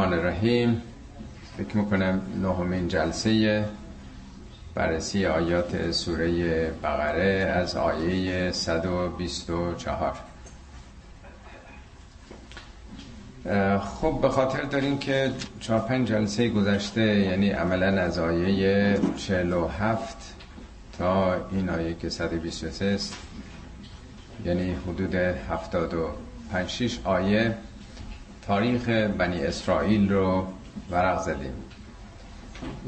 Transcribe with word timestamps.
الرحمن 0.00 0.18
الرحیم. 0.18 0.82
فکر 1.58 1.76
می‌کنم 1.76 2.22
نهمین 2.42 2.88
جلسه 2.88 3.64
بررسی 4.74 5.26
آیات 5.26 5.90
سوره 5.90 6.70
بقره 6.70 7.52
از 7.56 7.76
آیه 7.76 8.52
124 8.52 10.16
خب 13.80 14.18
به 14.22 14.28
خاطر 14.28 14.62
داریم 14.62 14.98
که 14.98 15.30
چهار 15.60 15.80
پنج 15.80 16.08
جلسه 16.08 16.48
گذشته 16.48 17.20
یعنی 17.20 17.50
عملا 17.50 18.02
از 18.02 18.18
آیه 18.18 18.98
47 19.16 20.34
تا 20.98 21.34
این 21.50 21.68
آیه 21.68 21.94
که 21.94 22.08
123 22.08 22.84
است 22.84 23.16
یعنی 24.44 24.76
حدود 24.88 25.14
75 25.14 26.68
6 26.68 26.98
آیه. 27.04 27.54
تاریخ 28.46 28.88
بنی 28.88 29.40
اسرائیل 29.40 30.12
رو 30.12 30.46
ورق 30.90 31.22
زدیم. 31.22 31.54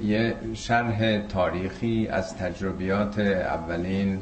یه 0.05 0.35
شرح 0.55 1.19
تاریخی 1.19 2.09
از 2.09 2.37
تجربیات 2.37 3.19
اولین 3.19 4.21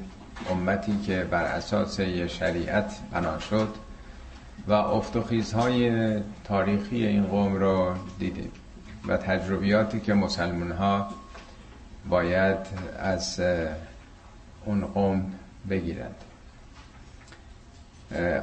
امتی 0.51 0.99
که 1.07 1.25
بر 1.31 1.45
اساس 1.45 1.99
یه 1.99 2.29
شریعت 2.29 2.99
بنا 3.13 3.39
شد 3.39 3.69
و 4.67 4.73
افتخیزهای 4.73 6.13
تاریخی 6.45 7.07
این 7.07 7.25
قوم 7.25 7.55
رو 7.55 7.95
دیدیم 8.19 8.51
و 9.09 9.17
تجربیاتی 9.17 10.01
که 10.01 10.15
مسلمان 10.15 10.73
ها 10.73 11.09
باید 12.09 12.59
از 12.99 13.41
اون 14.65 14.87
قوم 14.87 15.33
بگیرند. 15.71 16.15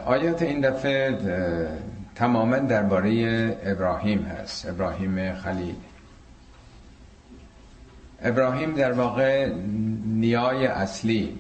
آیات 0.06 0.42
این 0.42 0.62
دفعه 0.62 1.18
تماما 2.22 2.58
درباره 2.58 3.58
ابراهیم 3.64 4.22
هست. 4.22 4.70
ابراهیم 4.70 5.34
خلیل. 5.34 5.76
ابراهیم 8.22 8.74
در 8.74 8.92
واقع 8.92 9.54
نیای 10.06 10.68
اصلی. 10.68 11.40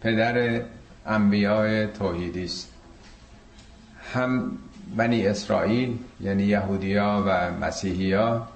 پدر 0.00 0.62
انبیاء 1.06 1.86
توحیدی 1.86 2.44
است. 2.44 2.72
هم 4.14 4.52
بنی 4.96 5.26
اسرائیل 5.26 5.98
یعنی 6.20 6.42
یهودیا 6.42 7.24
و 7.26 7.50
مسیحیا 7.50 8.48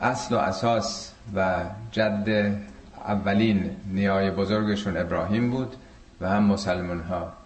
اصل 0.00 0.34
و 0.34 0.38
اساس 0.38 1.12
و 1.34 1.64
جد 1.90 2.56
اولین 3.04 3.70
نیای 3.86 4.30
بزرگشون 4.30 4.96
ابراهیم 4.96 5.50
بود 5.50 5.76
و 6.20 6.28
هم 6.28 6.42
مسلمان 6.44 7.00
ها 7.00 7.41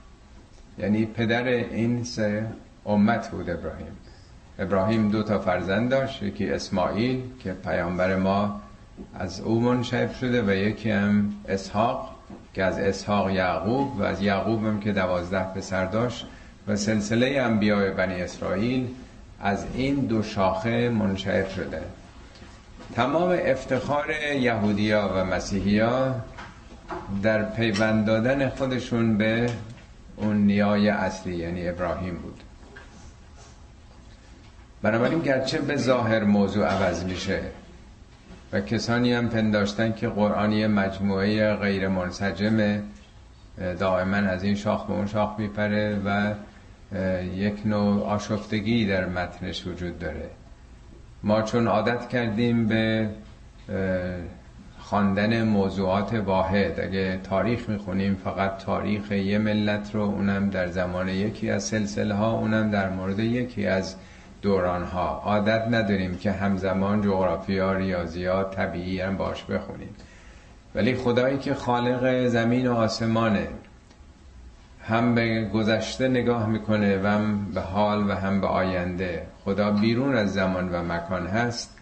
یعنی 0.79 1.07
پدر 1.07 1.45
این 1.45 2.05
سه 2.05 2.47
امت 2.87 3.31
بود 3.31 3.51
ابراهیم. 3.51 3.97
ابراهیم 4.59 5.09
دو 5.09 5.23
تا 5.23 5.39
فرزند 5.39 5.91
داشت 5.91 6.23
یکی 6.23 6.51
اسماعیل 6.51 7.23
که 7.41 7.53
پیامبر 7.53 8.17
ما 8.17 8.61
از 9.19 9.41
او 9.41 9.61
منشعب 9.61 10.13
شده 10.13 10.43
و 10.43 10.51
یکی 10.51 10.91
هم 10.91 11.33
اسحاق 11.49 12.15
که 12.55 12.65
از 12.65 12.79
اسحاق 12.79 13.31
یعقوب 13.31 14.01
و 14.01 14.03
از 14.03 14.23
یعقوب 14.23 14.65
هم 14.65 14.81
که 14.81 14.93
دوازده 14.93 15.45
پسر 15.55 15.85
داشت 15.85 16.27
و 16.69 16.77
سلسله 16.77 17.41
انبیاء 17.41 17.91
بنی 17.91 18.23
اسرائیل 18.23 18.89
از 19.41 19.65
این 19.75 19.95
دو 19.95 20.23
شاخه 20.23 20.89
منشعب 20.89 21.49
شده. 21.49 21.83
تمام 22.95 23.39
افتخار 23.45 24.11
یهودیا 24.41 25.11
و 25.15 25.25
مسیحیا 25.25 26.15
در 27.23 27.43
پیوند 27.43 28.07
دادن 28.07 28.49
خودشون 28.49 29.19
به 29.19 29.51
اون 30.17 30.37
نیای 30.37 30.89
اصلی 30.89 31.37
یعنی 31.37 31.69
ابراهیم 31.69 32.15
بود. 32.15 32.41
بنابراین 34.83 35.19
گرچه 35.19 35.59
به 35.59 35.77
ظاهر 35.77 36.25
موضوع 36.25 36.67
عوض 36.67 37.05
میشه 37.05 37.41
و 38.53 38.61
کسانی 38.61 39.13
هم 39.13 39.29
پنداشتن 39.29 39.93
که 39.93 40.09
قرآنی 40.09 40.67
مجموعه 40.67 41.55
غیر 41.55 41.89
منسجمه 41.89 42.83
دائما 43.79 44.17
از 44.17 44.43
این 44.43 44.55
شاخ 44.55 44.87
به 44.87 44.93
اون 44.93 45.07
شاخ 45.07 45.39
میپره 45.39 46.01
و 46.05 46.35
یک 47.35 47.67
نوع 47.67 48.05
آشفتگی 48.05 48.87
در 48.87 49.07
متنش 49.07 49.67
وجود 49.67 49.99
داره. 49.99 50.31
ما 51.23 51.43
چون 51.43 51.67
عادت 51.67 52.09
کردیم 52.09 52.67
به 52.67 53.09
خواندن 54.89 55.43
موضوعات 55.43 56.15
واحد. 56.15 56.81
اگه 56.81 57.21
تاریخ 57.25 57.69
می‌خونیم 57.69 58.15
فقط 58.25 58.59
تاریخ 58.59 59.13
یه 59.13 59.39
ملت 59.39 59.95
رو 59.95 60.01
اونم 60.01 60.51
در 60.51 60.67
زمان 60.67 61.09
یکی 61.09 61.51
از 61.51 61.65
سلسله 61.65 62.15
ها 62.15 62.33
اونم 62.33 62.71
در 62.71 62.89
مورد 62.89 63.19
یکی 63.19 63.67
از 63.67 63.97
دوران 64.43 64.83
ها 64.83 65.23
عادت 65.25 65.69
نداریم 65.71 66.17
که 66.19 66.33
همزمان 66.33 67.03
جغرافیا 67.03 67.73
ریاضیات 67.73 68.57
طبیعی 68.57 69.01
هم 69.01 69.17
باش 69.17 69.45
بخونیم. 69.45 69.95
ولی 70.75 70.95
خدایی 70.95 71.39
که 71.39 71.55
خالق 71.55 72.27
زمین 72.27 72.67
و 72.67 72.75
آسمانه 72.75 73.49
هم 74.83 75.15
به 75.15 75.51
گذشته 75.55 76.09
نگاه 76.09 76.47
می‌کنه 76.47 77.03
و 77.03 77.07
هم 77.07 77.53
به 77.55 77.61
حال 77.61 78.11
و 78.11 78.15
هم 78.15 78.41
به 78.41 78.47
آینده. 78.47 79.27
خدا 79.45 79.71
بیرون 79.71 80.17
از 80.17 80.33
زمان 80.33 80.69
و 80.69 80.83
مکان 80.83 81.27
هست. 81.27 81.76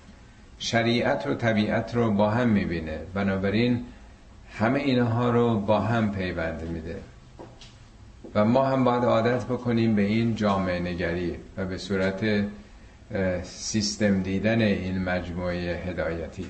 شریعت 0.58 1.26
و 1.26 1.34
طبیعت 1.34 1.94
رو 1.94 2.10
با 2.10 2.30
هم 2.30 2.48
می‌بینه. 2.48 2.98
بنابراین 3.14 3.84
همه 4.58 4.80
اینها 4.80 5.30
رو 5.30 5.58
با 5.58 5.80
هم 5.80 6.12
پیوند 6.12 6.62
میده. 6.62 6.96
و 8.34 8.44
ما 8.44 8.64
هم 8.64 8.84
باید 8.84 9.04
عادت 9.04 9.44
بکنیم 9.44 9.94
به 9.94 10.02
این 10.02 10.34
جامعه 10.34 10.80
نگری 10.80 11.36
و 11.56 11.64
به 11.64 11.78
صورت 11.78 12.44
سیستم 13.42 14.22
دیدن 14.22 14.60
این 14.60 14.98
مجموعه 14.98 15.82
هدایتی. 15.86 16.46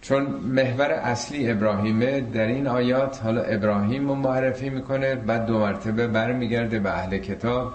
چون 0.00 0.22
محور 0.26 0.90
اصلی 0.90 1.50
ابراهیمه 1.50 2.20
در 2.20 2.46
این 2.46 2.66
آیات 2.66 3.22
حالا 3.22 3.42
ابراهیم 3.42 4.08
رو 4.08 4.14
معرفی 4.14 4.70
می‌کنه 4.70 5.14
بعد 5.14 5.46
دو 5.46 5.58
مرتبه 5.58 6.06
برمیگرده 6.06 6.78
به 6.78 6.90
اهل 6.90 7.18
کتاب 7.18 7.74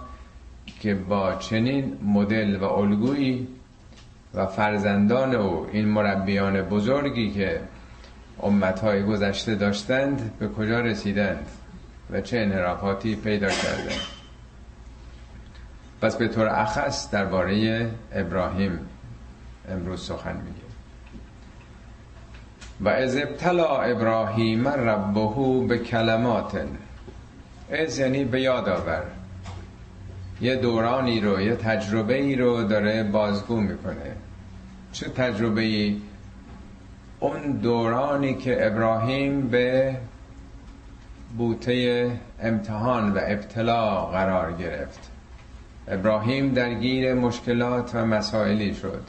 که 0.79 0.95
با 0.95 1.35
چنین 1.35 1.97
مدل 2.03 2.55
و 2.55 2.63
الگویی 2.63 3.47
و 4.33 4.45
فرزندان 4.45 5.35
او 5.35 5.67
این 5.71 5.87
مربیان 5.87 6.61
بزرگی 6.61 7.31
که 7.31 7.61
امتهای 8.43 9.03
گذشته 9.03 9.55
داشتند 9.55 10.31
به 10.39 10.47
کجا 10.47 10.79
رسیدند 10.79 11.45
و 12.11 12.21
چه 12.21 12.39
انحرافاتی 12.39 13.15
پیدا 13.15 13.49
کردند. 13.49 14.01
پس 16.01 16.15
به 16.15 16.27
طور 16.27 16.47
اخص 16.47 17.11
درباره 17.11 17.87
ابراهیم 18.13 18.79
امروز 19.69 20.05
سخن 20.05 20.35
میگه. 20.35 20.71
و 22.81 22.89
از 22.89 23.17
ابتلا 23.17 23.81
ابراهیم 23.81 24.67
ربه 24.67 25.65
به 25.67 25.77
کلمات 25.77 26.65
از 27.71 27.99
یعنی 27.99 28.25
به 28.25 28.41
یاد 28.41 28.69
آور. 28.69 29.03
یه 30.41 30.55
دورانی 30.55 31.19
رو 31.19 31.41
یه 31.41 31.55
تجربه 31.55 32.21
ای 32.21 32.35
رو 32.35 32.63
داره 32.63 33.03
بازگو 33.03 33.61
می‌کنه. 33.61 34.15
چه 34.91 35.09
تجربه 35.09 35.61
ای 35.61 36.01
اون 37.19 37.51
دورانی 37.51 38.33
که 38.33 38.67
ابراهیم 38.67 39.47
به 39.47 39.95
بوته 41.37 42.11
امتحان 42.41 43.13
و 43.13 43.19
ابتلا 43.21 44.05
قرار 44.05 44.51
گرفت. 44.51 45.11
ابراهیم 45.87 46.53
درگیر 46.53 47.13
مشکلات 47.13 47.95
و 47.95 48.05
مسائلی 48.05 48.73
شد. 48.73 49.03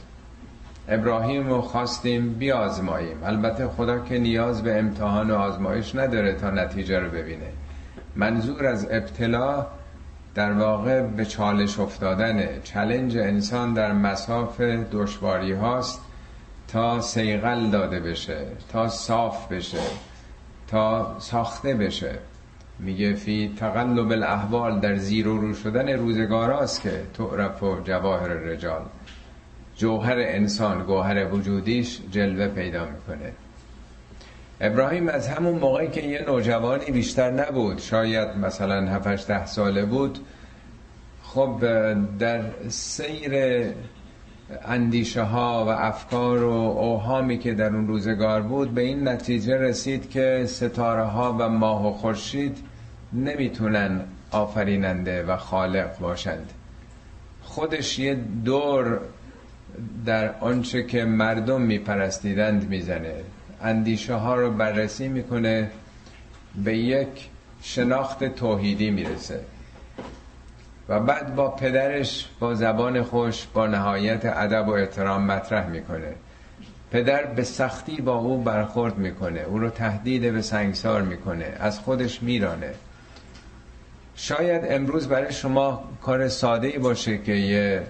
ابراهیم 0.89 1.47
رو 1.47 1.61
خواستیم 1.61 2.33
بیازماییم. 2.33 3.17
البته 3.23 3.67
خدا 3.67 3.99
که 3.99 4.17
نیاز 4.17 4.63
به 4.63 4.79
امتحان 4.79 5.31
و 5.31 5.35
آزمایش 5.35 5.95
نداره 5.95 6.33
تا 6.33 6.49
نتیجه 6.49 6.99
رو 6.99 7.09
ببینه. 7.09 7.49
منظور 8.15 8.65
از 8.65 8.87
ابتلا 8.91 9.65
در 10.35 10.53
واقع 10.53 11.01
به 11.01 11.25
چالش 11.25 11.79
افتادن. 11.79 12.61
چلنج 12.63 13.17
انسان 13.17 13.73
در 13.73 13.93
مساف 13.93 14.61
دشواری 14.91 15.53
هاست 15.53 16.01
تا 16.67 17.01
سیغل 17.01 17.69
داده 17.69 17.99
بشه 17.99 18.45
تا 18.71 18.87
صاف 18.87 19.51
بشه 19.51 19.77
تا 20.67 21.15
ساخته 21.19 21.73
بشه. 21.73 22.19
میگه 22.79 23.13
فی 23.13 23.55
تقلب 23.59 24.11
الاحوال 24.11 24.79
در 24.79 24.95
زیر 24.95 25.27
و 25.27 25.37
رو 25.37 25.53
شدن 25.53 25.89
روزگاراست 25.89 26.81
که 26.81 27.01
تعرف 27.13 27.63
و 27.63 27.79
جواهر 27.83 28.27
رجال. 28.27 28.81
جوهر 29.75 30.15
انسان 30.17 30.83
گوهر 30.83 31.33
وجودیش 31.33 32.01
جلوه 32.11 32.47
پیدا 32.47 32.85
می‌کنه. 32.85 33.31
ابراهیم 34.63 35.07
از 35.07 35.27
همون 35.27 35.59
موقعی 35.59 35.87
که 35.87 36.01
یه 36.01 36.25
نوجوانی 36.27 36.85
بیشتر 36.85 37.31
نبود 37.31 37.79
شاید 37.79 38.37
مثلا 38.37 38.87
7 38.87 39.27
ده 39.27 39.45
ساله 39.45 39.85
بود 39.85 40.19
خب 41.23 41.59
در 42.19 42.41
سیر 42.69 43.33
اندیشه 44.65 45.21
ها 45.21 45.65
و 45.65 45.69
افکار 45.69 46.43
و 46.43 46.51
اوهامی 46.51 47.37
که 47.37 47.53
در 47.53 47.75
اون 47.75 47.87
روزگار 47.87 48.41
بود 48.41 48.73
به 48.73 48.81
این 48.81 49.07
نتیجه 49.07 49.57
رسید 49.57 50.09
که 50.09 50.43
ستاره 50.47 51.03
ها 51.03 51.35
و 51.39 51.49
ماه 51.49 51.87
و 51.87 51.91
خورشید 51.91 52.57
نمی‌تونن 53.13 54.01
آفریننده 54.31 55.23
و 55.23 55.37
خالق 55.37 55.99
باشند. 55.99 56.51
خودش 57.41 57.99
یه 57.99 58.17
دور 58.45 58.99
در 60.05 60.35
آنچه 60.39 60.83
که 60.83 61.05
مردم 61.05 61.61
میپرستیدند 61.61 62.69
می‌زنه. 62.69 63.13
اندیشه 63.63 64.13
ها 64.13 64.35
رو 64.35 64.51
بررسی 64.51 65.07
می‌کنه 65.07 65.69
به 66.63 66.77
یک 66.77 67.29
شناخت 67.61 68.23
توحیدی 68.23 68.91
می‌رسه. 68.91 69.39
و 70.89 70.99
بعد 70.99 71.35
با 71.35 71.49
پدرش 71.49 72.29
با 72.39 72.55
زبان 72.55 73.03
خوش 73.03 73.47
با 73.53 73.67
نهایت 73.67 74.25
ادب 74.25 74.67
و 74.67 74.71
احترام 74.71 75.25
مطرح 75.25 75.67
می‌کنه. 75.67 76.13
پدر 76.91 77.25
به 77.25 77.43
سختی 77.43 78.01
با 78.01 78.15
او 78.15 78.43
برخورد 78.43 78.97
می‌کنه. 78.97 79.39
او 79.39 79.59
رو 79.59 79.69
تهدید 79.69 80.33
به 80.33 80.41
سنگسار 80.41 81.01
می‌کنه. 81.01 81.53
از 81.59 81.79
خودش 81.79 82.23
میرانه. 82.23 82.73
شاید 84.15 84.61
امروز 84.69 85.07
برای 85.07 85.33
شما 85.33 85.83
کار 86.01 86.27
ساده 86.27 86.67
ای 86.67 86.77
باشه 86.77 87.17
که 87.17 87.31
یه 87.31 87.83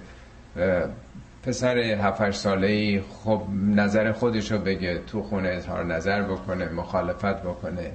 پسر 1.43 1.77
7 1.77 2.31
ساله 2.31 2.67
ای 2.67 3.01
خب 3.01 3.41
نظر 3.65 4.11
خودش 4.11 4.51
رو 4.51 4.57
بگه 4.57 5.01
تو 5.07 5.23
خونه 5.23 5.49
اظهار 5.49 5.83
نظر 5.85 6.21
بکنه 6.21 6.69
مخالفت 6.69 7.41
بکنه. 7.41 7.91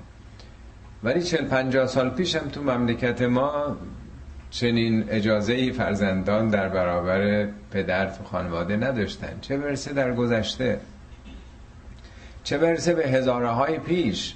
ولی 1.03 1.23
40 1.23 1.45
50 1.45 1.87
سال 1.87 2.11
پیشم 2.11 2.49
تو 2.49 2.63
مملکت 2.63 3.23
ما 3.23 3.77
چنین 4.51 5.05
اجازه 5.09 5.53
ای 5.53 5.73
فرزندان 5.73 6.49
در 6.49 6.69
برابر 6.69 7.49
پدر 7.71 8.07
تو 8.11 8.25
خانواده 8.25 8.77
نداشتن. 8.77 9.39
چه 9.41 9.57
برسه 9.57 9.93
در 9.93 10.15
گذشته؟ 10.15 10.81
چه 12.45 12.59
برسه 12.59 12.95
به 12.95 13.09
هزاره 13.09 13.49
های 13.49 13.79
پیش؟ 13.79 14.35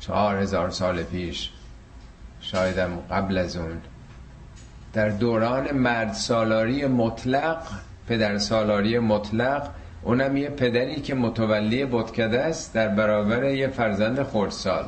چهار 0.00 0.36
هزار 0.36 0.70
سال 0.70 1.02
پیش. 1.02 1.50
شایدم 2.40 2.98
قبل 3.10 3.38
از 3.38 3.56
اون. 3.56 3.80
در 4.94 5.08
دوران 5.08 5.72
مرد 5.72 6.12
سالاری 6.12 6.86
مطلق 6.86 7.58
پدر 8.08 8.38
سالاری 8.38 8.98
مطلق 8.98 9.70
اونم 10.02 10.36
یه 10.36 10.48
پدری 10.48 11.00
که 11.00 11.14
متولی 11.14 11.84
بودکده 11.84 12.40
است 12.40 12.74
در 12.74 12.88
برابر 12.88 13.44
یه 13.44 13.68
فرزند 13.68 14.22
خردسال. 14.22 14.84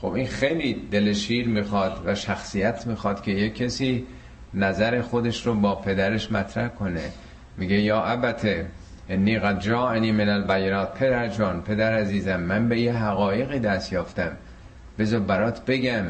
خب 0.00 0.12
این 0.12 0.26
خیلی 0.26 0.88
دلشیر 0.90 1.48
می‌خواد 1.48 2.02
و 2.06 2.14
شخصیت 2.14 2.86
می‌خواد 2.86 3.22
که 3.22 3.30
یه 3.30 3.50
کسی 3.50 4.06
نظر 4.54 5.00
خودش 5.00 5.46
رو 5.46 5.54
با 5.54 5.74
پدرش 5.74 6.32
مطرح 6.32 6.68
کنه. 6.68 7.12
میگه 7.56 7.80
یا 7.80 8.02
ابته 8.02 8.66
انی 9.08 9.38
قد 9.38 9.60
جاءنی 9.60 10.12
من 10.12 10.28
البیرات 10.28 10.94
پدر 10.94 11.28
جان 11.28 11.62
پدر 11.62 11.92
عزیزم 11.92 12.40
من 12.40 12.68
به 12.68 12.80
یه 12.80 12.92
حقایقی 12.92 13.58
دست 13.58 13.92
یافتم. 13.92 14.32
بذار 14.98 15.20
برات 15.20 15.64
بگم. 15.64 16.04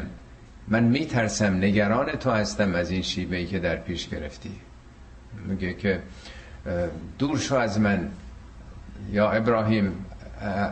من 0.67 0.83
میترسم 0.83 1.53
نگران 1.57 2.11
تو 2.11 2.31
هستم 2.31 2.75
از 2.75 2.91
این 2.91 3.01
شیبه 3.01 3.35
ای 3.35 3.45
که 3.45 3.59
در 3.59 3.75
پیش 3.75 4.09
گرفتی. 4.09 4.51
میگه 5.47 5.73
که 5.73 5.99
دور 7.19 7.37
شو 7.37 7.55
از 7.55 7.79
من. 7.79 8.09
یا 9.11 9.31
ابراهیم 9.31 10.05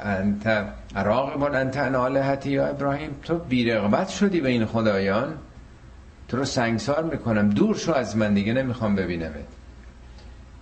انت 0.03 0.65
راغبون 0.95 1.55
انت 1.55 1.77
انالهتی 1.77 2.49
یا 2.51 2.67
ابراهیم. 2.67 3.09
تو 3.23 3.37
بیرغبت 3.37 4.09
شدی 4.09 4.41
به 4.41 4.49
این 4.49 4.65
خدایان. 4.65 5.33
تو 6.27 6.37
رو 6.37 6.45
سنگسار 6.45 7.03
می‌کنم. 7.03 7.49
دور 7.49 7.75
شو 7.75 7.93
از 7.93 8.17
من 8.17 8.33
دیگه 8.33 8.53
نمی‌خوام 8.53 8.95
ببینمت. 8.95 9.47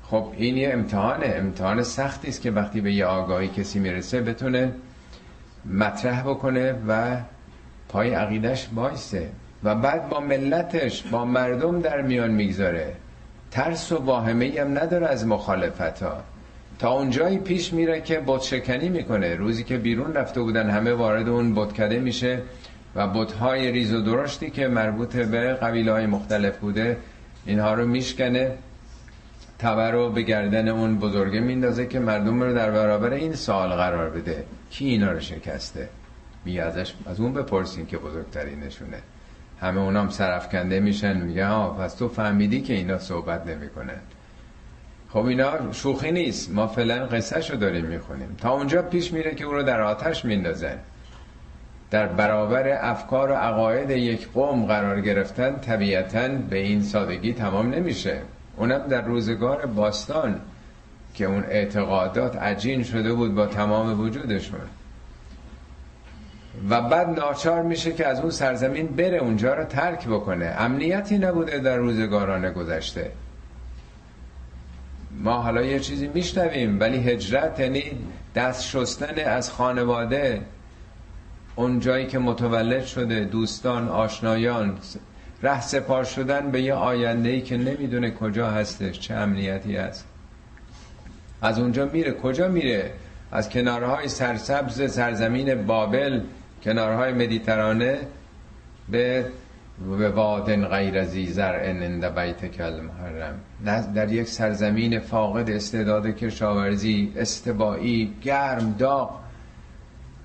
خب 0.03 0.33
این 0.37 0.57
یه 0.57 0.73
امتحانه. 0.73 1.25
امتحان 1.25 1.83
سختی 1.83 2.27
است 2.27 2.41
که 2.41 2.51
وقتی 2.51 2.81
به 2.81 2.93
یه 2.93 3.05
آگاهی 3.05 3.47
کسی 3.47 3.79
می‌رسه 3.79 4.21
بتونه 4.21 4.73
مطرح 5.65 6.21
بکنه 6.21 6.75
و 6.87 7.17
پای 7.89 8.13
عقیدش 8.13 8.67
بایسته 8.67 9.29
و 9.63 9.75
بعد 9.75 10.09
با 10.09 10.19
ملتش 10.19 11.03
با 11.03 11.25
مردم 11.25 11.81
در 11.81 12.01
میان 12.01 12.31
می‌گذاره. 12.31 12.95
ترس 13.51 13.91
و 13.91 13.97
واهمه 13.97 14.53
هم 14.59 14.77
نداره 14.77 15.07
از 15.07 15.27
مخالفت 15.27 16.03
ها 16.03 16.23
تا 16.79 16.91
اونجایی 16.91 17.37
پیش 17.37 17.73
میره 17.73 18.01
که 18.01 18.21
شکنی 18.41 18.89
می‌کنه. 18.89 19.35
روزی 19.35 19.63
که 19.63 19.77
بیرون 19.77 20.13
رفته 20.13 20.41
بودن 20.41 20.69
همه 20.69 20.93
وارد 20.93 21.29
اون 21.29 21.55
بتکده 21.55 21.99
میشه 21.99 22.41
و 22.95 23.07
بتهای 23.07 23.71
ریز 23.71 23.93
و 23.93 24.01
درشتی 24.01 24.49
که 24.49 24.67
مربوط 24.67 25.15
به 25.15 25.53
قبیله 25.53 25.91
های 25.91 26.05
مختلف 26.05 26.57
بوده 26.57 26.97
اینها 27.45 27.73
رو 27.73 27.87
میشکنه. 27.87 28.51
تبر 29.59 29.91
رو 29.91 30.09
به 30.09 30.21
گردن 30.21 30.67
اون 30.67 30.99
بزرگه 30.99 31.39
میندازه 31.39 31.85
که 31.85 31.99
مردم 31.99 32.41
رو 32.41 32.53
در 32.53 32.71
برابر 32.71 33.13
این 33.13 33.33
سوال 33.33 33.69
قرار 33.69 34.09
بده. 34.09 34.43
کی 34.69 34.85
اینا 34.85 35.11
رو 35.11 35.19
شکسته؟ 35.19 35.89
می 36.45 36.59
ازش 36.59 36.93
از 37.05 37.19
اون 37.19 37.33
بپرسین 37.33 37.85
که 37.85 37.97
بزرگترینشونه. 37.97 38.97
همه 39.61 39.81
اونام 39.81 40.09
سرفکنده 40.09 40.79
میشن 40.79 41.17
میگه 41.21 41.45
ها 41.45 41.69
پس 41.69 41.93
تو 41.93 42.07
فهمیدی 42.07 42.61
که 42.61 42.73
اینا 42.73 42.97
صحبت 42.97 43.47
نمی‌کنن. 43.47 43.99
خب 45.09 45.25
اینا 45.25 45.71
شوخی 45.71 46.11
نیست. 46.11 46.51
ما 46.51 46.67
فعلا 46.67 47.05
قصه 47.05 47.41
شو 47.41 47.55
داریم 47.55 47.85
می‌خونیم. 47.85 48.35
تا 48.41 48.51
اونجا 48.51 48.81
پیش 48.81 49.13
میره 49.13 49.35
که 49.35 49.45
او 49.45 49.53
رو 49.53 49.63
در 49.63 49.81
آتش 49.81 50.25
میندازن. 50.25 50.77
در 51.91 52.07
برابر 52.07 52.77
افکار 52.81 53.31
و 53.31 53.33
عقاید 53.33 53.89
یک 53.89 54.27
قوم 54.31 54.65
قرار 54.65 55.01
گرفتن 55.01 55.55
طبیعتا 55.55 56.27
به 56.27 56.57
این 56.57 56.83
سادگی 56.83 57.33
تمام 57.33 57.73
نمیشه. 57.73 58.21
اونم 58.57 58.87
در 58.87 59.01
روزگار 59.01 59.65
باستان 59.65 60.41
که 61.13 61.25
اون 61.25 61.43
اعتقادات 61.43 62.35
عجین 62.35 62.83
شده 62.83 63.13
بود 63.13 63.35
با 63.35 63.45
تمام 63.45 63.99
وجودشون. 63.99 64.59
و 66.69 66.81
بعد 66.81 67.09
ناچار 67.09 67.61
میشه 67.61 67.93
که 67.93 68.07
از 68.07 68.19
اون 68.19 68.31
سرزمین 68.31 68.87
بره 68.87 69.17
اونجا 69.17 69.53
رو 69.53 69.63
ترک 69.63 70.07
بکنه. 70.07 70.45
امنیتی 70.57 71.17
نبوده 71.17 71.59
در 71.59 71.77
روزگاران 71.77 72.53
گذشته. 72.53 73.11
ما 75.11 75.41
حالا 75.41 75.61
یه 75.61 75.79
چیزی 75.79 76.07
میشنویم 76.07 76.79
ولی 76.79 76.97
هجرت 76.97 77.59
یعنی 77.59 77.83
دست 78.35 78.65
شستن 78.65 79.19
از 79.25 79.51
خانواده 79.51 80.41
اون 81.55 81.79
جایی 81.79 82.07
که 82.07 82.19
متولد 82.19 82.85
شده 82.85 83.25
دوستان 83.25 83.89
آشنایان 83.89 84.77
ره 85.43 85.61
سپار 85.61 86.03
شدن 86.03 86.51
به 86.51 86.61
یه 86.61 86.73
آینده 86.73 87.29
ای 87.29 87.41
که 87.41 87.57
نمی‌دونه 87.57 88.11
کجا 88.11 88.49
هستش 88.49 88.99
چه 88.99 89.13
امنیتی 89.13 89.75
هست. 89.75 90.05
از 91.41 91.59
اونجا 91.59 91.85
میره. 91.85 92.13
کجا 92.13 92.47
میره؟ 92.47 92.91
از 93.31 93.49
کنارهای 93.49 94.07
سرسبز 94.07 94.91
سرزمین 94.91 95.65
بابل 95.65 96.21
کنارهای 96.63 97.13
مدیترانه 97.13 97.97
به 98.89 99.25
به 99.99 100.09
وادن 100.09 100.65
غیر 100.67 100.97
ازی 100.97 101.27
زرع 101.27 101.61
اند 101.63 102.05
بیت 102.05 102.45
کل 102.45 102.79
محرم 102.81 103.39
در 103.95 104.11
یک 104.11 104.27
سرزمین 104.27 104.99
فاقد 104.99 105.49
استعداد 105.49 106.07
کشاورزی 106.07 107.13
استبایی 107.17 108.13
گرم 108.21 108.75
داغ 108.79 109.19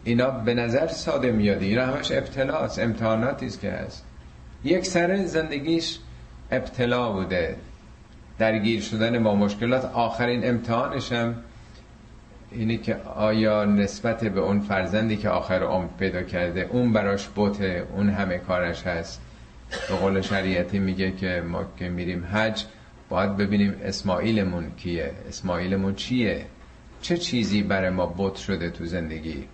اینا 0.04 0.30
به 0.30 0.54
نظر 0.54 0.86
ساده 0.86 1.32
میادی 1.32 1.66
اینا 1.66 1.86
همش 1.86 2.12
ابتلاست 2.12 2.78
امتحاناتی 2.78 3.46
است 3.46 3.60
که 3.60 3.70
هست. 3.70 4.04
یک 4.64 4.86
سر 4.86 5.24
زندگیش 5.24 5.98
ابتلا 6.50 7.12
بوده. 7.12 7.56
درگیر 8.38 8.80
شدن 8.80 9.22
با 9.22 9.34
مشکلات. 9.34 9.84
آخرین 9.84 10.48
امتحانشم 10.48 11.34
اینه 12.54 12.76
که 12.76 12.96
آیا 13.16 13.64
نسبت 13.64 14.24
به 14.24 14.40
اون 14.40 14.60
فرزندی 14.60 15.16
که 15.16 15.28
آخر 15.28 15.62
عمر 15.62 15.88
پیدا 15.98 16.22
کرده 16.22 16.68
اون 16.70 16.92
براش 16.92 17.28
بوته 17.28 17.86
اون 17.96 18.08
همه 18.08 18.38
کارش 18.38 18.82
هست؟ 18.82 19.20
به 19.88 19.94
قول 19.94 20.20
شریعتی 20.20 20.78
میگه 20.78 21.12
که 21.12 21.42
ما 21.48 21.64
که 21.76 21.88
میریم 21.88 22.24
حج 22.32 22.64
باید 23.08 23.36
ببینیم 23.36 23.74
اسماعیلمون 23.84 24.70
کیه؟ 24.76 25.12
اسماعیلمون 25.28 25.94
چیه؟ 25.94 26.46
چه 27.00 27.16
چیزی 27.16 27.62
برای 27.62 27.90
ما 27.90 28.06
بوت 28.06 28.36
شده 28.36 28.70
تو 28.70 28.84
زندگی؟ 28.84 29.44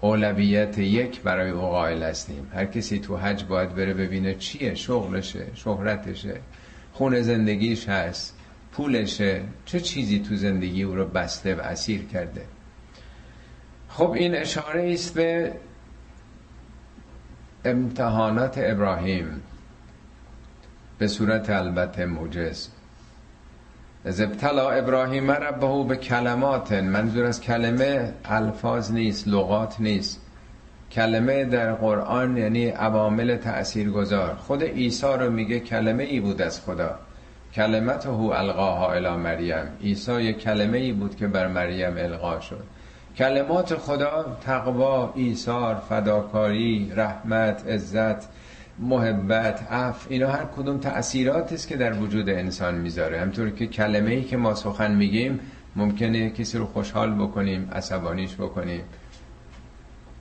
اولویت 0.00 0.78
یک 0.78 1.20
برای 1.20 1.50
او 1.50 1.60
قائل 1.60 2.02
هستیم. 2.02 2.50
هر 2.54 2.66
کسی 2.66 2.98
تو 2.98 3.16
حج 3.16 3.44
باید 3.44 3.74
بره 3.74 3.94
ببینه 3.94 4.34
چیه؟ 4.34 4.74
شغلشه 4.74 5.46
شهرتشه 5.54 6.40
خون 6.92 7.20
زندگیش 7.20 7.88
هست. 7.88 8.35
پولشه. 8.76 9.40
چه 9.64 9.80
چیزی 9.80 10.18
تو 10.18 10.36
زندگی 10.36 10.82
او 10.82 10.94
رو 10.94 11.04
بسته 11.04 11.54
و 11.54 11.60
اسیر 11.60 12.04
کرده؟ 12.04 12.44
خب 13.88 14.10
این 14.10 14.34
اشاره 14.34 14.92
است 14.92 15.14
به 15.14 15.52
امتحانات 17.64 18.54
ابراهیم. 18.58 19.42
به 20.98 21.06
صورت 21.06 21.50
البته 21.50 22.06
موجز 22.06 22.68
از 24.04 24.20
ابتلا 24.20 24.70
ابراهیم 24.70 25.30
ربه 25.30 25.84
به 25.84 25.96
کلمات. 25.96 26.72
منظور 26.72 27.24
از 27.24 27.40
کلمه 27.40 28.14
الفاظ 28.24 28.92
نیست 28.92 29.28
لغات 29.28 29.80
نیست. 29.80 30.20
کلمه 30.92 31.44
در 31.44 31.72
قرآن 31.72 32.36
یعنی 32.36 32.66
عوامل 32.68 33.36
تأثیر 33.36 33.90
گذار 33.90 34.34
خود 34.34 34.62
عیسی 34.62 35.06
رو 35.06 35.30
میگه 35.30 35.60
کلمه 35.60 36.04
ای 36.04 36.20
بود 36.20 36.42
از 36.42 36.60
خدا. 36.60 37.05
کلمت 37.56 38.06
هو 38.06 38.32
القاها 38.32 38.92
الی 38.92 39.16
مریم. 39.16 39.66
عیسی 39.82 40.22
یک 40.22 40.38
کلمه 40.38 40.78
ای 40.78 40.92
بود 40.92 41.16
که 41.16 41.26
بر 41.26 41.46
مریم 41.48 41.96
القا 41.96 42.40
شد. 42.40 42.64
کلمات 43.16 43.74
خدا 43.74 44.36
تقوا 44.44 45.12
ایثار 45.14 45.74
فداکاری 45.88 46.92
رحمت 46.96 47.68
عزت 47.68 48.28
محبت 48.78 49.72
عف 49.72 50.06
اینا 50.08 50.28
هر 50.28 50.44
کدوم 50.56 50.78
تأثیرات 50.78 51.52
است 51.52 51.68
که 51.68 51.76
در 51.76 51.92
وجود 51.92 52.28
انسان 52.28 52.74
می‌ذاره. 52.74 53.20
همطور 53.20 53.50
که 53.50 53.66
کلمه 53.66 54.10
ای 54.10 54.24
که 54.24 54.36
ما 54.36 54.54
سخن 54.54 54.94
میگیم 54.94 55.40
ممکنه 55.76 56.30
کسی 56.30 56.58
رو 56.58 56.66
خوشحال 56.66 57.14
بکنیم 57.14 57.70
عصبانیش 57.72 58.34
بکنیم. 58.34 58.82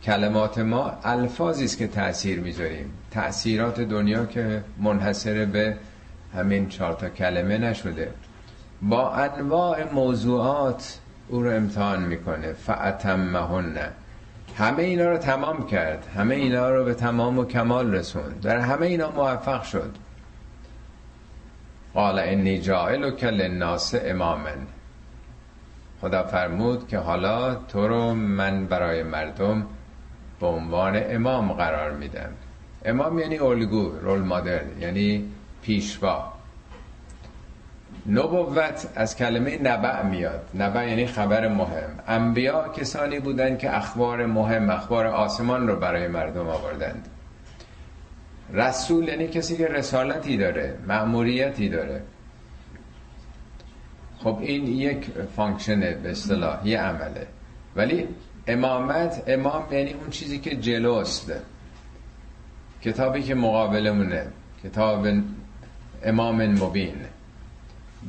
کلمات 0.04 0.58
ما 0.58 0.94
الفاظی 1.04 1.66
است 1.66 1.78
که 1.78 1.88
تأثیر 1.88 2.40
می‌ذاریم. 2.40 2.92
تأثیرات 3.12 3.82
دنیا 3.82 4.26
که 4.26 4.64
منحصر 4.78 5.46
به 5.46 5.76
همین 6.36 6.70
چهار 6.70 6.94
تا 6.94 7.10
کلمه 7.10 7.58
نشده. 7.58 8.12
با 8.82 9.14
انواع 9.14 9.94
موضوعات 9.94 11.00
او 11.28 11.42
رو 11.42 11.52
امتحان 11.52 12.04
می‌کنه. 12.04 12.54
فعتمهن 12.54 13.78
همه 14.58 14.84
اینا 14.84 15.10
رو 15.10 15.18
تمام 15.18 15.68
کرد. 15.68 16.08
همه 16.16 16.36
اینا 16.36 16.70
رو 16.70 16.86
به 16.86 16.94
تمام 16.94 17.40
و 17.40 17.46
کمال 17.46 17.96
رسوند. 17.96 18.42
در 18.42 18.60
همه 18.60 18.86
اینا 18.86 19.12
موفق 19.12 19.64
شد. 19.64 19.96
قال 21.94 22.20
انی 22.20 22.60
جائلک 22.60 23.24
للناس 23.24 23.96
اماما 23.98 24.50
خدا 26.02 26.24
فرمود 26.24 26.88
که 26.88 26.98
حالا 26.98 27.56
تو 27.56 27.88
رو 27.88 28.14
من 28.14 28.66
برای 28.66 29.04
مردم 29.04 29.66
به 30.40 30.48
عنوان 30.48 31.02
امام 31.06 31.54
قرار 31.54 31.92
میدم. 31.92 32.30
امام 32.86 33.20
یعنی 33.20 33.40
الگو 33.40 33.92
رول 33.92 34.20
مادر 34.20 34.62
یعنی 34.80 35.32
پیشوا. 35.66 36.34
نبوت 38.10 38.88
از 38.96 39.16
کلمه 39.16 39.58
نبع 39.58 40.04
میاد. 40.04 40.50
نبع 40.54 40.90
یعنی 40.90 41.06
خبر 41.06 41.48
مهم. 41.48 42.00
انبیا 42.08 42.70
کسانی 42.70 43.20
بودند 43.20 43.60
که 43.60 43.78
اخبار 43.78 44.26
مهم 44.26 44.70
اخبار 44.70 45.08
آسمان 45.08 45.68
رو 45.68 45.76
برای 45.76 46.08
مردم 46.08 46.48
آوردند. 46.48 47.08
رسول 48.54 49.08
یعنی 49.08 49.28
کسی 49.28 49.58
که 49.58 49.68
رسالتی 49.68 50.38
داره 50.38 50.78
مأموریتی 50.88 51.70
داره. 51.70 52.02
خب 54.18 54.38
این 54.42 54.68
یک 54.68 55.06
فانکشنه 55.36 55.96
به 55.96 56.12
اصطلاح 56.12 56.68
یه 56.68 56.82
عمله. 56.82 57.28
ولی 57.76 58.08
امامت 58.48 59.24
امام 59.28 59.64
یعنی 59.72 59.94
اون 59.94 60.10
چیزی 60.10 60.40
که 60.40 60.56
جلوست. 60.56 61.32
کتابی 62.82 63.24
که 63.24 63.36
مقابلمونه. 63.36 64.28
کتاب 64.64 65.08
امام 66.04 66.46
مبین. 66.46 66.96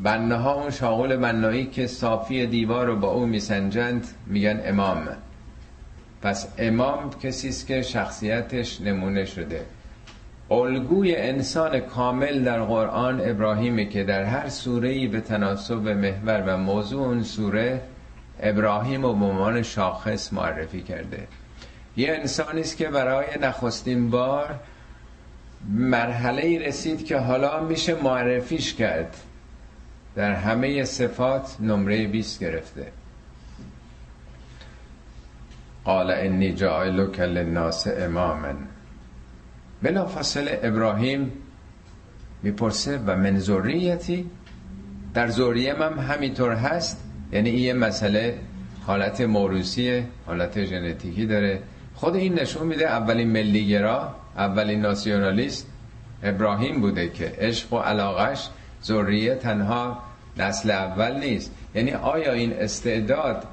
بنه 0.03 0.37
ها 0.37 0.55
اون 0.55 0.71
شاغل 0.71 1.17
بنایی 1.17 1.67
که 1.67 1.87
صافی 1.87 2.47
دیوار 2.47 2.87
رو 2.87 2.97
با 2.97 3.09
او 3.09 3.27
میسنجند 3.27 4.07
میگن 4.27 4.61
امام. 4.65 5.09
پس 6.23 6.49
امام 6.59 7.11
کسی 7.23 7.49
است 7.49 7.67
که 7.67 7.83
شخصیتش 7.83 8.81
نمونه 8.81 9.25
شده. 9.25 9.65
الگوی 10.51 11.17
انسان 11.17 11.81
کامل 11.81 12.45
در 12.45 12.63
قرآن 12.63 13.21
ابراهیمه 13.25 13.85
که 13.85 14.05
در 14.05 14.25
هر 14.25 14.49
سوره 14.49 15.09
به 15.09 15.21
تناسب 15.21 15.89
محور 15.89 16.45
و 16.47 16.57
موضوع 16.57 17.07
اون 17.07 17.23
سوره 17.23 17.81
ابراهیم 18.41 19.05
و 19.05 19.53
به 19.53 19.63
شاخص 19.63 20.33
معرفی 20.33 20.83
کرده. 20.83 21.27
یه 21.97 22.13
انسانی 22.13 22.61
است 22.61 22.77
که 22.77 22.89
برای 22.89 23.27
نخستین 23.43 24.11
بار 24.11 24.55
مرحله 25.69 26.69
رسید 26.69 27.05
که 27.05 27.19
حالا 27.19 27.61
میشه 27.65 28.03
معرفیش 28.03 28.75
کرد. 28.75 29.17
در 30.15 30.33
همه 30.33 30.85
صفات 30.85 31.57
نمره 31.61 32.07
20 32.07 32.41
گرفته. 32.41 32.93
قال 35.85 36.11
انی 36.11 36.53
جائلک 36.53 37.21
للناس 37.21 37.87
اماما. 37.87 38.55
فاصله 40.07 40.61
ابراهیم 40.63 41.33
می‌پرسه 42.43 42.99
و 43.07 43.17
من 43.17 43.39
ذریتی؟ 43.39 44.31
در 45.15 45.29
ذریم 45.29 45.83
هم 45.83 45.99
همینطور 45.99 46.53
هست؟ 46.53 47.05
یعنی 47.33 47.51
این 47.51 47.77
مسئله 47.77 48.39
حالت 48.87 49.21
موروسی 49.21 50.05
حالت 50.27 50.65
ژنتیکی 50.65 51.27
داره. 51.27 51.63
خود 51.95 52.17
این 52.17 52.35
نشون 52.35 52.67
میده 52.67 52.87
اولین 52.87 53.31
ملیگرا 53.31 54.15
اولین 54.37 54.81
ناسیونالیست 54.81 55.67
ابراهیم 56.23 56.81
بوده 56.81 57.09
که 57.09 57.35
عشق 57.39 57.73
و 57.73 57.79
علاقش 57.79 58.49
ذریه 58.85 59.35
تنها 59.35 60.03
نسل 60.37 60.71
اول 60.71 61.19
نیست. 61.19 61.53
یعنی 61.75 61.93
آیا 61.93 62.33
این 62.33 62.53
استعداد 62.53 63.45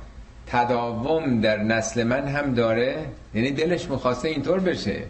تداوم 0.47 1.41
در 1.41 1.57
نسل 1.57 2.03
من 2.03 2.27
هم 2.27 2.53
داره؟ 2.53 3.05
یعنی 3.33 3.51
دلش 3.51 3.89
می‌خواسته 3.89 4.27
اینطور 4.27 4.59
بشه. 4.59 5.03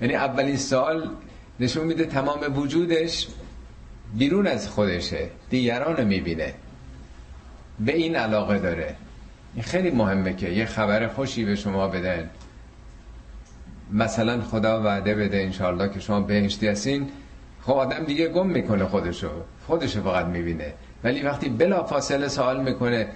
یعنی 0.00 0.14
اولین 0.14 0.56
سال 0.56 1.10
نشون 1.60 1.86
میده 1.86 2.04
تمام 2.04 2.58
وجودش 2.58 3.26
بیرون 4.14 4.46
از 4.46 4.68
خودشه 4.68 5.28
دیگران 5.50 6.04
می‌بینه. 6.04 6.54
به 7.80 7.96
این 7.96 8.16
علاقه 8.16 8.58
داره. 8.58 8.96
این 9.54 9.64
خیلی 9.64 9.90
مهمه 9.90 10.34
که 10.34 10.48
یه 10.48 10.66
خبر 10.66 11.08
خوشی 11.08 11.44
به 11.44 11.56
شما 11.56 11.88
بدن. 11.88 12.30
مثلا 13.92 14.42
خدا 14.42 14.82
وعده 14.82 15.14
بده 15.14 15.36
انشالله 15.36 15.88
که 15.88 16.00
شما 16.00 16.20
بهشتی 16.20 16.68
هستین 16.68 17.08
خب 17.62 17.72
آدم 17.72 18.04
دیگه 18.04 18.28
گم 18.28 18.46
می‌کنه 18.46 18.84
خودشو 18.84 19.30
خودشو 19.66 20.02
فقط 20.02 20.26
می‌بینه. 20.26 20.74
ولی 21.04 21.22
وقتی 21.22 21.48
بلا 21.48 21.82
فاصله 21.82 22.28
سوال 22.28 22.62
می‌کنه 22.62 23.08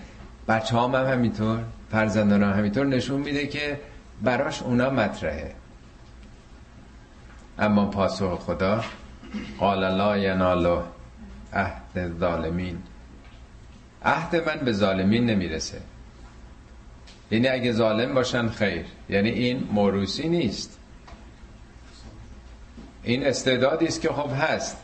بچه 0.49 0.77
هم, 0.77 0.95
هم 0.95 1.07
همینطور 1.07 1.59
فرزندان 1.91 2.43
هم 2.43 2.59
همینطور 2.59 2.87
نشون 2.87 3.21
میده 3.21 3.47
که 3.47 3.79
براش 4.23 4.63
اونا 4.63 4.91
مطرحه. 4.91 5.55
اما 7.59 7.87
پاسخ 7.87 8.39
خدا 8.39 8.85
قال 9.59 9.97
لا 9.97 10.19
ینال 10.19 10.83
عهد 11.53 12.19
ظالمین 12.21 12.79
عهد 14.05 14.49
من 14.49 14.65
به 14.65 14.73
ظالمین 14.73 15.27
نمی‌رسه. 15.27 15.81
یعنی 17.33 17.49
اگه 17.49 17.73
ظالم 17.73 18.15
باشن 18.15 18.49
خیر. 18.49 18.85
یعنی 19.09 19.31
این 19.31 19.69
موروسی 19.73 20.29
نیست. 20.29 20.79
این 23.03 23.27
استعدادی 23.27 23.87
است 23.87 24.01
که 24.01 24.09
خب 24.09 24.31
هست. 24.41 24.77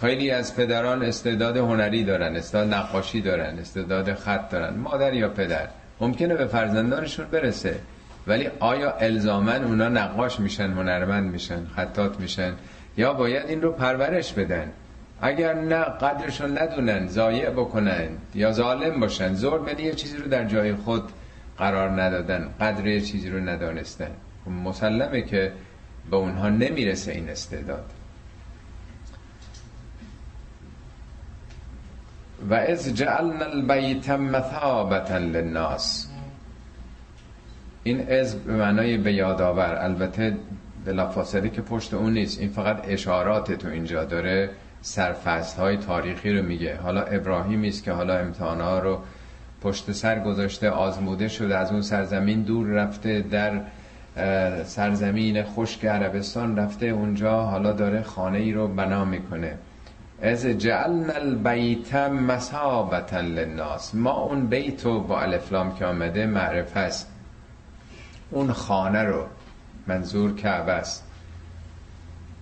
خیلی 0.00 0.30
از 0.30 0.56
پدران 0.56 1.02
استعداد 1.02 1.56
هنری 1.56 2.04
دارن 2.04 2.36
استعداد 2.36 2.74
نقاشی 2.74 3.20
دارن 3.20 3.58
استعداد 3.58 4.14
خط 4.14 4.50
دارن 4.50 4.76
مادر 4.76 5.14
یا 5.14 5.28
پدر. 5.28 5.68
ممکنه 6.00 6.34
به 6.34 6.46
فرزندانشون 6.46 7.26
برسه 7.26 7.78
ولی 8.26 8.48
آیا 8.60 8.90
الزامن 8.90 9.64
اونا 9.64 9.88
نقاش 9.88 10.40
میشن 10.40 10.70
هنرمند 10.70 11.32
میشن 11.32 11.66
خطات 11.76 12.20
میشن؟ 12.20 12.52
یا 12.96 13.12
باید 13.12 13.46
این 13.46 13.62
رو 13.62 13.72
پرورش 13.72 14.32
بدن؟ 14.32 14.72
اگر 15.20 15.54
نه 15.54 15.80
قدرشون 15.82 16.58
ندونن 16.58 17.06
ضایع 17.08 17.50
بکنن 17.50 18.08
یا 18.34 18.52
ظالم 18.52 19.00
باشن 19.00 19.34
زور 19.34 19.80
یه 19.80 19.94
چیزی 19.94 20.16
رو 20.16 20.28
در 20.28 20.44
جای 20.44 20.74
خود 20.74 21.02
قرار 21.58 22.02
ندادن 22.02 22.48
قدر 22.60 23.00
چیزی 23.00 23.30
رو 23.30 23.40
ندانستن. 23.40 24.10
مسلمه 24.64 25.22
که 25.22 25.52
به 26.10 26.16
اونها 26.16 26.48
نمی‌رسه 26.48 27.12
این 27.12 27.28
استعداد. 27.28 27.84
و 32.50 32.54
از 32.54 32.94
جعلنا 32.94 33.44
البیت 33.44 34.10
مثابتا 34.10 35.18
للناس. 35.18 36.08
این 37.82 38.10
از 38.10 38.44
به 38.44 38.52
معنای 38.52 38.96
به 38.96 39.12
یادآور 39.12 39.74
البته 39.74 40.36
بلافاصله 40.84 41.48
که 41.48 41.62
پشت 41.62 41.94
اون 41.94 42.12
نیست. 42.12 42.40
این 42.40 42.48
فقط 42.48 42.80
اشارات 42.84 43.52
تو 43.52 43.68
اینجا 43.68 44.04
داره. 44.04 44.50
سرفست 44.82 45.58
های 45.58 45.76
تاریخی 45.76 46.32
رو 46.32 46.42
میگه. 46.42 46.76
حالا 46.76 47.02
ابراهیمی 47.02 47.68
است 47.68 47.84
که 47.84 47.92
حالا 47.92 48.18
امتحانها 48.18 48.78
رو 48.78 49.00
پشت 49.66 49.92
سر 49.92 50.18
گذاشته 50.18 50.70
آزموده 50.70 51.28
شده 51.28 51.56
از 51.58 51.72
اون 51.72 51.82
سرزمین 51.82 52.42
دور 52.42 52.66
رفته 52.66 53.20
در 53.20 53.60
سرزمین 54.64 55.42
خشک 55.44 55.84
عربستان 55.84 56.56
رفته 56.56 56.86
اونجا 56.86 57.42
حالا 57.42 57.72
داره 57.72 58.02
خانه 58.02 58.38
ای 58.38 58.52
رو 58.52 58.68
بنا 58.68 59.04
می‌کنه. 59.04 59.58
از 60.22 60.46
جعلنا 60.46 61.12
البیت 61.12 61.94
مسابتا 61.94 63.20
للناس. 63.20 63.94
ما 63.94 64.10
اون 64.10 64.46
بیتو 64.46 65.00
با 65.00 65.20
الفلام 65.20 65.74
که 65.74 65.84
آمده 65.84 66.26
معرف 66.26 66.76
است. 66.76 67.10
اون 68.30 68.52
خانه 68.52 69.02
رو 69.02 69.24
منظور 69.86 70.34
کعبه 70.34 70.72
است. 70.72 71.05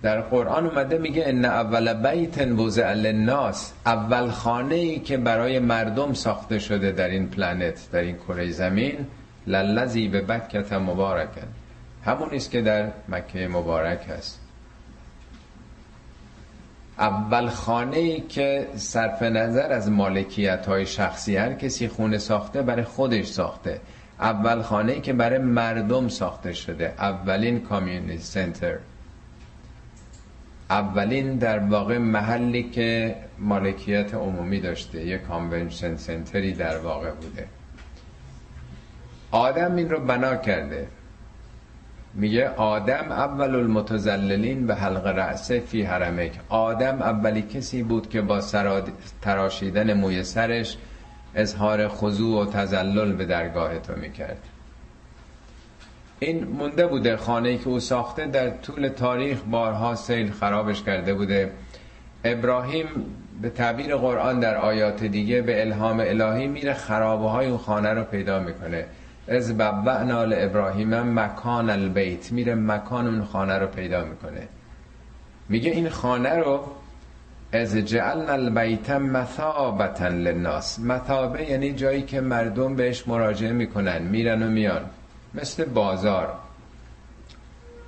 در 0.01 0.21
قرآن 0.21 0.65
اومده 0.65 0.97
میگه 0.97 1.23
ان 1.25 1.45
اول 1.45 1.93
بیت 1.93 2.47
وضع 2.47 2.93
للناس 2.93 3.73
اول 3.85 4.29
خانه 4.29 4.75
ای 4.75 4.99
که 4.99 5.17
برای 5.17 5.59
مردم 5.59 6.13
ساخته 6.13 6.59
شده 6.59 6.91
در 6.91 7.07
این 7.09 7.29
پلنت 7.29 7.89
در 7.91 7.99
این 7.99 8.15
کره 8.15 8.51
زمین 8.51 9.07
للذی 9.47 10.07
به 10.07 10.21
بکت 10.21 10.73
مبارکن. 10.73 11.47
همون 12.05 12.29
است 12.33 12.51
که 12.51 12.61
در 12.61 12.91
مکه 13.09 13.47
مبارک 13.47 14.05
هست. 14.09 14.41
اول 16.99 17.47
خانه 17.47 17.97
ای 17.97 18.21
که 18.21 18.67
صرف 18.75 19.21
نظر 19.21 19.71
از 19.71 19.91
مالکیت 19.91 20.65
های 20.65 20.85
شخصی 20.85 21.37
هر 21.37 21.53
کسی 21.53 21.87
خونه 21.87 22.17
ساخته 22.17 22.61
برای 22.61 22.83
خودش 22.83 23.25
ساخته. 23.25 23.81
اول 24.19 24.61
خانه 24.61 24.91
ای 24.91 25.01
که 25.01 25.13
برای 25.13 25.39
مردم 25.39 26.07
ساخته 26.07 26.53
شده. 26.53 26.93
اولین 26.97 27.59
کامیونی 27.59 28.17
سنتر. 28.17 28.77
اولین 30.69 31.37
در 31.37 31.59
واقع 31.59 31.97
محلی 31.97 32.63
که 32.63 33.15
مالکیت 33.39 34.13
عمومی 34.13 34.59
داشته 34.59 35.05
یه 35.05 35.17
کانونشن 35.17 35.95
سنتری 35.95 36.53
در 36.53 36.77
واقع 36.77 37.11
بوده. 37.11 37.47
آدم 39.31 39.75
این 39.75 39.89
رو 39.89 39.99
بنا 39.99 40.35
کرده. 40.35 40.87
میگه 42.13 42.49
آدم 42.49 43.11
اول 43.11 43.55
المتزللین 43.55 44.67
به 44.67 44.75
حلق 44.75 45.07
رأسه 45.07 45.59
فی 45.59 45.83
حرمک. 45.83 46.31
آدم 46.49 47.01
اولی 47.01 47.41
کسی 47.41 47.83
بود 47.83 48.09
که 48.09 48.21
با 48.21 48.41
تراشیدن 49.21 49.93
موی 49.93 50.23
سرش 50.23 50.77
اظهار 51.35 51.87
خضوع 51.87 52.43
و 52.43 52.51
تزلل 52.51 53.13
به 53.13 53.25
درگاه 53.25 53.79
تو 53.79 53.95
می‌کرد. 53.95 54.54
این 56.19 56.43
مونده 56.43 56.87
بوده 56.87 57.17
خانه 57.17 57.57
که 57.57 57.67
او 57.67 57.79
ساخته 57.79 58.25
در 58.25 58.49
طول 58.49 58.87
تاریخ 58.87 59.41
بارها 59.51 59.95
سیل 59.95 60.31
خرابش 60.31 60.83
کرده 60.83 61.13
بوده. 61.13 61.51
ابراهیم 62.23 62.85
به 63.41 63.49
تعبیر 63.49 63.95
قرآن 63.95 64.39
در 64.39 64.57
آیات 64.57 65.03
دیگه 65.03 65.41
به 65.41 65.61
الهام 65.61 65.99
الهی 65.99 66.47
میره 66.47 66.73
خرابه 66.73 67.29
های 67.29 67.47
اون 67.47 67.57
خانه 67.57 67.89
رو 67.89 68.03
پیدا 68.03 68.39
می‌کنه. 68.39 68.85
از 69.27 69.57
ببعنا 69.57 70.21
ابراهیم 70.21 71.19
مکان 71.19 71.69
البیت 71.69 72.31
میره 72.31 72.55
مکان 72.55 73.07
اون 73.07 73.23
خانه 73.23 73.57
رو 73.57 73.67
پیدا 73.67 74.05
می‌کنه. 74.05 74.47
میگه 75.49 75.71
این 75.71 75.89
خانه 75.89 76.35
رو 76.35 76.63
از 77.51 77.77
جعلنا 77.77 78.33
البیت 78.33 78.89
مثابتا 78.89 80.07
للناس. 80.07 80.79
مثابه 80.79 81.49
یعنی 81.49 81.73
جایی 81.73 82.01
که 82.01 82.21
مردم 82.21 82.75
بهش 82.75 83.07
مراجعه 83.07 83.51
می‌کنن 83.51 84.01
میرن 84.01 84.43
و 84.43 84.49
میان. 84.49 84.81
مثل 85.41 85.65
بازار. 85.65 86.33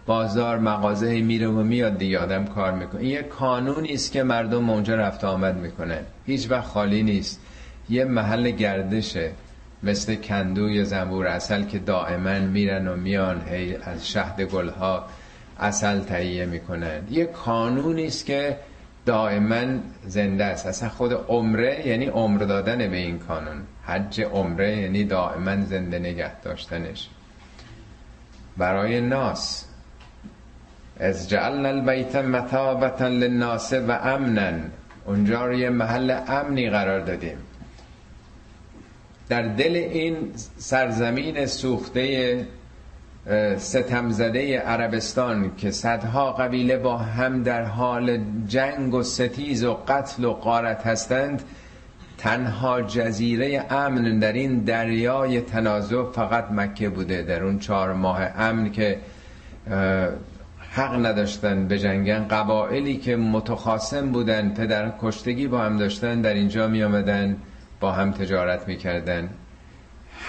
بازار 0.06 0.60
مغازه 0.60 1.22
میره 1.22 1.48
و 1.48 1.64
میاد 1.64 1.98
دیگه 1.98 2.20
آدم 2.20 2.46
کار 2.46 2.72
می‌کنه. 2.72 3.02
این 3.02 3.10
یه 3.10 3.24
کانونی 3.24 3.94
است 3.94 4.12
که 4.12 4.24
مردم 4.24 4.70
اونجا 4.70 4.96
رفت 4.96 5.24
آمد 5.24 5.58
می‌کنن. 5.58 6.00
هیچ 6.26 6.52
وقت 6.52 6.68
خالی 6.68 7.04
نیست. 7.04 7.42
یه 7.90 8.06
محل 8.06 8.52
گردشه 8.52 9.32
مثل 9.84 10.16
کندو 10.16 10.70
یا 10.70 10.84
زنبور 10.84 11.28
اصل 11.28 11.64
که 11.64 11.80
دائما 11.80 12.40
میرن 12.40 12.88
و 12.88 12.96
میان 12.96 13.42
هی 13.50 13.76
از 13.76 14.08
شهد 14.08 14.42
گلها 14.42 15.06
اصل 15.60 16.00
تهیه 16.00 16.46
می‌کنن. 16.46 17.02
یه 17.12 17.26
کانونی 17.26 18.06
است 18.08 18.26
که 18.26 18.58
دائما 19.06 19.80
زنده 20.06 20.46
است. 20.46 20.66
اصلا 20.66 20.90
خود 20.90 21.14
عمره 21.14 21.88
یعنی 21.88 22.06
عمر 22.06 22.44
دادن 22.44 22.78
به 22.78 22.98
این 22.98 23.20
کانون. 23.20 23.62
حج 23.84 24.22
عمره 24.22 24.78
یعنی 24.78 25.04
دائما 25.04 25.66
زنده 25.66 26.00
نگه 26.00 26.42
داشتنش 26.42 27.10
برای 28.58 29.02
ناس. 29.02 29.66
از 31.00 31.30
جعلنا 31.30 31.68
البیت 31.68 32.16
مثابتا 32.16 33.08
للناس 33.08 33.74
و 33.74 33.92
امنا. 33.92 34.58
اونجا 35.06 35.46
رو 35.46 35.54
یه 35.54 35.70
محل 35.70 36.20
امنی 36.28 36.70
قرار 36.70 37.00
دادیم. 37.00 37.38
در 39.30 39.42
دل 39.42 39.76
این 39.76 40.18
سرزمین 40.58 41.46
سوخته 41.46 42.48
ستمزده 43.58 44.58
عربستان 44.58 45.56
که 45.58 45.72
صدها 45.72 46.32
قبیله 46.32 46.78
با 46.78 46.98
هم 46.98 47.44
در 47.44 47.64
حال 47.64 48.20
جنگ 48.48 48.94
و 48.94 49.04
ستیز 49.04 49.64
و 49.64 49.74
قتل 49.74 50.26
و 50.26 50.34
قارت 50.34 50.88
هستند 50.88 51.44
تنها 52.18 52.82
جزیره 52.82 53.66
امن 53.70 54.20
در 54.20 54.34
این 54.34 54.60
دریای 54.60 55.42
تنازع 55.42 56.04
فقط 56.12 56.52
مکه 56.52 56.90
بوده 56.90 57.22
در 57.22 57.44
اون 57.44 57.60
چهار 57.60 57.94
ماه 57.94 58.22
امن 58.22 58.72
که 58.72 59.00
حق 60.72 61.06
نداشتن 61.06 61.68
به 61.68 61.80
جنگن 61.80 62.28
قبائلی 62.28 62.98
که 62.98 63.16
متخاصم 63.16 64.12
بودن 64.12 64.54
پدر 64.54 64.94
کشتگی 65.02 65.48
با 65.48 65.60
هم 65.60 65.78
داشتن 65.78 66.22
در 66.22 66.34
اینجا 66.34 66.68
می 66.68 66.84
آمدن 66.84 67.38
با 67.80 67.92
هم 67.92 68.12
تجارت 68.12 68.68
می‌کردن 68.68 69.30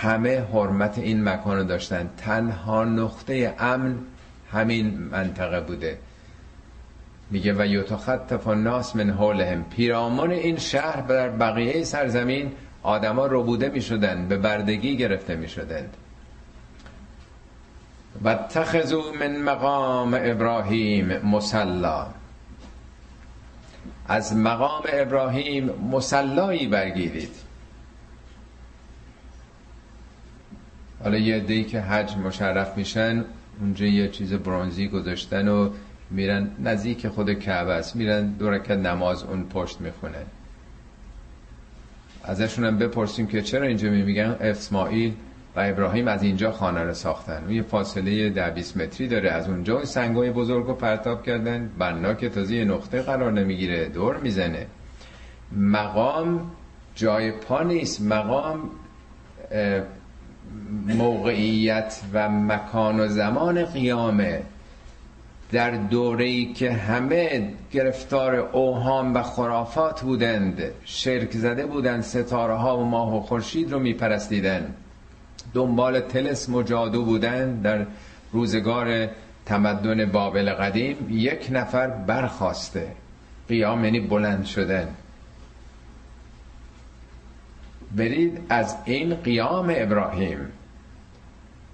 همه 0.01 0.41
حرمت 0.53 0.99
این 0.99 1.29
مکان 1.29 1.57
رو 1.57 1.65
داشتن. 1.65 2.11
تنها 2.17 2.85
نقطه 2.85 3.55
امن 3.59 3.99
همین 4.53 4.99
منطقه 5.13 5.61
بوده. 5.61 5.99
میگه 7.31 7.53
و 7.53 7.67
یتخطف 7.67 8.47
الناس 8.47 8.97
من 8.97 9.11
حولهم. 9.11 9.65
پیرامون 9.65 10.31
این 10.31 10.57
شهر 10.59 11.01
در 11.01 11.29
بقیه 11.29 11.85
سرزمین 11.85 12.53
آدما 12.83 13.27
ربوده 13.27 13.69
می‌شدن 13.69 14.29
به 14.29 14.37
بردگی 14.37 14.97
گرفته 14.97 15.37
می‌شدند. 15.37 15.97
و 18.25 18.35
تخذو 18.35 19.03
من 19.21 19.37
مقام 19.37 20.19
ابراهیم 20.23 21.19
مسلا. 21.19 22.07
از 24.09 24.37
مقام 24.37 24.83
ابراهیم 24.93 25.71
مسلایی 25.93 26.67
برگیرید. 26.67 27.35
حالا 31.05 31.19
یه 31.19 31.41
دی 31.41 31.65
که 31.65 31.81
حج 31.81 32.17
مشرف 32.17 32.77
میشن 32.77 33.25
اونجا 33.61 33.87
یه 33.87 34.09
چیز 34.09 34.33
برونزی 34.33 34.89
گذاشتن 34.89 35.49
و 35.49 35.71
میرن 36.11 36.51
نزدیک 36.65 37.09
خود 37.09 37.33
کعبه 37.33 37.73
است. 37.73 37.97
میرن 37.97 38.27
دو 38.27 38.51
رکعت 38.51 38.79
نماز 38.79 39.23
اون 39.23 39.45
پشت 39.45 39.81
می‌خونه. 39.81 40.27
ازشون 42.25 42.65
هم 42.65 42.79
بپرسیم 42.79 43.27
که 43.27 43.43
چرا 43.43 43.67
اینجا 43.67 43.91
میگن 43.91 44.37
اسماعیل 44.41 45.13
و 45.57 45.61
ابراهیم 45.61 46.09
از 46.09 46.23
اینجا 46.23 46.53
خانه 46.53 46.83
رو 46.83 46.95
ساختن. 46.95 47.51
یه 47.51 47.63
فاصله 47.63 48.31
ده 48.31 48.51
20 48.51 48.77
متری 48.77 49.09
داره. 49.09 49.31
از 49.31 49.49
اونجا 49.49 49.85
سنگای 49.85 50.31
بزرگ 50.31 50.67
رو 50.67 50.75
پرتاب 50.75 51.23
کردن. 51.23 51.71
بنا 51.79 52.15
که 52.15 52.29
تازه 52.29 52.55
یه 52.55 52.65
نقطه 52.65 53.03
قرار 53.03 53.33
نمی‌گیره. 53.33 53.89
دور 53.89 54.17
می‌زنه. 54.17 54.67
مقام 55.57 56.51
جای 56.95 57.31
پا 57.31 57.63
نیست. 57.63 58.03
مقام 58.03 58.71
موقعیت 60.87 62.01
و 62.13 62.29
مکان 62.29 63.01
و 63.01 63.07
زمان 63.07 63.65
قیامه. 63.65 64.43
در 65.53 65.71
دوره‌ای 65.71 66.53
که 66.53 66.73
همه 66.73 67.53
گرفتار 67.73 68.35
اوهام 68.35 69.15
و 69.15 69.23
خرافات 69.23 70.03
بودند 70.03 70.63
شرک 70.85 71.33
زده 71.33 71.67
بودند 71.67 72.03
ستاره 72.03 72.55
ها 72.55 72.79
و 72.79 72.85
ماه 72.85 73.17
و 73.17 73.21
خورشید 73.21 73.73
رو 73.73 73.79
میپرستیدند. 73.79 74.75
دنبال 75.55 76.01
تلس 76.01 76.49
و 76.49 76.63
جادو 76.63 77.05
بودن 77.05 77.61
در 77.61 77.87
روزگار 78.33 79.09
تمدن 79.47 80.05
بابل 80.05 80.53
قدیم. 80.53 80.97
یک 81.11 81.49
نفر 81.51 81.87
برخواسته. 81.87 82.87
قیام 83.49 83.85
یعنی 83.85 84.01
بلند 84.01 84.45
شدن. 84.45 84.89
برید 87.97 88.41
از 88.49 88.77
این 88.85 89.15
قیام 89.15 89.73
ابراهیم. 89.77 90.39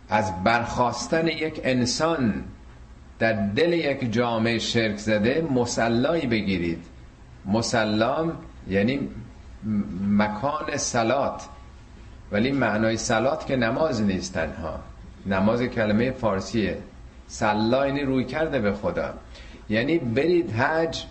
از 0.08 0.44
برخواستن 0.44 1.26
یک 1.26 1.60
انسان 1.64 2.44
در 3.18 3.32
دل 3.32 3.72
یک 3.72 4.12
جامعه 4.12 4.58
شرک 4.58 4.96
زده 4.96 5.46
مسلایی 5.54 6.26
بگیرید. 6.26 6.84
مسلام 7.46 8.32
یعنی 8.68 9.08
مکان 10.08 10.76
سلات. 10.76 11.42
ولی 12.32 12.52
معنای 12.52 12.96
سلات 12.96 13.46
که 13.46 13.56
نماز 13.56 14.02
نیست 14.02 14.34
تنها. 14.34 14.80
نماز 15.26 15.62
کلمه 15.62 16.10
فارسیه. 16.10 16.78
سلا 17.26 17.86
یعنی 17.86 18.00
روی 18.00 18.24
کرده 18.24 18.60
به 18.60 18.72
خدا. 18.72 19.14
یعنی 19.70 19.98
برید 19.98 20.52
حج 20.52 21.04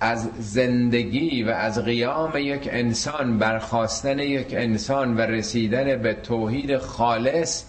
از 0.00 0.30
زندگی 0.38 1.42
و 1.42 1.50
از 1.50 1.84
قیام 1.84 2.32
یک 2.36 2.68
انسان 2.72 3.38
برخواستن 3.38 4.18
یک 4.18 4.46
انسان 4.50 5.16
و 5.16 5.20
رسیدن 5.20 6.02
به 6.02 6.14
توحید 6.14 6.78
خالص 6.78 7.64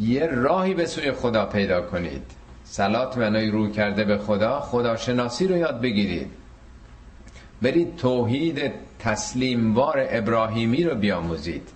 یه 0.00 0.26
راهی 0.26 0.74
به 0.74 0.86
سوی 0.86 1.12
خدا 1.12 1.46
پیدا 1.46 1.80
کنید. 1.80 2.41
سلات 2.72 3.18
معنای 3.18 3.50
رو 3.50 3.70
کرده 3.70 4.04
به 4.04 4.18
خدا 4.18 4.60
خداشناسی 4.60 5.48
رو 5.48 5.56
یاد 5.56 5.80
بگیرید. 5.80 6.30
برید 7.62 7.96
توحید 7.96 8.72
تسلیموار 8.98 10.06
ابراهیمی 10.10 10.84
رو 10.84 10.94
بیاموزید. 10.94 11.68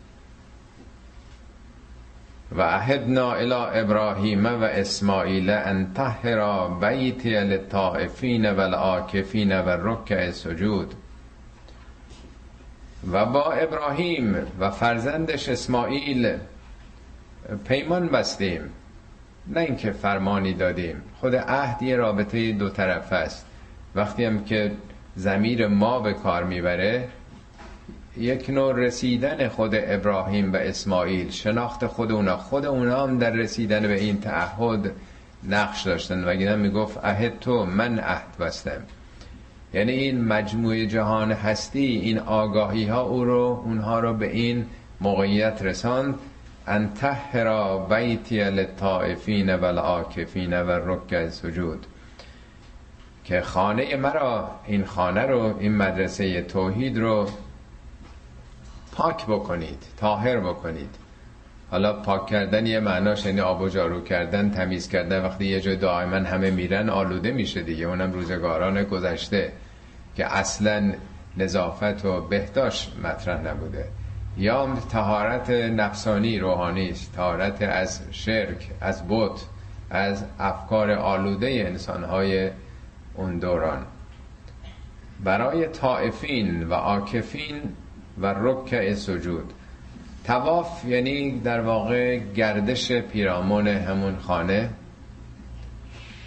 و 2.52 2.61
اهدنا 2.61 3.32
الى 3.32 3.80
ابراهیم 3.80 4.46
و 4.46 4.62
اسماعیل 4.62 5.50
ان 5.50 5.92
طهرا 5.94 6.68
بیتی 6.68 7.30
للطائفین 7.30 8.50
و 8.50 8.61
العاکفین 8.61 9.61
و 9.61 9.68
رکع 9.68 10.30
سجود. 10.30 10.94
و 13.12 13.26
با 13.26 13.52
ابراهیم 13.52 14.37
و 14.61 14.70
فرزندش 14.70 15.48
اسماعیل 15.48 16.37
پیمان 17.68 18.09
بستیم. 18.09 18.70
نه 19.48 19.61
اینکه 19.61 19.90
فرمانی 19.90 20.52
دادیم. 20.52 21.02
خود 21.20 21.37
عهد 21.37 21.82
یه 21.82 21.96
رابطه 21.96 22.52
دو 22.52 22.68
طرف 22.68 23.12
است. 23.12 23.46
وقتی 23.94 24.24
هم 24.24 24.44
که 24.44 24.72
زمیر 25.16 25.66
ما 25.66 26.00
به 26.00 26.12
کار 26.12 26.44
می‌بره 26.44 27.09
یک 28.16 28.50
نوع 28.50 28.74
رسیدن 28.74 29.48
خود 29.48 29.70
ابراهیم 29.74 30.52
و 30.52 30.56
اسماعیل 30.56 31.30
شناخت 31.30 31.87
خود 31.87 32.12
اونا. 32.12 32.37
خود 32.37 32.66
اونا 32.66 33.02
هم 33.02 33.18
در 33.18 33.30
رسیدن 33.30 33.82
به 33.82 34.00
این 34.00 34.20
تعهد 34.20 34.92
نقش 35.48 35.82
داشتن. 35.82 36.24
و 36.24 36.28
اگه 36.28 36.56
می‌گفت 36.56 37.04
عهد 37.04 37.38
تو 37.40 37.64
من 37.64 37.98
عهد 37.98 38.37
بستم. 38.40 38.82
یعنی 39.74 39.92
این 39.92 40.24
مجموعه 40.24 40.87
جهان 40.87 41.32
هستی 41.32 41.87
این 41.87 42.18
آگاهی 42.18 42.87
ها 42.87 43.02
او 43.02 43.24
رو 43.24 43.62
اونها 43.64 44.00
رو 44.00 44.14
به 44.14 44.32
این 44.32 44.66
موقعیت 45.00 45.62
رساند. 45.62 46.14
ان 46.66 46.94
تهرا 46.94 47.79
بیتی 47.79 48.44
للطائفین 48.44 49.55
و 49.55 49.64
العاکفین 49.64 50.62
و 50.62 50.70
رکع 50.70 51.29
سجود 51.29 51.87
که 53.24 53.40
خانه 53.40 53.96
مرا 53.96 54.50
این 54.66 54.85
خانه 54.85 55.22
رو 55.26 55.55
این 55.59 55.76
مدرسه 55.76 56.42
توحید 56.42 56.98
رو 56.98 57.29
پاک 58.92 59.26
بکنید 59.26 59.83
تاهر 59.96 60.40
بکنید. 60.40 60.94
حالا 61.70 61.92
پاک 61.92 62.26
کردن 62.26 62.66
یه 62.66 62.81
معناش 62.81 63.26
یعنی 63.26 63.40
آب 63.40 63.61
و 63.61 63.68
جارو 63.68 64.00
کردن 64.00 64.50
تمیز 64.50 64.88
کردن. 64.88 65.24
وقتی 65.24 65.44
یه 65.44 65.61
جای 65.61 65.76
دائما 65.76 66.16
همه 66.16 66.50
میرن 66.50 66.90
آلوده 66.90 67.31
میشه 67.31 67.62
دیگه. 67.62 67.87
اونم 67.87 68.12
روزگاران 68.12 68.85
گذشته 68.85 69.52
که 70.16 70.37
اصلا 70.37 70.92
نظافت 71.37 72.05
و 72.05 72.20
بهداشت 72.20 72.92
مطرح 73.05 73.40
نبوده. 73.40 73.85
یا 74.38 74.77
تهارت 74.90 75.51
نفسانی 75.51 76.38
روحانی 76.38 76.90
است. 76.90 77.12
تهارت 77.12 77.62
از 77.62 78.03
شرک 78.11 78.70
از 78.81 79.03
بت 79.09 79.44
از 79.90 80.25
افکار 80.38 80.90
آلوده 80.90 81.46
انسانهای 81.46 82.51
اون 83.14 83.38
دوران. 83.38 83.87
برای 85.25 85.66
طائفین 85.66 86.68
و 86.68 86.75
عاکفین 86.75 87.61
و 88.20 88.27
رکع 88.27 88.94
سجود. 88.94 89.53
تواف 90.25 90.85
یعنی 90.85 91.40
در 91.40 91.61
واقع 91.61 92.18
گردش 92.18 92.92
پیرامون 92.92 93.68
همون 93.68 94.16
خانه. 94.16 94.70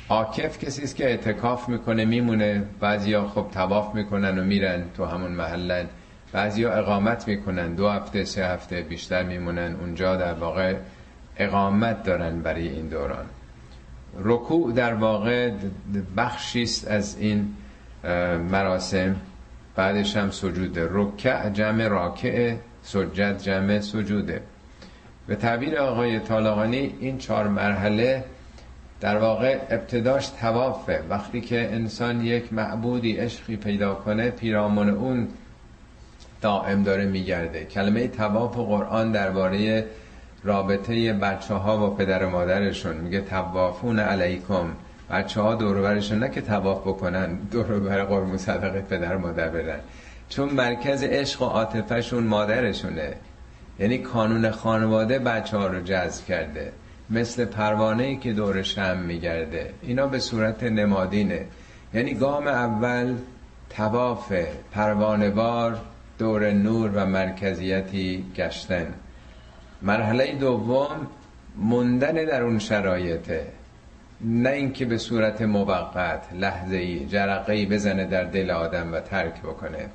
عاکف 0.10 0.66
کسی 0.66 0.84
است 0.84 0.96
که 0.96 1.06
اعتکاف 1.06 1.70
می‌کنه 1.70 2.06
میمونه. 2.06 2.64
بعضیا 2.80 3.28
خب 3.28 3.46
تواف 3.54 3.96
می‌کنن 3.96 4.40
و 4.40 4.44
میرن 4.44 4.84
تو 4.98 5.06
همون 5.06 5.32
محلن. 5.32 5.86
بعضیا 6.32 6.74
اقامت 6.74 7.28
می‌کنن 7.28 7.74
دو 7.74 7.90
هفته 7.90 8.24
سه 8.24 8.46
هفته 8.46 8.82
بیشتر 8.82 9.24
میمونن. 9.24 9.76
اونجا 9.76 10.16
در 10.16 10.34
واقع 10.34 10.76
اقامت 11.38 12.04
دارن 12.04 12.42
برای 12.42 12.68
این 12.68 12.88
دوران. 12.88 13.26
رکوع 14.18 14.74
در 14.74 14.94
واقع 14.94 15.52
بخشی 16.18 16.64
است 16.64 16.88
از 16.88 17.18
این 17.20 17.54
مراسم. 18.52 19.16
بعدش 19.76 20.18
هم 20.18 20.32
سجوده. 20.32 20.88
رکع 20.92 21.50
جمع 21.50 21.88
راکع 21.88 22.56
سجد 22.84 23.38
جمع 23.38 23.80
سجوده. 23.80 24.42
به 25.28 25.36
تعبیر 25.36 25.78
آقای 25.78 26.20
طالقانی 26.20 26.96
این 27.00 27.18
چهار 27.18 27.48
مرحله 27.48 28.24
در 29.02 29.18
واقع 29.18 29.60
ابتداش 29.70 30.28
توافه 30.28 31.04
وقتی 31.10 31.42
که 31.42 31.74
انسان 31.74 32.22
یک 32.22 32.54
معبودی 32.54 33.18
عشقی 33.18 33.56
پیدا 33.56 33.96
کنه 33.96 34.30
پیرامون 34.30 34.90
اون 34.90 35.28
دائم 36.42 36.84
داره 36.84 37.06
میگرده. 37.06 37.66
کلمه 37.66 38.08
تواف 38.08 38.58
و 38.58 38.66
قرآن 38.66 39.12
درباره 39.12 39.86
رابطه 40.44 41.14
بچه 41.14 41.54
ها 41.54 41.88
و 41.88 41.96
پدر 41.96 42.26
و 42.26 42.30
مادرشون. 42.30 42.98
میگه 42.98 43.22
توافون 43.22 44.00
علیکم. 44.00 44.66
بچه 45.12 45.42
ها 45.42 45.56
دورورشون 45.56 46.20
نه 46.20 46.30
که 46.30 46.42
تواف 46.42 46.82
بکنن 46.82 47.36
دورور 47.36 48.04
قرمو 48.04 48.38
صدقه 48.38 48.82
پدر 48.82 49.16
و 49.16 49.20
مادر 49.20 49.50
برن 49.50 49.80
چون 50.30 50.50
مرکز 50.50 51.04
عشق 51.04 51.42
و 51.42 51.46
عاطفهشون 51.46 52.24
مادرشونه. 52.24 53.14
یعنی 53.80 53.98
کانون 53.98 54.52
خانواده 54.52 55.20
بچه 55.20 55.58
ها 55.58 55.68
رو 55.68 55.82
جذب 55.82 56.26
کرده. 56.26 56.72
مثل 57.10 57.46
پروانه 57.46 58.04
ای 58.04 58.18
که 58.18 58.34
دور 58.34 58.62
شم 58.64 58.98
میگرده. 58.98 59.74
اینا 59.82 60.08
به 60.08 60.20
صورت 60.20 60.64
نمادینه. 60.64 61.46
یعنی 61.94 62.14
گام 62.14 62.48
اول 62.48 63.16
تواف 63.70 64.34
پروانه 64.72 65.30
دور 66.20 66.52
نور 66.52 66.92
و 66.96 67.06
مرکزیتی 67.06 68.26
گشتن. 68.36 68.94
مرحله 69.82 70.36
دوم 70.36 71.08
موندن 71.56 72.14
در 72.14 72.44
اون 72.44 72.60
شرایطه. 72.60 73.48
نه 74.22 74.50
اینکه 74.50 74.86
به 74.86 74.98
صورت 74.98 75.42
موقت 75.42 76.34
لحظه 76.34 76.76
ای 76.78 77.06
جرقه 77.06 77.54
ای 77.54 77.66
بزنه 77.66 78.06
در 78.06 78.24
دل 78.24 78.52
آدم 78.52 78.94
و 78.94 79.00
ترک 79.00 79.42
بکنه. 79.42 79.90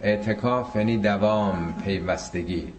اعتکاف 0.00 0.76
یعنی 0.76 0.98
دوام 0.98 1.74
پیوستگی. 1.84 2.72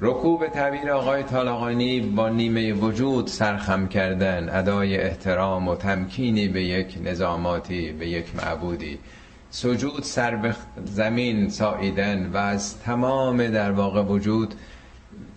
رکوع 0.00 0.40
به 0.40 0.48
تعبیر 0.48 0.90
آقای 0.90 1.22
طالقانی 1.22 2.00
با 2.00 2.28
نیمه 2.28 2.72
وجود 2.72 3.26
سرخم 3.26 3.88
کردن 3.88 4.48
ادای 4.48 5.00
احترام 5.00 5.68
و 5.68 5.76
تمکینی 5.76 6.48
به 6.48 6.62
یک 6.62 6.98
نظاماتی 7.04 7.92
به 7.92 8.08
یک 8.08 8.36
معبودی. 8.36 8.98
سجود 9.50 10.02
سر 10.02 10.36
به 10.36 10.54
زمین 10.84 11.50
ساییدن 11.50 12.30
و 12.32 12.36
از 12.36 12.78
تمام 12.78 13.48
در 13.48 13.72
واقع 13.72 14.02
وجود 14.02 14.54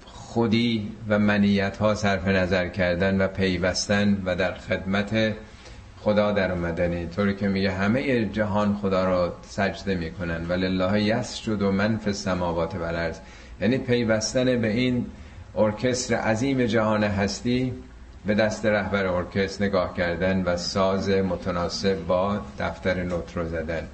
خودی 0.06 0.92
و 1.10 1.20
منیت 1.20 1.78
ها 1.78 1.96
صرف 1.96 2.28
نظر 2.28 2.68
کردن 2.68 3.22
و 3.22 3.28
پیوستن 3.28 4.22
و 4.26 4.36
در 4.36 4.54
خدمت 4.54 5.36
خدا 6.00 6.32
در 6.32 6.52
اومدن 6.52 7.10
طوری 7.10 7.36
که 7.36 7.48
میگه 7.48 7.72
همه 7.72 8.26
جهان 8.26 8.78
خدا 8.82 9.06
را 9.06 9.34
سجده 9.42 9.96
می‌کنن. 9.96 10.48
ولله 10.48 11.04
یسجد 11.04 11.62
و 11.62 11.72
من 11.72 11.98
فی 11.98 12.30
و 12.30 13.12
یعنی 13.62 13.78
پیوستن 13.78 14.62
به 14.62 14.68
این 14.68 15.06
ارکستر 15.56 16.16
عظیم 16.16 16.66
جهان 16.66 17.04
هستی 17.04 17.74
به 18.26 18.34
دست 18.34 18.66
رهبر 18.66 19.06
ارکستر 19.06 19.66
نگاه 19.66 19.94
کردن 19.94 20.44
و 20.44 20.58
ساز 20.58 21.10
متناسب 21.10 22.06
با 22.08 22.40
دفتر 22.60 23.04
نوت 23.04 23.38
رو 23.38 23.50
زدن. 23.50 23.88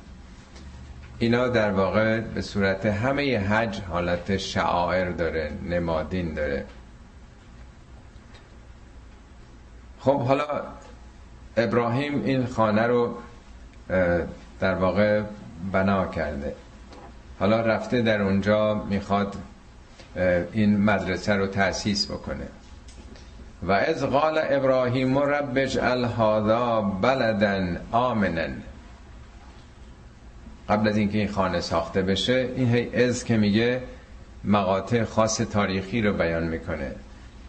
اینا 1.20 1.48
در 1.48 1.72
واقع 1.72 2.20
به 2.20 2.42
صورت 2.42 2.86
همه 2.86 3.40
حج 3.40 3.82
حالت 3.82 4.38
شعائر 4.38 5.12
داره 5.12 5.52
نمادین 5.70 6.34
داره. 6.34 6.66
خب 10.00 10.22
حالا 10.22 10.62
ابراهیم 11.58 12.24
این 12.24 12.46
خانه 12.46 12.88
رو 12.88 13.16
در 14.60 14.76
واقع 14.76 15.22
بنا 15.72 16.08
کرده. 16.08 16.56
حالا 17.40 17.62
رفته 17.62 18.02
در 18.02 18.22
اونجا 18.22 18.74
می‌خواد 18.74 19.36
این 20.52 20.78
مدرسه 20.78 21.34
رو 21.34 21.48
تأسیس 21.48 22.12
بکنه. 22.12 22.48
و 23.64 23.72
از 23.72 24.04
قال 24.04 24.40
ابراهیم 24.44 25.18
رب 25.18 25.54
اجعل 25.56 26.06
هذا 26.06 26.82
بلدا 26.82 27.78
آمنا. 27.92 28.48
قبل 30.70 30.88
از 30.88 30.98
اینکه 30.98 31.18
این 31.18 31.28
خانه 31.28 31.60
ساخته 31.60 32.02
بشه 32.02 32.50
این 32.56 32.76
هی 32.76 33.06
از 33.06 33.24
که 33.24 33.38
میگه 33.38 33.82
مقاطع 34.44 35.04
خاص 35.04 35.38
تاریخی 35.38 36.02
رو 36.02 36.14
بیان 36.14 36.48
می‌کنه. 36.48 36.92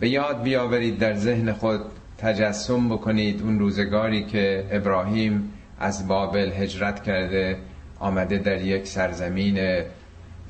به 0.00 0.08
یاد 0.08 0.42
بیاورید 0.42 0.98
در 0.98 1.14
ذهن 1.14 1.52
خود 1.52 1.80
تجسم 2.18 2.88
بکنید 2.88 3.42
اون 3.42 3.58
روزگاری 3.58 4.24
که 4.24 4.64
ابراهیم 4.70 5.52
از 5.80 6.08
بابل 6.08 6.52
هجرت 6.52 7.02
کرده 7.02 7.56
آمده 7.98 8.38
در 8.38 8.62
یک 8.62 8.86
سرزمین 8.86 9.82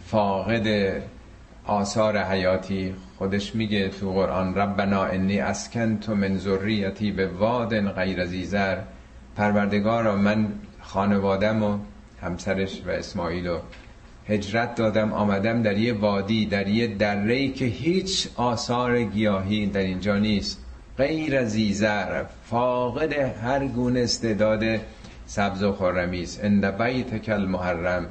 فاقد 0.07 0.93
آثار 1.65 2.19
حیاتی. 2.19 2.95
خودش 3.19 3.55
میگه 3.55 3.89
تو 3.89 4.13
قرآن 4.13 4.55
ربنا 4.55 5.05
انی 5.05 5.43
تو 6.01 6.15
من 6.15 6.39
ذریتی 6.39 7.13
به 7.13 7.27
واد 7.27 7.75
غیر 7.93 8.25
زیزر 8.25 8.79
پروردگارا 9.37 10.17
من 10.17 10.49
خانوادم 10.81 11.63
و 11.63 11.79
همسرش 12.23 12.83
و 12.87 12.91
اسماعیل 12.91 13.49
و 13.49 13.59
هجرت 14.29 14.75
دادم 14.75 15.13
آمدم 15.13 15.63
در 15.63 15.79
یه 15.79 15.93
وادی 15.93 16.47
در 16.47 16.69
یه 16.69 16.87
دره 16.87 17.49
که 17.49 17.65
هیچ 17.65 18.29
آثار 18.37 19.03
گیاهی 19.03 19.67
در 19.67 19.81
اینجا 19.81 20.19
نیست. 20.19 20.65
غیر 20.99 21.45
زیزر 21.45 22.25
فاقد 22.51 23.13
هر 23.13 23.67
گونه 23.67 24.01
استعداد 24.01 24.65
سبز 25.27 25.63
و 25.63 25.73
خرمی 25.73 26.23
است 26.23 26.45
اند 26.45 26.83
بیت 26.83 27.19
کل 27.19 27.45
محرم 27.45 28.07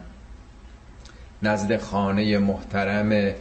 نزد 1.44 1.78
خانه 1.78 2.38
محترم 2.38 3.34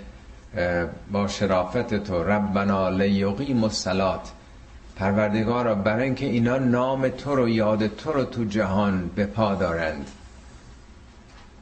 با 1.12 1.28
شرافت 1.28 1.94
تو 1.94 2.24
ربنا 2.24 2.88
لیقیم 2.88 3.64
الصلات. 3.64 4.32
پروردگارا 4.96 5.74
برای 5.74 6.04
اینکه 6.04 6.26
اینا 6.26 6.58
نام 6.58 7.08
تو 7.08 7.34
رو 7.34 7.48
یاد 7.48 7.86
تو 7.86 8.12
رو 8.12 8.24
تو 8.24 8.44
جهان 8.44 9.10
به 9.14 9.26
پا 9.26 9.54
دارند. 9.54 10.10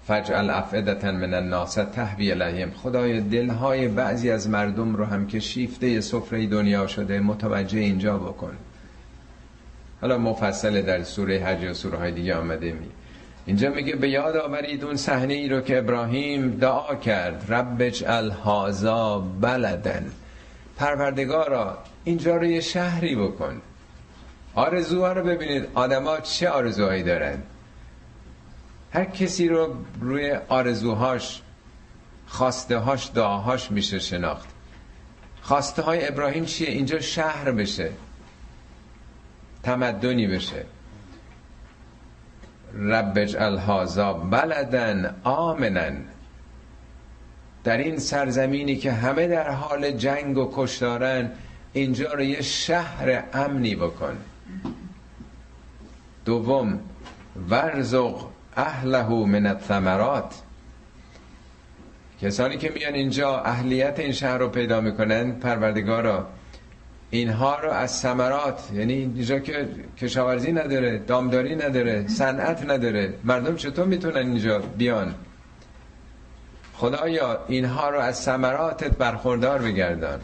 فجعل 0.06 0.50
افعدتا 0.50 1.12
من 1.12 1.34
الناس 1.34 1.74
تهوی 1.74 2.32
الیهم 2.32 2.70
خدای 2.70 3.20
دلهای 3.20 3.88
بعضی 3.88 4.30
از 4.30 4.48
مردم 4.48 4.96
رو 4.96 5.04
هم 5.04 5.26
که 5.26 5.40
شیفته 5.40 6.00
سفره 6.00 6.46
دنیا 6.46 6.86
شده 6.86 7.20
متوجه 7.20 7.78
اینجا 7.78 8.18
بکن. 8.18 8.56
حالا 10.00 10.18
مفصل 10.18 10.82
در 10.82 11.02
سوره 11.02 11.38
حج 11.38 11.70
و 11.70 11.74
سوره 11.74 11.98
های 11.98 12.12
دیگه 12.12 12.34
آمده 12.34 12.72
می. 12.72 12.86
اینجا 13.46 13.70
میگه 13.70 13.96
به 13.96 14.08
یاد 14.08 14.36
آورید 14.36 14.84
اون 14.84 14.96
صحنه 14.96 15.34
ای 15.34 15.48
رو 15.48 15.60
که 15.60 15.78
ابراهیم 15.78 16.50
دعا 16.50 16.94
کرد. 16.94 17.52
رب 17.52 17.76
اجعل 17.80 18.30
بلدن. 19.40 20.12
پروردگارا 20.76 21.78
اینجا 22.04 22.36
رو 22.36 22.44
یه 22.44 22.60
شهری 22.60 23.16
بکن. 23.16 23.62
آرزوها 24.54 25.12
رو 25.12 25.22
ببینید. 25.26 25.68
آدما 25.74 26.20
چه 26.20 26.48
آرزوهایی 26.48 27.02
دارن؟ 27.02 27.38
هر 28.94 29.04
کسی 29.04 29.48
رو 29.48 29.74
روی 30.00 30.33
آرزوهاش 30.48 31.42
خواسته 32.26 32.78
هاش 32.78 33.11
دعاهاش 33.14 33.70
میشه 33.70 33.98
شناخت. 33.98 34.48
خواسته 35.42 35.83
های 35.83 36.09
ابراهیم 36.09 36.44
چیه؟ 36.44 36.68
اینجا 36.68 37.00
شهر 37.00 37.50
بشه. 37.50 37.90
تمدنی 39.62 40.26
بشه. 40.26 40.64
رب 42.74 43.12
اجعل 43.16 43.59
هذا 43.59 44.12
بلدن 44.12 45.14
آمنن 45.24 46.04
در 47.64 47.76
این 47.76 47.98
سرزمینی 47.98 48.76
که 48.76 48.92
همه 48.92 49.26
در 49.26 49.50
حال 49.50 49.90
جنگ 49.90 50.38
و 50.38 50.52
کشتارن 50.54 51.30
اینجا 51.72 52.12
رو 52.12 52.22
یه 52.22 52.42
شهر 52.42 53.24
امنی 53.33 53.76
بکن. 53.76 54.16
دوم 56.24 56.80
ورزق 57.50 58.35
اهله 58.56 59.08
من 59.26 59.46
الثمرات. 59.46 60.34
کسانی 62.22 62.56
که 62.56 62.72
میان 62.74 62.94
اینجا 62.94 63.38
اهلیت 63.38 63.98
این 63.98 64.12
شهر 64.12 64.38
رو 64.38 64.48
پیدا 64.48 64.80
می‌کنن 64.80 65.32
پروردگارا 65.32 66.26
اینها 67.10 67.58
رو 67.58 67.70
از 67.70 67.90
ثمرات 67.90 68.68
یعنی 68.72 68.92
اینجا 68.92 69.38
که 69.38 69.68
کشاورزی 69.98 70.52
نداره 70.52 70.98
دامداری 70.98 71.56
نداره 71.56 72.08
صنعت 72.08 72.70
نداره 72.70 73.14
مردم 73.24 73.56
چطور 73.56 73.84
می‌تونن 73.84 74.16
اینجا 74.16 74.58
بیان؟ 74.58 75.14
خدایا 76.74 77.38
اینها 77.48 77.90
رو 77.90 77.98
از 77.98 78.18
ثمراتت 78.18 78.96
برخوردار 78.96 79.62
بگردان. 79.62 80.20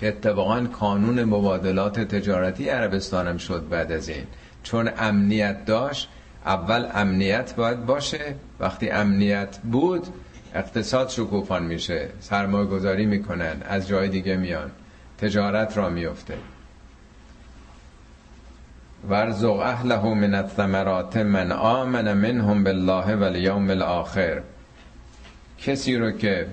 که 0.00 0.08
اتفاقا 0.08 0.60
کانون 0.64 1.24
مبادلات 1.24 2.00
تجارتی 2.00 2.68
عربستانم 2.68 3.38
شد 3.38 3.68
بعد 3.68 3.92
از 3.92 4.08
این. 4.08 4.24
چون 4.62 4.90
امنیت 4.98 5.64
داشت 5.64 6.08
اول 6.46 6.86
امنیت 6.94 7.54
باید 7.54 7.86
باشه. 7.86 8.34
وقتی 8.60 8.90
امنیت 8.90 9.58
بود 9.58 10.06
اقتصاد 10.54 11.08
شکوفان 11.08 11.62
میشه. 11.62 12.08
سرمایه 12.20 12.66
گذاری 12.66 13.06
می‌کنن. 13.06 13.62
از 13.68 13.88
جای 13.88 14.08
دیگه 14.08 14.36
میان. 14.36 14.70
تجارت 15.18 15.76
را 15.76 15.88
میفته 15.88 16.34
ورزق 19.08 19.58
اهله 19.58 20.14
من 20.14 20.34
الثمرات 20.34 21.16
من 21.16 21.52
آمن 21.52 22.12
منهم 22.12 22.64
بالله 22.64 23.16
والیوم 23.16 23.70
الاخر 23.70 24.42
کسی 25.58 25.96
رو 25.96 26.10
که 26.10 26.46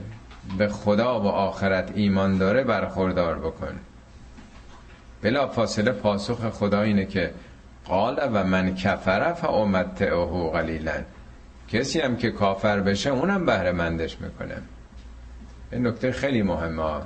به 0.58 0.67
خدا 0.67 1.21
و 1.21 1.27
آخرت 1.27 1.91
ایمان 1.95 2.38
داره 2.38 2.63
برخوردار 2.63 3.39
بکن. 3.39 3.79
بلا 5.21 5.47
فاصله 5.47 5.91
پاسخ 5.91 6.49
خدا 6.49 6.82
اینه 6.82 7.06
که 7.06 7.34
قال 7.86 8.30
و 8.34 8.43
من 8.43 8.76
کفر 8.76 9.34
فامتعه 9.34 10.50
قلیلا. 10.54 11.02
کسی 11.69 12.00
هم 12.00 12.17
که 12.17 12.32
کافر 12.32 12.80
بشه 12.80 13.10
اونم 13.10 13.46
بهره 13.46 13.72
مندش 13.72 14.22
می‌کنه. 14.22 14.56
این 15.72 15.88
نکته 15.88 16.12
خیلی 16.12 16.41
مهمه. 16.41 17.02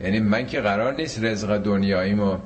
یعنی 0.00 0.20
من 0.20 0.46
که 0.46 0.60
قرار 0.60 0.94
نیست 0.94 1.24
رزق 1.24 1.56
دنیاییمو 1.56 2.36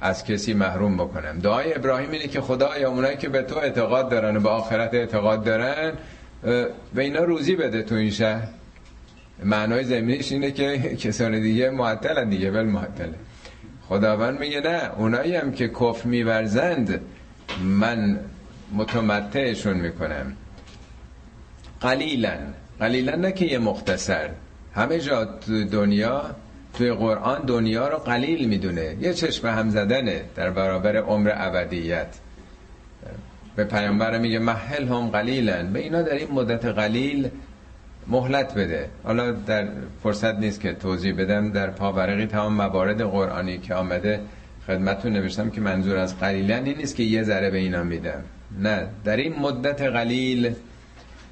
از 0.00 0.24
کسی 0.24 0.54
محروم 0.54 0.96
بکنم. 0.96 1.38
دعای 1.38 1.74
ابراهیم 1.74 2.10
اینه 2.10 2.28
که 2.28 2.40
خدا 2.40 2.78
یا 2.78 2.90
اونایی 2.90 3.16
که 3.16 3.28
به 3.28 3.42
تو 3.42 3.58
اعتقاد 3.58 4.08
دارن 4.08 4.36
و 4.36 4.40
به 4.40 4.48
آخرت 4.48 4.94
اعتقاد 4.94 5.44
دارن 5.44 5.92
به 6.94 7.02
اینا 7.02 7.24
روزی 7.24 7.56
بده 7.56 7.82
تو 7.82 7.94
این 7.94 8.10
شهر. 8.10 8.48
معنای 9.44 9.84
زمینیش 9.84 10.32
اینه 10.32 10.50
که 10.50 10.78
کسان 11.04 11.40
دیگه 11.40 11.70
معطلن 11.70 12.28
دیگه 12.28 12.50
بل 12.50 12.64
معطله. 12.64 13.14
خداوند 13.88 14.40
میگه 14.40 14.60
نه 14.60 14.90
اونایی 14.96 15.36
هم 15.36 15.52
که 15.52 15.68
کف 15.68 16.06
میورزند 16.06 17.00
من 17.58 18.18
متمتعشون 18.72 19.76
می‌کنم. 19.76 20.32
قلیلا. 21.80 22.36
قلیلا 22.80 23.16
نه 23.16 23.32
که 23.32 23.44
یه 23.44 23.58
مختصر. 23.58 24.28
همه 24.74 24.98
جا 24.98 25.24
تو 25.24 25.64
دنیا 25.64 26.22
توی 26.74 26.92
قرآن 26.92 27.42
دنیا 27.42 27.88
رو 27.88 27.96
قلیل 27.96 28.48
می‌دونه. 28.48 28.96
یه 29.00 29.14
چشم 29.14 29.48
هم 29.48 29.70
زدنه 29.70 30.22
در 30.36 30.50
برابر 30.50 30.96
عمر 30.96 31.32
ابدیت. 31.34 32.08
به 33.56 33.64
پیامبر 33.64 34.18
میگه 34.18 34.38
محل 34.38 34.88
هم 34.88 35.08
قلیلن 35.08 35.72
به 35.72 35.78
اینا 35.78 36.02
در 36.02 36.14
این 36.14 36.30
مدت 36.32 36.64
قلیل 36.64 37.30
مهلت 38.08 38.54
بده. 38.54 38.88
حالا 39.04 39.32
در 39.32 39.68
فرصت 40.02 40.34
نیست 40.34 40.60
که 40.60 40.72
توضیح 40.72 41.14
بدم. 41.14 41.52
در 41.52 41.70
پاورقی 41.70 42.26
تمام 42.26 42.54
موارد 42.54 43.02
قرآنی 43.02 43.58
که 43.58 43.74
آمده 43.74 44.20
خدمتتون 44.70 45.12
نوشتم 45.12 45.50
که 45.50 45.60
منظور 45.60 45.96
از 45.96 46.18
قلیلن 46.18 46.64
این 46.64 46.76
نیست 46.76 46.96
که 46.96 47.02
یه 47.02 47.22
ذره 47.22 47.50
به 47.50 47.58
اینا 47.58 47.82
میدم. 47.82 48.22
نه 48.58 48.86
در 49.04 49.16
این 49.16 49.38
مدت 49.38 49.82
قلیل 49.82 50.54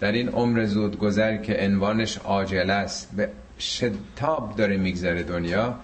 در 0.01 0.13
این 0.13 0.29
عمر 0.29 0.65
زود 0.65 0.99
گذر 0.99 1.37
که 1.37 1.57
عنوانش 1.61 2.19
عاجل 2.19 2.71
است 2.71 3.17
به 3.17 3.29
شتاب 3.59 4.57
داره 4.57 4.77
میگذره 4.77 5.23
دنیا 5.23 5.75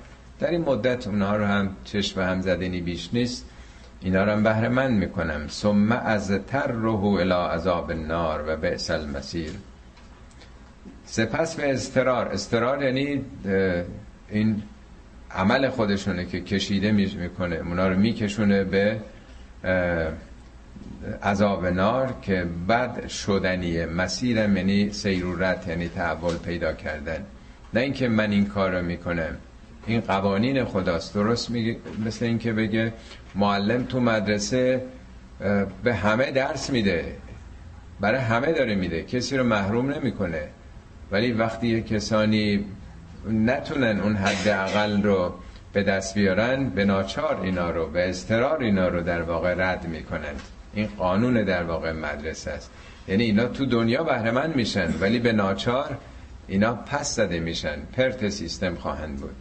در 0.40 0.50
این 0.50 0.60
مدت 0.60 1.06
اونها 1.06 1.36
رو 1.36 1.44
هم 1.44 1.76
چشم 1.84 2.20
هم 2.20 2.40
زدنی 2.40 2.80
بیش 2.80 3.10
نیست. 3.12 3.46
اینا 4.00 4.24
رو 4.24 4.32
هم 4.32 4.42
بهره 4.42 4.68
من 4.68 4.92
می‌کنم. 4.92 5.48
ثم 5.48 5.92
از 5.92 6.32
تر 6.46 6.66
روحو 6.66 7.06
الى 7.06 7.54
عذاب 7.54 7.90
النار 7.90 8.44
و 8.48 8.56
بئس 8.56 8.90
المسیر 8.90 9.50
سپس 11.06 11.56
به 11.56 11.72
استرار 11.72 12.28
استرار 12.28 12.82
یعنی 12.82 13.24
این 14.30 14.62
عمل 15.34 15.68
خودشونه 15.68 16.24
که 16.24 16.40
کشیده 16.40 16.92
می‌کنه. 16.92 17.56
اونا 17.56 17.88
رو 17.88 17.98
میکشونه 17.98 18.64
به 18.64 19.00
عذاب 21.22 21.66
نار 21.66 22.14
که 22.22 22.46
بد 22.68 23.08
شدنیه 23.08 23.86
مسیر 23.86 24.36
یعنی 24.36 24.92
سیرورت 24.92 25.68
یعنی 25.68 25.88
تحول 25.88 26.36
پیدا 26.36 26.72
کردن. 26.72 27.24
نه 27.74 27.80
اینکه 27.80 28.08
من 28.08 28.30
این 28.30 28.46
کار 28.46 28.78
رو 28.78 28.84
می‌کنم. 28.84 29.36
این 29.86 30.00
قوانین 30.00 30.64
خداست. 30.64 31.14
درست 31.14 31.50
میگه 31.50 31.76
مثل 32.06 32.24
اینکه 32.24 32.52
بگه 32.52 32.92
معلم 33.34 33.84
تو 33.84 34.00
مدرسه 34.00 34.82
به 35.84 35.94
همه 35.94 36.30
درس 36.30 36.70
میده. 36.70 37.16
برای 38.00 38.20
همه 38.20 38.52
داره 38.52 38.74
میده. 38.74 39.02
کسی 39.02 39.36
رو 39.36 39.44
محروم 39.44 39.90
نمی‌کنه. 39.90 40.42
ولی 41.12 41.32
وقتی 41.32 41.82
کسانی 41.82 42.64
نتونن 43.30 44.00
اون 44.00 44.16
حد 44.16 44.48
اقل 44.48 45.02
رو 45.02 45.34
به 45.72 45.82
دست 45.82 46.14
بیارن 46.14 46.68
به 46.68 46.84
ناچار 46.84 47.40
اینا 47.42 47.70
رو 47.70 47.86
به 47.86 48.08
استرار 48.08 48.62
اینا 48.62 48.88
رو 48.88 49.02
در 49.02 49.22
واقع 49.22 49.54
رد 49.54 49.88
می‌کنن 49.88 50.34
این 50.74 50.88
قانون 50.98 51.44
در 51.44 51.62
واقع 51.62 51.92
مدرسه 51.92 52.50
است. 52.50 52.70
یعنی 53.08 53.24
اینا 53.24 53.48
تو 53.48 53.66
دنیا 53.66 54.02
بهره 54.02 54.46
میشن 54.46 54.94
ولی 55.00 55.18
به 55.18 55.32
ناچار 55.32 55.96
اینا 56.48 56.74
پس 56.74 57.16
زده 57.16 57.40
میشن. 57.40 57.76
پرت 57.96 58.28
سیستم 58.28 58.74
خواهند 58.74 59.16
بود. 59.16 59.34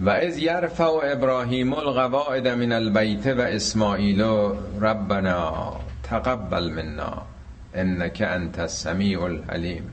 و 0.00 0.10
از 0.10 0.38
یرفع 0.38 0.90
ابراهیم 1.02 1.72
القواعد 1.72 2.48
من 2.48 2.72
البیت 2.72 3.26
و 3.26 3.40
اسماعیل 3.40 4.22
ربنا 4.80 5.80
تقبل 6.02 6.70
منا 6.70 7.22
انک 7.74 8.22
انت 8.26 8.58
السمیع 8.58 9.22
العلیم. 9.22 9.90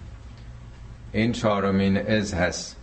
این 1.14 1.32
چهارمین 1.32 1.98
از 1.98 2.34
هست. 2.34 2.76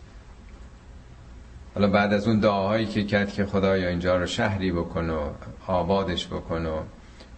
حالا 1.75 1.89
بعد 1.89 2.13
از 2.13 2.29
اون 2.29 2.41
دعاهایی 2.41 2.87
که 2.87 3.05
کرد 3.05 3.33
که 3.33 3.47
خدایا 3.47 3.89
اینجا 3.89 4.17
رو 4.17 4.27
شهری 4.27 4.73
بکن 4.73 5.11
و 5.11 5.31
آبادش 5.67 6.27
بکن 6.27 6.67
و 6.67 6.81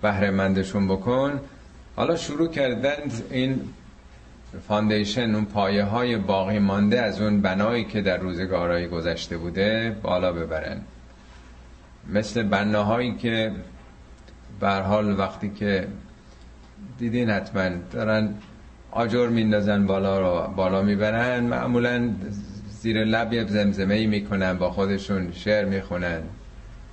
بهره 0.03 0.31
مندشون 0.31 0.89
بکن 0.89 1.41
حالا 1.97 2.17
شروع 2.17 2.49
کردن 2.49 2.97
این 3.31 3.61
foundation 4.69 5.35
اون 5.35 5.45
پایه 5.45 5.85
های 5.85 6.17
باقی 6.17 6.59
مانده 6.59 7.01
از 7.01 7.21
اون 7.21 7.41
بنایی 7.41 7.85
که 7.85 8.03
در 8.03 8.17
روزگارهای 8.17 8.89
گذشته 8.89 9.37
بوده 9.37 9.97
بالا 10.03 10.33
ببرن. 10.33 10.81
مثل 12.09 12.43
بناهایی 12.43 13.15
که 13.15 13.53
به 14.61 14.72
هر 14.72 14.83
حال 14.83 15.19
وقتی 15.19 15.51
که 15.51 15.89
دیدین 16.99 17.31
حتما 17.31 17.69
دارن 17.93 18.35
آجر 18.93 19.29
میندازن 19.29 19.87
بالا 19.87 20.21
رو 20.21 20.53
بالا 20.55 20.83
می‌برن. 20.83 21.41
معمولا 21.41 22.11
زیر 22.71 23.05
لب 23.05 23.33
یه 23.33 23.47
زمزمه 23.47 23.95
ای 23.95 24.07
می‌کنن 24.07 24.59
با 24.59 24.71
خودشون 24.71 25.33
شعر 25.33 25.65
می‌خونن. 25.65 26.21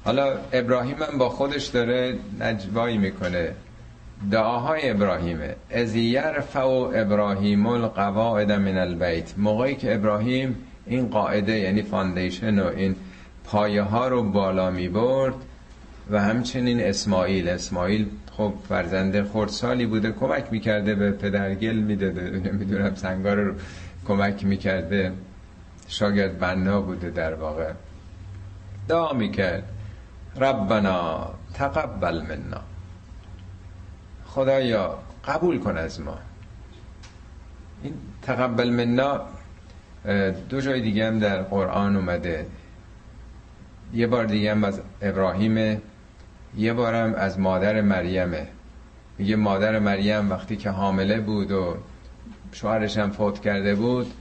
حالا 0.03 0.37
ابراهیم 0.53 0.95
هم 1.11 1.17
با 1.17 1.29
خودش 1.29 1.65
داره 1.65 2.15
نجوایی 2.39 2.97
می‌کنه. 2.97 3.51
دعاهای 4.31 4.89
ابراهیمه. 4.89 5.55
إذ 5.71 5.95
یرفع 5.95 6.65
ابراهیم 6.95 7.65
القواعد 7.65 8.51
من 8.51 8.77
البیت. 8.77 9.33
موقعی 9.37 9.75
که 9.75 9.95
ابراهیم 9.95 10.55
این 10.85 11.07
قاعده 11.07 11.59
یعنی 11.59 11.81
foundation 11.81 12.59
و 12.59 12.67
این 12.67 12.95
پایه 13.43 13.81
ها 13.81 14.07
رو 14.07 14.23
بالا 14.23 14.71
می 14.71 14.89
برد 14.89 15.33
و 16.11 16.21
همچنین 16.21 16.79
اسماعیل. 16.79 17.49
اسماعیل 17.49 18.05
خب 18.37 18.53
فرزند 18.69 19.27
خردسالی 19.27 19.85
بوده 19.85 20.11
کمک 20.11 20.47
می‌کرده 20.51 20.95
به 20.95 21.11
پدر 21.11 21.55
گل 21.55 21.75
می‌داده. 21.75 22.21
نمی‌دونم 22.29 22.95
سنگار 22.95 23.35
رو 23.35 23.53
کمک 24.07 24.45
می‌کرده. 24.45 25.13
شاگرد 25.87 26.39
بنا 26.39 26.81
بوده 26.81 27.09
در 27.09 27.33
واقع. 27.33 27.71
دعا 28.87 29.13
می‌کرد. 29.13 29.63
ربنا 30.35 31.29
تقبل 31.53 32.21
منا. 32.21 32.61
خدایا 34.25 34.99
قبول 35.25 35.59
کن 35.59 35.77
از 35.77 36.01
ما. 36.01 36.17
این 37.83 37.93
تقبل 38.21 38.69
منا 38.69 39.21
دو 40.49 40.61
جای 40.61 40.81
دیگه 40.81 41.07
هم 41.07 41.19
در 41.19 41.41
قرآن 41.41 41.95
اومده. 41.95 42.45
یه 43.93 44.07
بار 44.07 44.25
دیگه 44.25 44.51
هم 44.51 44.63
از 44.63 44.81
ابراهیم 45.01 45.81
یه 46.57 46.73
بارم 46.73 47.13
از 47.13 47.39
مادر 47.39 47.81
مریمه. 47.81 48.47
میگه 49.17 49.35
مادر 49.35 49.79
مریم 49.79 50.29
وقتی 50.29 50.55
که 50.55 50.69
حامله 50.69 51.19
بود 51.19 51.51
و 51.51 51.77
شوهرش 52.51 52.97
هم 52.97 53.11
فوت 53.11 53.41
کرده 53.41 53.75
بود 53.75 54.13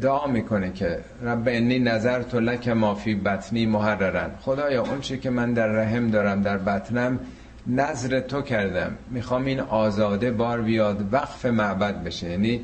دعا 0.00 0.26
می‌کنه 0.26 0.72
که 0.72 0.98
رب 1.22 1.48
انی 1.48 1.78
نظر 1.78 2.22
تو 2.22 2.40
لک 2.40 2.68
ما 2.68 2.94
فی 2.94 3.14
بطنی 3.14 3.66
محررن. 3.66 4.30
خدایا 4.40 4.82
اون 4.82 5.00
چی 5.00 5.18
که 5.18 5.30
من 5.30 5.52
در 5.52 5.66
رحم 5.66 6.10
دارم 6.10 6.42
در 6.42 6.58
بطنم 6.58 7.20
نظر 7.66 8.20
تو 8.20 8.42
کردم. 8.42 8.96
می‌خوام 9.10 9.44
این 9.44 9.60
آزاده 9.60 10.30
بار 10.30 10.62
بیاد 10.62 11.12
وقف 11.12 11.46
معبد 11.46 12.04
بشه. 12.04 12.30
یعنی 12.30 12.60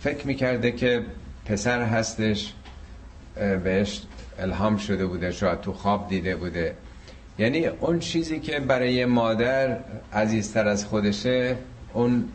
فکر 0.00 0.26
می‌کرده 0.26 0.72
که 0.72 1.02
پسر 1.46 1.82
هستش 1.82 2.54
بهش 3.64 4.02
الهام 4.38 4.76
شده 4.76 5.06
بوده 5.06 5.30
شاید 5.30 5.60
تو 5.60 5.72
خواب 5.72 6.08
دیده 6.08 6.36
بوده. 6.36 6.74
یعنی 7.38 7.66
اون 7.66 7.98
چیزی 7.98 8.40
که 8.40 8.60
برای 8.60 9.04
مادر 9.04 9.78
عزیزتر 10.12 10.68
از 10.68 10.84
خودشه 10.84 11.56
اون 11.92 12.28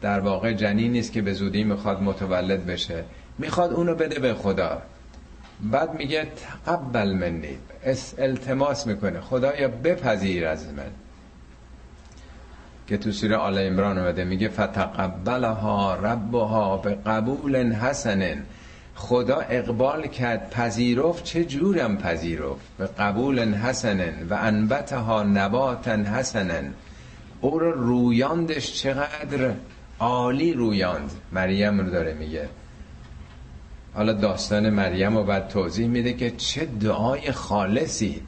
در 0.00 0.20
واقع 0.20 0.52
جنین 0.52 0.92
نیست 0.92 1.12
که 1.12 1.22
به 1.22 1.32
زودی 1.32 1.64
می‌خواد 1.64 2.02
متولد 2.02 2.66
بشه. 2.66 3.04
می‌خواد 3.38 3.72
اونو 3.72 3.94
بده 3.94 4.20
به 4.20 4.34
خدا. 4.34 4.82
بعد 5.60 5.94
میگه 5.94 6.26
تقبل 6.64 7.12
منی. 7.12 7.58
التماس 8.18 8.86
می‌کنه. 8.86 9.20
خدایا 9.20 9.68
بپذیر 9.68 10.46
از 10.46 10.66
من. 10.66 10.90
که 12.86 12.96
تو 12.96 13.12
سوره 13.12 13.36
آل 13.36 13.58
عمران 13.58 13.98
اومده 13.98 14.24
میگه 14.24 14.48
فتقبلها 14.48 15.94
ربها 15.94 16.76
به 16.76 16.94
قبول 16.94 17.72
حسن 17.72 18.42
خدا 18.96 19.36
اقبال 19.36 20.06
کرد 20.06 20.50
پذیرفت 20.50 21.24
چه 21.24 21.44
جورم 21.44 21.96
پذیرفت؟ 21.96 22.60
به 22.78 22.86
قبول 22.86 23.54
حسن 23.54 24.26
و 24.30 24.34
انبتها 24.34 25.22
نباتا 25.22 25.96
حسنا 25.96 26.68
او 27.40 27.58
رو 27.58 27.70
رویاندش 27.70 28.82
چقدر 28.82 29.54
عالی 30.00 30.52
رویاند 30.52 31.10
مریم 31.32 31.80
رو 31.80 31.90
داره 31.90 32.14
میگه. 32.14 32.48
حالا 33.94 34.12
داستان 34.12 34.70
مریم 34.70 35.16
رو 35.16 35.24
بعد 35.24 35.48
توضیح 35.48 35.88
میده 35.88 36.12
که 36.12 36.30
چه 36.30 36.64
دعای 36.64 37.32
خالصی. 37.32 38.22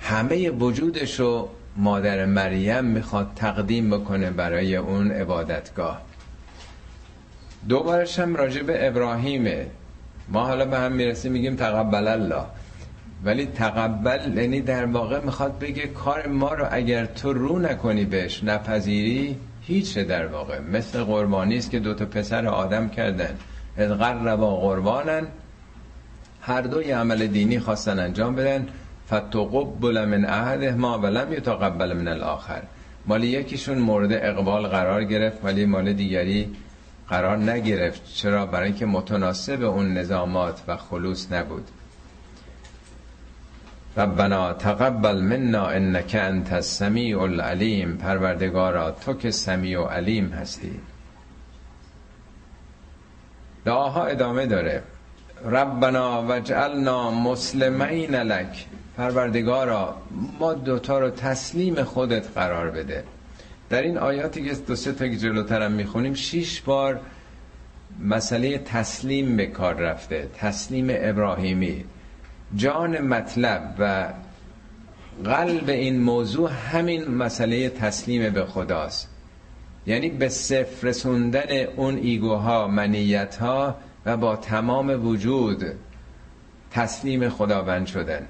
همه 0.00 0.50
وجودش 0.50 1.20
رو 1.20 1.48
مادر 1.76 2.24
مریم 2.24 2.84
می‌خواد 2.84 3.30
تقدیم 3.36 3.90
بکنه 3.90 4.30
برای 4.30 4.76
اون 4.76 5.10
عبادتگاه. 5.10 6.02
دوبارش 7.68 8.18
هم 8.18 8.36
راجع 8.36 8.62
به 8.62 8.88
ابراهیمه. 8.88 9.66
ما 10.28 10.46
حالا 10.46 10.64
به 10.64 10.78
هم 10.78 10.92
می‌رسیم 10.92 11.32
میگیم 11.32 11.56
تقبل 11.56 12.08
الله 12.08 12.44
ولی 13.24 13.46
تقبل 13.46 14.38
یعنی 14.38 14.60
در 14.60 14.86
واقع 14.86 15.20
می‌خواد 15.20 15.58
بگه 15.58 15.86
کار 15.86 16.26
ما 16.26 16.54
رو 16.54 16.66
اگر 16.70 17.06
تو 17.06 17.32
رو 17.32 17.58
نکنی 17.58 18.04
بهش 18.04 18.44
نپذیری 18.44 19.36
هیچ 19.68 19.98
در 19.98 20.26
واقع. 20.26 20.60
مثل 20.60 21.04
قربانی 21.04 21.56
است 21.56 21.70
که 21.70 21.78
دوتا 21.78 22.04
پسر 22.04 22.46
آدم 22.46 22.88
کردن. 22.88 23.36
از 23.76 23.90
قربا 23.90 24.56
قربانن 24.56 25.26
هر 26.40 26.60
دوی 26.60 26.90
عمل 26.90 27.26
دینی 27.26 27.58
خواستن 27.58 27.98
انجام 27.98 28.34
بدن. 28.34 28.66
فتقبل 29.06 30.04
من 30.04 30.24
احد 30.24 30.64
ما 30.64 30.98
ولم 30.98 31.32
یتقبل 31.32 31.92
من 31.92 32.08
الاخر. 32.08 32.62
مال 33.06 33.24
یکیشون 33.24 33.78
مورد 33.78 34.12
اقبال 34.12 34.66
قرار 34.66 35.04
گرفت 35.04 35.44
ولی 35.44 35.66
مال 35.66 35.92
دیگری 35.92 36.48
قرار 37.10 37.36
نگرفت 37.36 38.14
چرا؟ 38.14 38.46
برای 38.46 38.68
اینکه 38.68 38.86
متناسب 38.86 39.62
اون 39.62 39.94
نظامات 39.94 40.62
و 40.68 40.76
خلوص 40.76 41.32
نبود. 41.32 41.68
ربنا 43.96 44.52
تقبل 44.52 45.20
منا 45.20 45.66
انك 45.66 46.14
انت 46.14 46.52
السمیع 46.52 47.20
العلیم 47.20 47.96
پروردگارا 47.96 48.90
تو 48.90 49.14
که 49.14 49.30
سمیع 49.30 49.80
و 49.80 49.84
علیم 49.84 50.28
هستی. 50.28 50.80
دعاها 53.64 54.04
ادامه 54.04 54.46
داره. 54.46 54.82
ربنا 55.44 56.24
وجعلنا 56.28 57.10
مسلمین 57.10 58.14
لک 58.14 58.66
پروردگارا 58.96 59.96
ما 60.38 60.54
دوتا 60.54 60.98
رو 60.98 61.10
تسلیم 61.10 61.82
خودت 61.82 62.28
قرار 62.34 62.70
بده. 62.70 63.04
در 63.70 63.82
این 63.82 63.98
آیاتی 63.98 64.44
که 64.44 64.54
دو 64.54 64.76
سه 64.76 64.92
تا 64.92 65.08
جلوترم 65.08 65.72
می‌خونیم 65.72 66.14
شیش 66.14 66.60
بار 66.60 67.00
مسئله 68.02 68.58
تسلیم 68.58 69.36
به 69.36 69.46
کار 69.46 69.74
رفته 69.74 70.28
تسلیم 70.36 70.86
ابراهیمی. 70.90 71.84
جان 72.56 72.98
مطلب 72.98 73.74
و 73.78 74.12
قلب 75.24 75.68
این 75.68 76.00
موضوع 76.00 76.50
همین 76.50 77.08
مسئله 77.08 77.68
تسلیم 77.68 78.32
به 78.32 78.44
خداست. 78.44 79.08
یعنی 79.86 80.10
به 80.10 80.28
صفر 80.28 80.88
رسوندن 80.88 81.66
اون 81.76 81.96
ایگوها 81.96 82.68
منیتها 82.68 83.76
و 84.06 84.16
با 84.16 84.36
تمام 84.36 85.06
وجود 85.06 85.64
تسلیم 86.70 87.28
خداوند 87.28 87.86
شدن. 87.86 88.26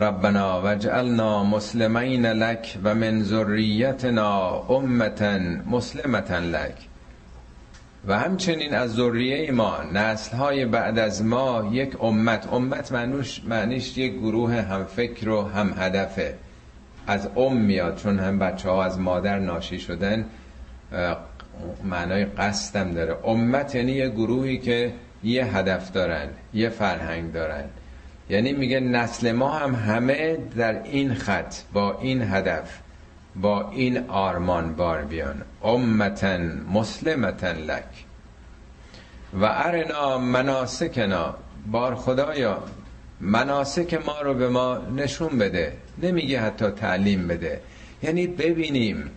ربنا 0.00 0.60
وجعلنا 0.64 1.44
مسلمین 1.44 2.26
لک 2.26 2.78
و 2.84 2.94
من 2.94 3.22
ذریتنا 3.22 4.62
امتا 4.68 5.38
مسلمتا 5.70 6.38
لک. 6.38 6.74
و 8.06 8.18
همچنین 8.18 8.74
از 8.74 8.94
ذریه 8.94 9.52
ما 9.52 9.76
نسل 9.92 10.36
های 10.36 10.64
بعد 10.64 10.98
از 10.98 11.24
ما 11.24 11.68
یک 11.72 12.02
امت. 12.02 12.52
امت 12.52 12.92
معنیش, 12.92 13.42
معنیش 13.44 13.98
یک 13.98 14.12
گروه 14.12 14.54
هم 14.54 14.84
فکر 14.84 15.28
و 15.28 15.42
هم 15.42 15.74
هدفه. 15.78 16.34
از 17.06 17.28
ام 17.36 17.56
میاد 17.56 17.96
چون 17.96 18.18
هم 18.18 18.38
بچه 18.38 18.70
ها 18.70 18.84
از 18.84 18.98
مادر 18.98 19.38
ناشی 19.38 19.78
شدن 19.78 20.24
معنای 21.84 22.24
قصدم 22.24 22.92
داره. 22.92 23.16
امت 23.24 23.74
یعنی 23.74 23.92
یه 23.92 24.08
گروهی 24.08 24.58
که 24.58 24.92
یه 25.24 25.56
هدف 25.56 25.92
دارن 25.92 26.28
یه 26.54 26.68
فرهنگ 26.68 27.32
دارن. 27.32 27.64
یعنی 28.30 28.52
میگه 28.52 28.80
نسل 28.80 29.32
ما 29.32 29.50
هم 29.50 29.74
همه 29.74 30.38
در 30.56 30.82
این 30.82 31.14
خط 31.14 31.54
با 31.72 31.98
این 32.00 32.22
هدف 32.22 32.78
با 33.36 33.70
این 33.70 34.08
آرمان 34.08 34.74
بار 34.74 35.02
بیان. 35.02 35.42
امتن 35.64 36.60
مسلمتن 36.72 37.56
لک. 37.56 38.04
و 39.40 39.44
ارنا 39.44 40.18
مناسکنا. 40.18 41.34
بار 41.66 41.94
خدایا 41.94 42.62
مناسک 43.20 43.94
ما 44.06 44.20
رو 44.20 44.34
به 44.34 44.48
ما 44.48 44.78
نشون 44.96 45.38
بده. 45.38 45.72
نمیگه 46.02 46.40
حتی 46.40 46.70
تعلیم 46.70 47.28
بده. 47.28 47.60
یعنی 48.02 48.26
ببینیم 48.26 49.10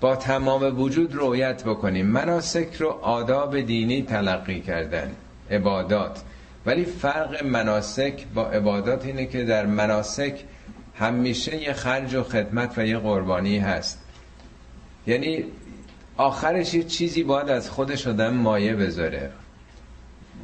با 0.00 0.16
تمام 0.16 0.80
وجود 0.80 1.14
رویت 1.14 1.64
بکنیم. 1.64 2.06
مناسک 2.06 2.74
رو 2.78 2.88
آداب 2.88 3.60
دینی 3.60 4.02
تلقی 4.02 4.60
کردن. 4.60 5.10
عبادات. 5.50 6.22
ولی 6.66 6.84
فرق 6.84 7.44
مناسک 7.44 8.26
با 8.34 8.50
عبادات 8.50 9.06
اینه 9.06 9.26
که 9.26 9.44
در 9.44 9.66
مناسک 9.66 10.44
همیشه 10.94 11.56
یه 11.56 11.72
خرج 11.72 12.14
و 12.14 12.22
خدمت 12.22 12.78
و 12.78 12.86
یه 12.86 12.98
قربانی 12.98 13.58
هست. 13.58 13.98
یعنی 15.06 15.44
آخرش 16.16 16.74
یه 16.74 16.82
چیزی 16.82 17.22
باید 17.22 17.48
از 17.48 17.70
خودش 17.70 18.06
آدم 18.06 18.34
مایه 18.34 18.74
بذاره. 18.74 19.30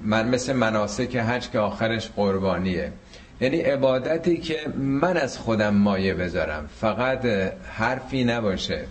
من 0.03 0.29
مثل 0.29 0.53
مناسک 0.53 1.17
حج 1.17 1.51
که 1.51 1.59
آخرش 1.59 2.09
قربانیه. 2.09 2.93
یعنی 3.41 3.61
عبادتی 3.61 4.37
که 4.37 4.57
من 4.77 5.17
از 5.17 5.39
خودم 5.39 5.75
مایه 5.75 6.15
بذارم. 6.15 6.69
فقط 6.81 7.25
حرفی 7.73 8.25
نباشه. 8.25 8.85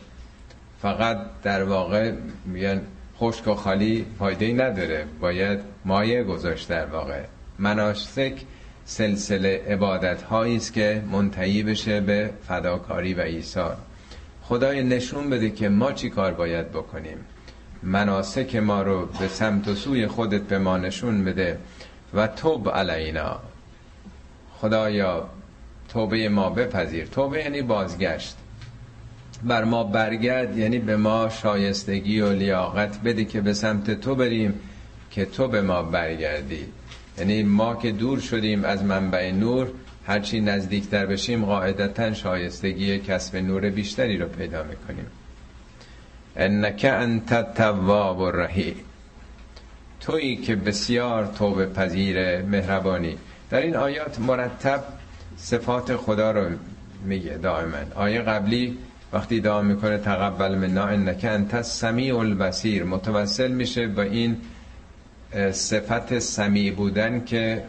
فقط 0.81 1.17
در 1.43 1.63
واقع 1.63 2.11
میگن 2.45 2.81
خشک 3.19 3.47
و 3.47 3.55
خالی 3.55 4.05
فایده 4.19 4.53
نداره. 4.53 5.05
باید 5.21 5.74
مایه 5.85 6.23
گذاشت 6.23 6.69
در 6.69 6.85
واقع. 6.85 7.23
مناسک 7.59 8.33
سلسله 8.85 9.65
عبادت 9.69 10.21
هایی 10.21 10.55
است 10.55 10.73
که 10.73 11.01
منتهی 11.11 11.63
بشه 11.63 12.01
به 12.01 12.29
فداکاری 12.47 13.13
و 13.13 13.19
ایثار. 13.19 13.77
خدای 14.43 14.83
نشون 14.83 15.29
بده 15.29 15.49
که 15.49 15.69
ما 15.69 15.91
چی 15.91 16.09
کار 16.09 16.33
باید 16.33 16.69
بکنیم. 16.69 17.17
مناسک 17.83 18.55
ما 18.55 18.81
رو 18.81 19.05
به 19.05 19.27
سمت 19.27 19.67
و 19.67 19.75
سوی 19.75 20.07
خودت 20.07 20.41
به 20.41 20.57
ما 20.57 20.77
نشون 20.77 21.25
بده 21.25 21.57
و 22.13 22.27
توب 22.27 22.69
علینا. 22.69 23.39
خدایا 24.57 25.29
توبه 25.89 26.29
ما 26.29 26.49
بپذیر. 26.49 27.05
توبه 27.05 27.39
یعنی 27.39 27.61
بازگشت. 27.61 28.35
بر 29.43 29.63
ما 29.63 29.83
برگرد 29.83 30.57
یعنی 30.57 30.79
به 30.79 30.97
ما 30.97 31.29
شایستگی 31.29 32.21
و 32.21 32.31
لیاقت 32.31 33.01
بده 33.01 33.25
که 33.25 33.41
به 33.41 33.53
سمت 33.53 34.01
تو 34.01 34.15
بریم. 34.15 34.59
که 35.15 35.25
تو 35.25 35.47
به 35.47 35.61
ما 35.61 35.83
برگردی. 35.83 36.65
یعنی 37.17 37.43
ما 37.43 37.75
که 37.75 37.91
دور 37.91 38.19
شدیم 38.19 38.63
از 38.65 38.83
منبع 38.83 39.31
نور 39.31 39.67
هرچی 40.07 40.39
نزدیکتر 40.39 41.05
بشیم 41.05 41.45
قاعدتا 41.45 42.13
شایستگی 42.13 42.99
کسب 42.99 43.35
نور 43.35 43.69
بیشتری 43.69 44.17
رو 44.17 44.27
پیدا 44.27 44.63
می‌کنیم. 44.63 45.05
انک 46.35 46.85
انت 46.89 47.53
تواب 47.53 48.21
الرحیم. 48.21 48.75
تویی 50.01 50.35
که 50.35 50.55
بسیار 50.55 51.25
توبه 51.25 51.65
پذیر 51.65 52.41
مهربانی. 52.41 53.17
در 53.49 53.61
این 53.61 53.75
آیات 53.75 54.19
مرتب 54.19 54.83
صفات 55.37 55.95
خدا 55.95 56.31
رو 56.31 56.49
میگه 57.05 57.37
دائما. 57.37 57.77
آیه 57.95 58.21
قبلی 58.21 58.77
وقتی 59.13 59.39
دعا 59.39 59.61
می‌کنه 59.61 59.97
تقبل 59.97 60.55
منا 60.55 60.83
انک 60.83 61.25
انت 61.29 61.61
سمیع 61.61 62.17
البصیر. 62.17 62.83
متوسل 62.83 63.51
میشه 63.51 63.87
با 63.87 64.01
این 64.01 64.37
صفت 65.51 66.19
سمیع 66.19 66.73
بودن 66.73 67.25
که 67.25 67.63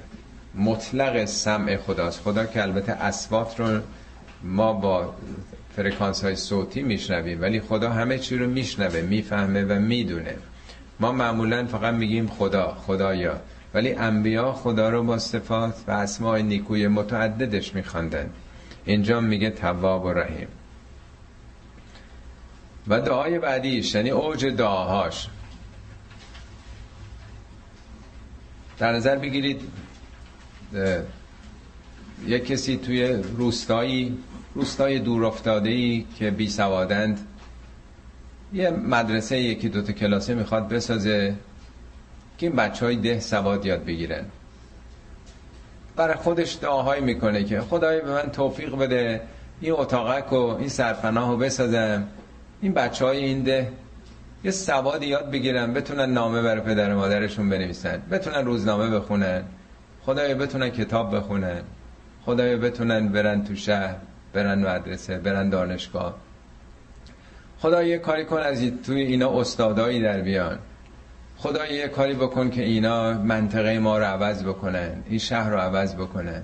مطلق 0.54 1.24
سمع 1.24 1.76
خداست. 1.76 2.20
خدا 2.20 2.46
که 2.46 2.62
البته 2.62 2.92
اسوات 2.92 3.61
رو 3.61 3.80
ما 4.42 4.72
با 4.72 5.14
فرکانس 5.76 6.24
های 6.24 6.36
صوتی 6.36 6.82
میشنویم 6.82 7.42
ولی 7.42 7.61
خدا 7.61 7.90
همه 7.90 8.18
چی 8.18 8.36
رو 8.36 8.46
میشنوه 8.46 9.00
می‌فهمه 9.00 9.64
و 9.64 9.72
می‌دونه. 9.72 10.34
ما 11.00 11.12
معمولا 11.12 11.66
فقط 11.66 11.94
میگیم 11.94 12.28
خدا 12.28 12.76
خدایا 12.86 13.40
ولی 13.74 13.92
انبیا 13.92 14.52
خدا 14.52 14.90
رو 14.90 15.02
با 15.02 15.18
صفات 15.18 15.74
و 15.88 15.90
اسماء 15.90 16.38
نیکوی 16.38 16.88
متعددش 16.88 17.74
میخواندن. 17.74 18.30
اینجا 18.84 19.20
میگه 19.20 19.50
تواب 19.50 20.04
و 20.04 20.12
رحیم. 20.12 20.48
و 22.88 23.00
دعای 23.00 23.38
بعدیش 23.38 23.94
یعنی 23.94 24.11
اوج 24.11 24.46
دعاهاش. 24.46 25.28
در 28.79 28.93
نظر 28.93 29.16
بگیرید 29.16 29.61
یک 32.27 32.47
کسی 32.47 32.77
توی 32.77 33.07
روستایی 33.12 34.18
روستای 34.55 34.99
دور 34.99 35.33
ای 35.64 36.05
که 36.18 36.31
بی 36.31 36.49
سوادند 36.49 37.20
یه 38.53 38.70
مدرسه 38.70 39.39
یکی 39.39 39.68
دوتا 39.68 39.93
کلاسه 39.93 40.35
می‌خواد 40.35 40.68
بسازه 40.68 41.35
که 42.39 42.47
این 42.47 42.57
بچه 42.57 42.87
های 42.87 42.97
ده 42.97 43.20
سواد 43.20 43.66
یاد 43.66 43.85
بگیرن. 43.85 44.24
برای 45.97 46.14
خودش 46.14 46.59
دعاهایی 46.62 47.03
می‌کنه 47.03 47.45
که 47.45 47.61
خدای 47.61 48.01
به 48.01 48.11
من 48.12 48.31
توفیق 48.31 48.77
بده 48.77 49.20
این 49.61 49.72
اتاقک 49.72 50.33
و 50.33 50.37
این 50.37 50.68
سرپناه 50.68 51.31
رو 51.31 51.37
بسازم. 51.37 52.07
این 52.61 52.72
بچه 52.72 53.05
های 53.05 53.18
این 53.24 53.43
ده 53.43 53.72
یه 54.45 54.51
سواد 54.51 55.03
یاد 55.03 55.30
بگیرن 55.30 55.74
بتونن 55.74 56.12
نامه 56.12 56.43
برای 56.43 56.61
پدر 56.61 56.95
و 56.95 56.97
مادرشون 56.97 57.49
بنویسن 57.49 58.03
بتونن 58.11 58.45
روزنامه 58.45 58.91
بخونن 58.91 59.43
خدای 60.03 60.34
بتونن 60.34 60.70
کتاب 60.70 61.16
بخونن 61.16 61.62
خدای 62.24 62.57
بتونن 62.57 63.09
برن 63.09 63.45
تو 63.45 63.55
شهر 63.55 63.97
برن 64.32 64.59
مدرسه 64.59 65.18
برن 65.18 65.49
دانشگاه. 65.49 66.14
خدا 67.59 67.82
یه 67.82 67.99
کاری 67.99 68.24
کن 68.24 68.37
از 68.37 68.70
توی 68.87 69.01
اینا 69.01 69.41
استادایی 69.41 70.03
در 70.03 70.20
بیان. 70.20 70.59
خدا 71.37 71.66
یه 71.66 71.89
کاری 71.89 72.14
بکن 72.14 72.51
که 72.51 72.62
اینا 72.62 73.12
منطقه 73.12 73.78
ما 73.78 73.99
رو 73.99 74.05
عوض 74.05 74.45
بکنن 74.45 75.03
این 75.09 75.18
شهر 75.18 75.51
رو 75.51 75.59
عوض 75.59 75.95
بکنن. 75.95 76.43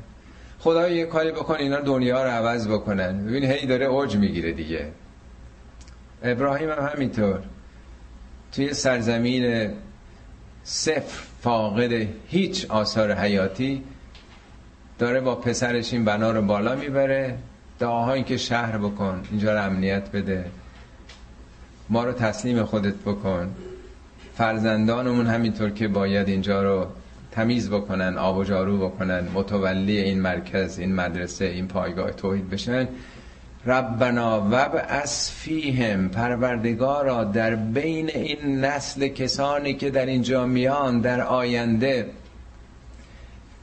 خدا 0.58 0.88
یه 0.88 1.06
کاری 1.06 1.32
بکن 1.32 1.54
اینا 1.54 1.80
دنیا 1.80 2.24
رو 2.24 2.30
عوض 2.30 2.68
بکنن. 2.68 3.26
ببین 3.26 3.44
هی 3.44 3.66
داره 3.66 3.86
اوج 3.86 4.16
می‌گیره 4.16 4.52
دیگه. 4.52 4.88
ابراهیم 6.22 6.70
هم 6.70 6.90
همینطور. 6.94 7.40
توی 8.52 8.74
سرزمین 8.74 9.70
صفر 10.64 11.22
فاقد 11.42 12.08
هیچ 12.28 12.70
آثار 12.70 13.12
حیاتی 13.12 13.82
داره 14.98 15.20
با 15.20 15.34
پسرش 15.34 15.92
این 15.92 16.04
بنا 16.04 16.30
رو 16.30 16.42
بالا 16.42 16.74
می‌بره. 16.74 17.38
دعاهایی 17.78 18.22
که 18.22 18.36
شهر 18.36 18.78
بکن 18.78 19.22
اینجا 19.30 19.54
رو 19.54 19.64
امنیت 19.64 20.10
بده. 20.10 20.44
ما 21.88 22.04
رو 22.04 22.12
تسلیم 22.12 22.64
خودت 22.64 22.94
بکن. 22.94 23.54
فرزندانمون 24.36 25.26
همینطور 25.26 25.70
که 25.70 25.88
باید 25.88 26.28
اینجا 26.28 26.62
رو 26.62 26.86
تمیز 27.30 27.70
بکنن 27.70 28.18
آب 28.18 28.36
و 28.36 28.44
جارو 28.44 28.88
بکنن 28.88 29.28
متولی 29.34 29.98
این 29.98 30.20
مرکز 30.20 30.78
این 30.78 30.94
مدرسه 30.94 31.44
این 31.44 31.68
پایگاه 31.68 32.10
توحید 32.10 32.50
بشن. 32.50 32.88
ربنا 33.66 34.40
وب 34.40 34.84
از 34.88 35.30
فیهم 35.30 36.08
پروردگارا 36.08 37.24
در 37.24 37.54
بین 37.54 38.10
این 38.10 38.64
نسل 38.64 39.08
کسانی 39.08 39.74
که 39.74 39.90
در 39.90 40.06
اینجا 40.06 40.46
میان 40.46 41.00
در 41.00 41.20
آینده. 41.20 42.10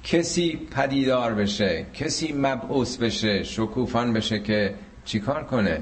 کسی 0.04 0.60
پدیدار 0.76 1.34
بشه 1.34 1.86
کسی 1.93 2.34
مبعوث 2.34 2.97
بشه 2.97 3.43
شکوفان 3.43 4.14
بشه 4.14 4.39
که 4.39 4.74
چیکار 5.06 5.43
کنه؟ 5.43 5.82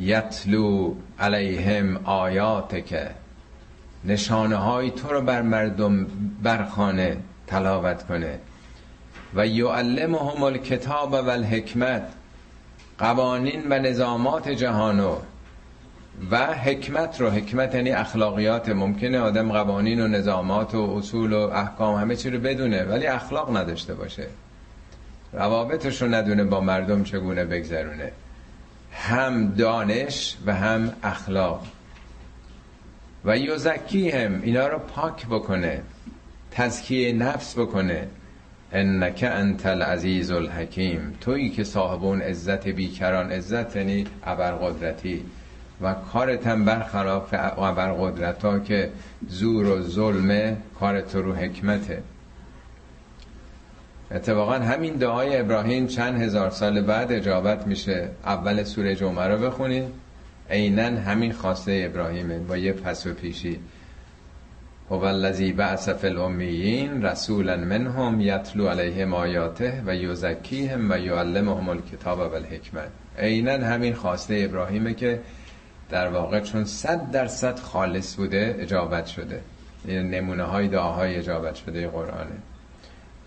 یتلو 0.00 0.94
علیهم 1.18 1.96
آیات 2.04 2.86
که 2.86 3.10
نشانه 4.04 4.56
های 4.56 4.90
تو 4.90 5.08
رو 5.08 5.20
بر 5.20 5.42
مردم 5.42 6.06
برخانه 6.42 7.16
تلاوت 7.46 8.06
کنه. 8.06 8.38
و 9.34 9.46
یعلمهم 9.46 10.42
الکتاب 10.42 11.12
و 11.12 11.30
الحکمت 11.30 12.02
قوانین 12.98 13.62
و 13.70 13.78
نظامات 13.78 14.48
جهانو 14.48 15.16
و 16.30 16.46
حکمت 16.54 17.20
رو 17.20 17.30
حکمت 17.30 17.74
یعنی 17.74 17.90
اخلاقیات 17.90 18.68
ممکنه 18.68 19.18
آدم 19.18 19.52
قوانین 19.52 20.00
و 20.00 20.08
نظامات 20.08 20.74
و 20.74 20.94
اصول 20.96 21.32
و 21.32 21.38
احکام 21.38 21.94
همه 21.94 22.16
چی 22.16 22.30
رو 22.30 22.40
بدونه 22.40 22.84
ولی 22.84 23.06
اخلاق 23.06 23.56
نداشته 23.56 23.94
باشه. 23.94 24.26
روابطش 25.32 26.02
رو 26.02 26.08
ندونه 26.08 26.44
با 26.44 26.60
مردم 26.60 27.04
چگونه 27.04 27.44
بگذرونه. 27.44 28.12
هم 28.92 29.48
دانش 29.48 30.36
و 30.46 30.54
هم 30.54 30.92
اخلاق. 31.02 31.66
و 33.24 33.38
یوزکی 33.38 34.10
هم 34.10 34.40
اینا 34.42 34.68
رو 34.68 34.78
پاک 34.78 35.26
بکنه 35.26 35.82
تزکیه 36.50 37.12
نفس 37.12 37.58
بکنه. 37.58 38.08
انک 38.72 39.24
انت 39.32 39.66
العزیز 39.66 40.30
الحکیم. 40.30 41.14
تویی 41.20 41.50
که 41.50 41.64
صاحبون 41.64 42.20
عزت 42.20 42.68
بیکران 42.68 43.32
عزت 43.32 43.76
یعنی 43.76 44.06
ابرقدرتی. 44.24 45.22
و 45.80 45.94
کارت 46.12 46.46
هم 46.46 46.64
برخلاف 46.64 47.34
ابرقدرت 47.58 48.44
ها 48.44 48.58
که 48.58 48.90
زور 49.28 49.66
و 49.66 49.82
ظلمه 49.82 50.56
کارت 50.80 51.16
رو 51.16 51.34
حکمته. 51.34 52.02
اتفاقا 54.10 54.54
همین 54.54 54.94
دعای 54.94 55.36
ابراهیم 55.36 55.86
چند 55.86 56.22
هزار 56.22 56.50
سال 56.50 56.80
بعد 56.80 57.12
اجابت 57.12 57.66
میشه. 57.66 58.08
اول 58.24 58.64
سوره 58.64 58.94
جمعه 58.94 59.26
رو 59.26 59.38
بخونید 59.38 59.84
عینا 60.50 61.00
همین 61.00 61.32
خواسته 61.32 61.90
ابراهیمه 61.90 62.38
با 62.38 62.56
یه 62.56 62.72
پس 62.72 63.06
و 63.06 63.14
پیشی. 63.14 63.58
هو 64.90 65.04
الذی 65.04 65.52
بعث 65.52 65.88
فی 65.88 66.06
الامیین 66.06 67.02
رسولا 67.02 67.56
منهم 67.56 68.20
یتلو 68.20 68.68
علیهم 68.68 69.14
آیاته 69.14 69.82
و 69.86 69.96
یزکیهم 69.96 70.90
و 70.90 70.98
یعلمهم 70.98 71.68
الکتاب 71.68 72.18
و 72.18 72.34
الحکمت 72.34 72.88
عینا 73.18 73.66
همین 73.66 73.94
خواسته 73.94 74.42
ابراهیمه 74.48 74.94
که 74.94 75.20
در 75.90 76.08
واقع 76.08 76.40
چون 76.40 76.64
صد 76.64 77.10
درصد 77.10 77.58
خالص 77.58 78.16
بوده 78.16 78.56
اجابت 78.58 79.06
شده. 79.06 79.40
این 79.84 80.10
نمونه 80.10 80.42
های 80.42 80.68
دعاهای 80.68 81.16
اجابت 81.16 81.54
شده 81.54 81.88
قرآنه. 81.88 82.36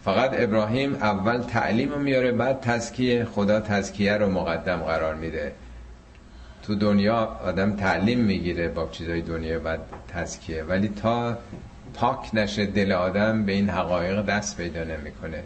فقط 0.03 0.31
ابراهیم 0.33 0.93
اول 0.93 1.41
تعلیم 1.41 1.89
رو 1.89 1.99
میاره 1.99 2.31
بعد 2.31 2.59
تزکیه 2.59 3.25
خدا 3.25 3.59
تزکیه 3.59 4.17
رو 4.17 4.29
مقدم 4.29 4.77
قرار 4.77 5.15
میده. 5.15 5.51
تو 6.63 6.75
دنیا 6.75 7.15
آدم 7.43 7.75
تعلیم 7.75 8.19
می‌گیره 8.19 8.67
با 8.67 8.89
چیزای 8.91 9.21
دنیا 9.21 9.59
بعد 9.59 9.79
تزکیه. 10.07 10.63
ولی 10.63 10.89
تا 10.89 11.37
پاک 11.93 12.35
نشه 12.35 12.65
دل 12.65 12.91
آدم 12.91 13.45
به 13.45 13.51
این 13.51 13.69
حقایق 13.69 14.25
دست 14.25 14.57
پیدا 14.57 14.83
نمی‌کنه. 14.83 15.43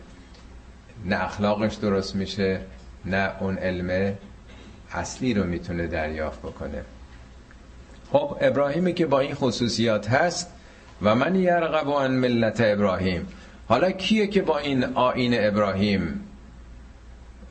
نه 1.06 1.24
اخلاقش 1.24 1.76
درست 1.76 2.16
میشه 2.16 2.60
نه 3.06 3.32
اون 3.40 3.58
علم 3.58 4.14
اصلی 4.92 5.34
رو 5.34 5.44
می‌تونه 5.44 5.88
دریافت 5.88 6.40
بکنه. 6.40 6.82
خب 8.12 8.38
ابراهیمی 8.42 8.94
که 8.94 9.06
با 9.06 9.20
این 9.20 9.34
خصوصیات 9.34 10.10
هست 10.10 10.52
و 11.02 11.16
من 11.16 11.36
یرغب 11.36 11.90
عن 11.90 12.12
ملت 12.12 12.62
ابراهیم. 12.62 13.28
حالا 13.68 13.92
کیه 13.92 14.28
که 14.28 14.42
با 14.42 14.58
این 14.58 14.84
آین 14.84 15.48
ابراهیم 15.48 16.25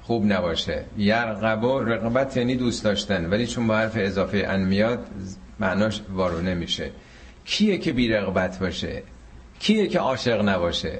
خوب 0.06 0.32
نباشه. 0.32 0.84
یرغب 0.98 1.64
و 1.64 1.80
رقبت 1.80 2.36
یعنی 2.36 2.56
دوست 2.56 2.84
داشتن 2.84 3.30
ولی 3.30 3.46
چون 3.46 3.66
با 3.66 3.76
حرف 3.76 3.92
اضافه 3.96 4.44
ان 4.48 4.60
میاد 4.60 5.06
معناش 5.60 6.00
وارو 6.12 6.40
نمیشه 6.40 6.90
کیه 7.44 7.78
که 7.78 7.92
بی 7.92 8.08
رغبت 8.08 8.58
باشه؟ 8.58 9.02
کیه 9.60 9.86
که 9.86 9.98
عاشق 9.98 10.48
نباشه؟ 10.48 10.98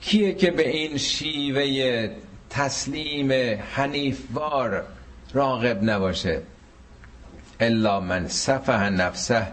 کیه 0.00 0.34
که 0.34 0.50
به 0.50 0.68
این 0.68 0.96
شیوه 0.96 2.08
تسلیم 2.50 3.60
حنیفوار 3.74 4.84
راغب 5.32 5.78
نباشه؟ 5.82 6.42
الا 7.60 8.00
من 8.00 8.28
صفح 8.28 8.88
نفسه 8.88 9.46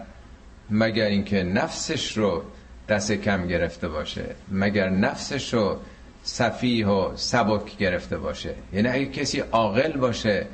مگر 0.70 1.06
اینکه 1.06 1.42
نفسش 1.42 2.18
رو 2.18 2.42
دست 2.88 3.12
کم 3.12 3.46
گرفته 3.46 3.88
باشه. 3.88 4.24
مگر 4.50 4.88
نفسشو 4.88 5.78
صفیح 6.24 6.86
و 6.86 7.16
سبک 7.16 7.76
گرفته 7.78 8.18
باشه. 8.18 8.54
یعنی 8.72 8.88
اگه 8.88 9.06
کسی 9.06 9.40
عاقل 9.40 9.92
باشه 9.92 10.46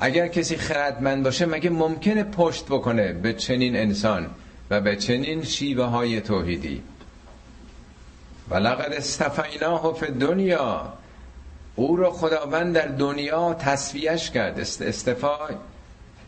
اگر 0.00 0.28
کسی 0.28 0.56
خردمند 0.56 1.24
باشه 1.24 1.46
مگه 1.46 1.70
ممکنه 1.70 2.24
پشت 2.24 2.64
بکنه 2.64 3.12
به 3.12 3.32
چنین 3.32 3.76
انسان 3.76 4.26
و 4.70 4.80
به 4.80 4.96
چنین 4.96 5.44
شیوه 5.44 5.84
های 5.84 6.20
توحیدی؟ 6.20 6.82
ولقد 8.50 8.92
استفیناه 8.92 9.94
فی 9.94 10.06
دنیا 10.06 10.92
او 11.76 11.96
رو 11.96 12.10
خداوند 12.10 12.74
در 12.74 12.86
دنیا 12.86 13.54
تصفیهش 13.54 14.30
کرد. 14.30 14.60
استفا 14.60 15.38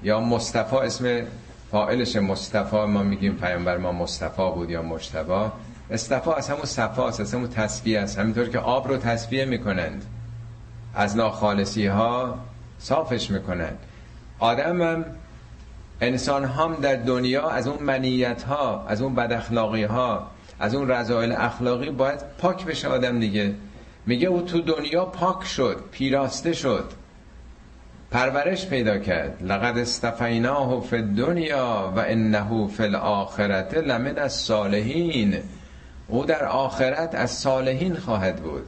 یا 0.02 0.20
مصطفی 0.20 0.76
اسم 0.76 1.22
فائلش 1.70 2.16
مصطفی. 2.16 2.76
ما 2.76 3.02
میگیم 3.02 3.34
پیامبر 3.36 3.76
ما 3.76 3.92
مصطفی 3.92 4.50
بود 4.54 4.70
یا 4.70 4.82
مجتبا 4.82 5.52
استفا 5.90 6.34
از 6.34 6.48
همون 6.48 6.64
صفا 6.64 7.08
از 7.08 7.34
همون 7.34 7.48
تصفیه 7.48 8.00
است. 8.00 8.18
همینطور 8.18 8.48
که 8.48 8.58
آب 8.58 8.88
رو 8.88 8.96
تصفیه 8.96 9.44
می‌کنند. 9.44 10.04
از 10.94 11.16
ناخالصی 11.16 11.86
ها 11.86 12.38
صافش 12.78 13.30
می‌کنند. 13.30 13.78
آدم 14.38 14.82
هم 14.82 15.04
انسان 16.00 16.44
هم 16.44 16.74
در 16.74 16.96
دنیا 16.96 17.50
از 17.50 17.66
اون 17.66 17.82
منیت 17.82 18.42
ها 18.42 18.86
از 18.88 19.02
اون 19.02 19.14
بد 19.14 19.32
اخلاقی 19.32 19.84
ها 19.84 20.30
از 20.60 20.74
اون 20.74 20.88
رضایل 20.88 21.32
اخلاقی 21.32 21.90
باید 21.90 22.20
پاک 22.38 22.64
بشه 22.64 22.88
آدم 22.88 23.20
دیگه. 23.20 23.54
میگه 24.06 24.28
او 24.28 24.42
تو 24.42 24.60
دنیا 24.60 25.04
پاک 25.04 25.44
شد 25.44 25.84
پیراسته 25.92 26.52
شد. 26.52 26.92
پرورش 28.10 28.66
پیدا 28.66 28.98
کرد. 28.98 29.42
لقد 29.42 29.78
استفیناه 29.78 30.80
فی 30.80 31.02
دنیا 31.02 31.92
و 31.96 32.04
انه 32.06 32.68
فی 32.68 32.82
الاخرت 32.82 33.74
لمن 33.74 34.18
الصالحین. 34.18 35.36
او 36.08 36.24
در 36.24 36.44
آخرت 36.44 37.14
از 37.14 37.30
صالحین 37.30 37.96
خواهد 37.96 38.36
بود. 38.36 38.66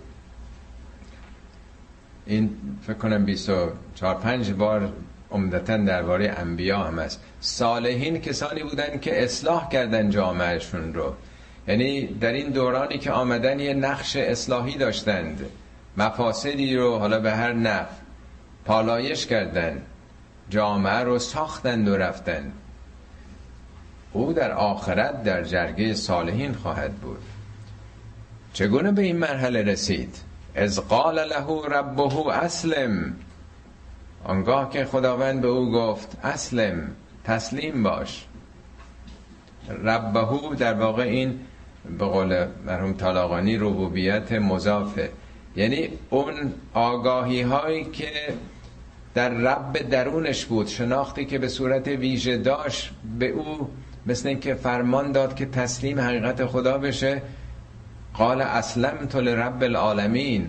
این 2.26 2.50
فکر 2.82 2.94
کنم 2.94 3.24
24 3.24 4.14
5 4.14 4.52
بار 4.52 4.92
عمدتا 5.30 5.76
درباره 5.76 6.34
انبیا 6.38 6.78
هم 6.78 6.98
است. 6.98 7.20
صالحین 7.40 8.20
کسانی 8.20 8.62
بودن 8.62 8.98
که 8.98 9.24
اصلاح 9.24 9.68
کردن 9.68 10.10
جامعهشون 10.10 10.94
رو. 10.94 11.14
یعنی 11.68 12.06
در 12.06 12.32
این 12.32 12.50
دورانی 12.50 12.98
که 12.98 13.12
آمدن 13.12 13.60
یه 13.60 13.74
نقش 13.74 14.16
اصلاحی 14.16 14.76
داشتند. 14.76 15.46
مفاسدی 15.96 16.76
رو 16.76 16.98
حالا 16.98 17.20
به 17.20 17.32
هر 17.32 17.52
نف 17.52 17.88
پالایش 18.64 19.26
کردن 19.26 19.82
جامعه 20.50 20.98
رو 20.98 21.18
ساختند 21.18 21.88
و 21.88 21.96
رفتن 21.96 22.52
او 24.12 24.32
در 24.32 24.52
آخرت 24.52 25.22
در 25.22 25.44
جرگه 25.44 25.94
صالحین 25.94 26.52
خواهد 26.54 26.94
بود. 26.94 27.22
چگونه 28.52 28.92
به 28.92 29.02
این 29.02 29.16
مرحله 29.16 29.62
رسید؟ 29.62 30.16
از 30.54 30.88
قال 30.88 31.18
له 31.18 31.68
ربه 31.78 32.28
اسلم. 32.28 33.16
آنگاه 34.24 34.70
که 34.70 34.84
خداوند 34.84 35.40
به 35.40 35.48
او 35.48 35.72
گفت 35.72 36.16
اسلم 36.22 36.90
تسلیم 37.24 37.82
باش. 37.82 38.26
ربهو 39.84 40.54
در 40.54 40.74
واقع 40.74 41.02
این 41.02 41.40
به 41.98 42.04
قول 42.04 42.46
مرحوم 42.66 42.92
طالاقانی 42.92 43.56
ربوبیت 43.56 44.32
مضافه. 44.32 45.10
یعنی 45.56 45.88
اون 46.10 46.52
آگاهی 46.74 47.42
هایی 47.42 47.84
که 47.84 48.10
در 49.14 49.28
رب 49.28 49.88
درونش 49.90 50.44
بود 50.44 50.66
شناختی 50.66 51.24
که 51.24 51.38
به 51.38 51.48
صورت 51.48 51.88
ویژه 51.88 52.36
داشت 52.36 52.90
به 53.18 53.28
او 53.28 53.70
مثل 54.06 54.28
اینکه 54.28 54.54
فرمان 54.54 55.12
داد 55.12 55.36
که 55.36 55.46
تسلیم 55.46 56.00
حقیقت 56.00 56.46
خدا 56.46 56.78
بشه 56.78 57.22
قال 58.14 58.40
اسلم 58.40 59.06
تو 59.06 59.20
رب 59.20 59.62
العالمین. 59.62 60.48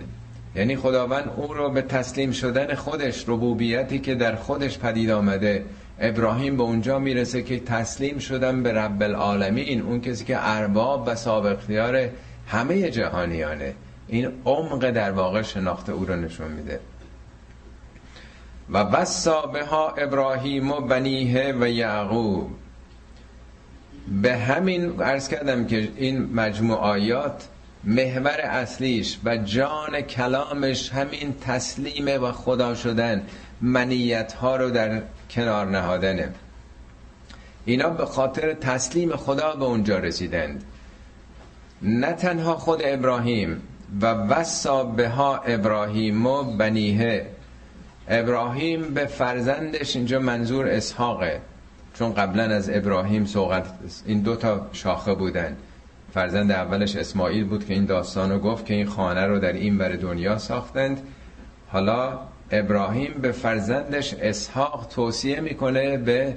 یعنی 0.56 0.76
خداوند 0.76 1.30
او 1.36 1.54
رو 1.54 1.70
به 1.70 1.82
تسلیم 1.82 2.32
شدن 2.32 2.74
خودش 2.74 3.24
ربوبیتی 3.28 3.98
که 3.98 4.14
در 4.14 4.36
خودش 4.36 4.78
پدید 4.78 5.10
آمده. 5.10 5.64
ابراهیم 5.98 6.56
به 6.56 6.62
اونجا 6.62 6.98
می‌رسه 6.98 7.42
که 7.42 7.60
تسلیم 7.60 8.18
شدن 8.18 8.62
به 8.62 8.72
رب 8.72 9.02
العالمین 9.02 9.80
اون 9.80 10.00
کسی 10.00 10.24
که 10.24 10.36
ارباب 10.40 11.04
و 11.06 11.14
سابق 11.14 11.58
اختیار 11.58 12.08
همه 12.48 12.90
جهانیانه. 12.90 13.74
این 14.08 14.28
عمق 14.44 14.90
در 14.90 15.10
واقع 15.10 15.42
شناخت 15.42 15.90
او 15.90 16.04
رو 16.04 16.16
نشون 16.16 16.52
میده. 16.52 16.80
و 18.70 18.78
وسا 18.78 19.52
ها 19.70 19.88
ابراهیم 19.90 20.70
و 20.70 20.80
بنیه 20.80 21.54
و 21.60 21.68
یعقوب. 21.68 22.50
به 24.22 24.36
همین 24.36 25.00
عرض 25.02 25.28
کردم 25.28 25.66
که 25.66 25.88
این 25.96 26.34
مجموع 26.34 26.78
آیات 26.78 27.48
محور 27.84 28.40
اصلیش 28.40 29.18
و 29.24 29.36
جان 29.36 30.00
کلامش 30.00 30.92
همین 30.92 31.34
تسلیم 31.40 32.22
و 32.22 32.32
خدا 32.32 32.74
شدن 32.74 33.22
منیت 33.60 34.32
ها 34.32 34.56
رو 34.56 34.70
در 34.70 35.02
کنار 35.30 35.66
نهادنه. 35.66 36.28
اینا 37.64 37.90
به 37.90 38.06
خاطر 38.06 38.54
تسلیم 38.54 39.16
خدا 39.16 39.56
به 39.56 39.64
اونجا 39.64 39.98
رسیدند. 39.98 40.64
نه 41.82 42.12
تنها 42.12 42.56
خود 42.56 42.80
ابراهیم 42.84 43.62
و 44.00 44.06
وسا 44.06 44.84
به 44.84 45.08
ها 45.08 45.36
ابراهیم 45.36 46.26
و 46.26 46.42
بنیه. 46.56 47.26
ابراهیم 48.08 48.94
به 48.94 49.06
فرزندش 49.06 49.96
اینجا 49.96 50.18
منظور 50.18 50.68
اسحاقه 50.68 51.40
چون 51.94 52.14
قبلا 52.14 52.42
از 52.42 52.70
ابراهیم 52.70 53.24
سوقت 53.24 53.66
این 54.06 54.20
دو 54.20 54.36
تا 54.36 54.66
شاخه 54.72 55.14
بودن. 55.14 55.56
فرزند 56.14 56.52
اولش 56.52 56.96
اسماعیل 56.96 57.44
بود 57.44 57.66
که 57.66 57.74
این 57.74 57.84
داستان 57.84 58.32
رو 58.32 58.38
گفت 58.38 58.66
که 58.66 58.74
این 58.74 58.86
خانه 58.86 59.26
رو 59.26 59.38
در 59.38 59.52
این 59.52 59.78
بر 59.78 59.92
دنیا 59.92 60.38
ساختند. 60.38 61.00
حالا 61.68 62.18
ابراهیم 62.50 63.14
به 63.22 63.32
فرزندش 63.32 64.14
اسحاق 64.14 64.86
توصیه 64.90 65.40
می‌کنه 65.40 65.96
به 65.96 66.34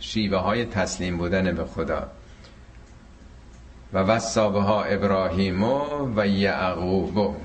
شیوه 0.00 0.38
های 0.38 0.64
تسلیم 0.64 1.16
بودن 1.16 1.54
به 1.54 1.64
خدا. 1.64 2.06
و 3.92 3.98
وصابه 3.98 4.60
ها 4.60 4.84
ابراهیم 4.84 5.62
و 6.16 6.26
یعقوب 6.26 7.36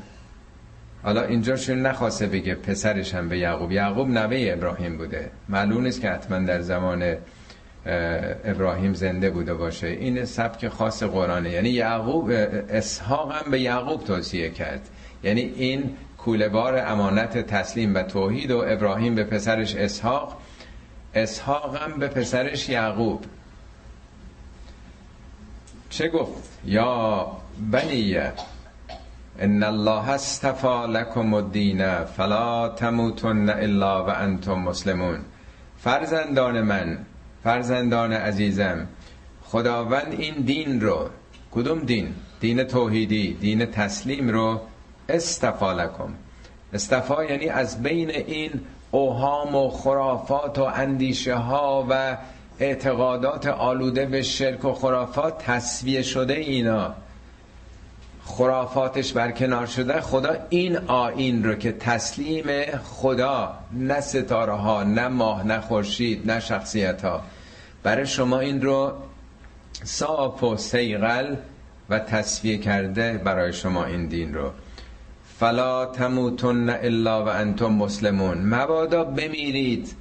حالا 1.04 1.22
اینجا 1.24 1.56
شون 1.56 1.82
نخواسته 1.82 2.28
بگه 2.28 2.56
پسرش 2.56 3.16
هم 3.16 3.30
به 3.30 3.38
یعقوب. 3.38 3.72
یعقوب 3.72 4.10
نوه 4.10 4.54
ابراهیم 4.54 4.98
بوده. 4.98 5.32
معلوم 5.50 5.84
نیست 5.84 6.02
که 6.02 6.10
حتما 6.10 6.40
در 6.40 6.62
زمان 6.62 7.16
ابراهیم 8.46 8.94
زنده 8.94 9.30
بوده 9.30 9.54
باشه. 9.54 9.88
این 9.88 10.26
سبک 10.26 10.68
خاص 10.68 11.04
قرآنه. 11.04 11.50
یعنی 11.50 11.70
یعقوب 11.70 12.32
اسحاق 12.70 13.32
هم 13.32 13.52
به 13.52 13.60
یعقوب 13.60 14.04
توصیه 14.04 14.50
کرد. 14.50 14.90
یعنی 15.24 15.42
این 15.42 15.98
کولبار 16.18 16.78
امانت 16.88 17.38
تسلیم 17.38 17.96
و 17.96 18.04
توحید 18.04 18.52
و 18.52 18.64
ابراهیم 18.68 19.16
به 19.16 19.24
پسرش 19.24 19.76
اسحاق 19.76 20.38
اسحاق 21.14 21.76
هم 21.76 22.00
به 22.00 22.08
پسرش 22.08 22.70
یعقوب. 22.70 23.26
چه 25.90 26.08
گفت؟ 26.08 26.50
یا 26.66 27.28
بنیه 27.72 28.34
ان 29.40 29.64
الله 29.64 30.10
استفا 30.10 30.86
لكم 30.86 31.34
الدین 31.34 32.04
فلا 32.04 32.70
تموتن 32.70 33.50
الا 33.50 34.06
و 34.06 34.10
انتم 34.10 34.54
مسلمون. 34.54 35.20
فرزندان 35.80 36.62
من 36.62 36.98
فرزندان 37.44 38.14
عزیزم 38.14 38.88
خداوند 39.44 40.16
این 40.20 40.36
دین 40.36 40.82
رو 40.82 41.10
کدوم 41.52 41.80
دین؟ 41.80 42.14
دین 42.40 42.64
توحیدی 42.64 43.34
دین 43.34 43.66
تسلیم 43.66 44.30
رو 44.30 44.62
استفا 45.10 45.74
لکم. 45.74 46.14
استفا 46.74 47.24
یعنی 47.24 47.50
از 47.50 47.84
بین 47.84 48.10
این 48.10 48.52
اوهام 48.92 49.56
و 49.56 49.70
خرافات 49.70 50.60
و 50.60 50.64
اندیشه 50.64 51.36
ها 51.36 51.88
و 51.90 52.18
اعتقادات 52.60 53.48
آلوده 53.48 54.06
به 54.06 54.22
شرک 54.22 54.66
و 54.66 54.74
خرافات 54.74 55.38
تصویه 55.38 56.02
شده 56.02 56.34
اینا. 56.34 56.94
خرافاتش 58.28 59.14
برکنار 59.14 59.66
شده 59.66 60.02
خدا 60.02 60.36
این 60.50 60.78
آین 60.78 61.44
رو 61.44 61.56
که 61.56 61.72
تسلیم 61.72 62.46
خدا 62.84 63.54
نه 63.74 64.02
ستاره 64.02 64.54
ها 64.54 64.84
نه 64.84 65.08
ماه 65.08 65.48
نه 65.48 65.62
خورشید 65.62 66.32
نه 66.32 66.40
شخصیت 66.40 67.02
ها 67.06 67.22
برای 67.84 68.06
شما 68.06 68.40
این 68.40 68.62
رو 68.62 68.94
صاف 69.84 70.44
و 70.44 70.58
سیغل 70.58 71.36
و 71.90 72.00
تصویه 72.00 72.58
کرده 72.58 73.18
برای 73.18 73.54
شما 73.54 73.86
این 73.86 74.08
دین 74.08 74.34
رو. 74.34 74.52
فلا 75.40 75.86
تموتن 75.86 76.70
الا 76.70 77.26
و 77.26 77.28
انتم 77.28 77.74
مسلمون. 77.74 78.38
مبادا 78.38 79.04
بمیرید 79.04 79.96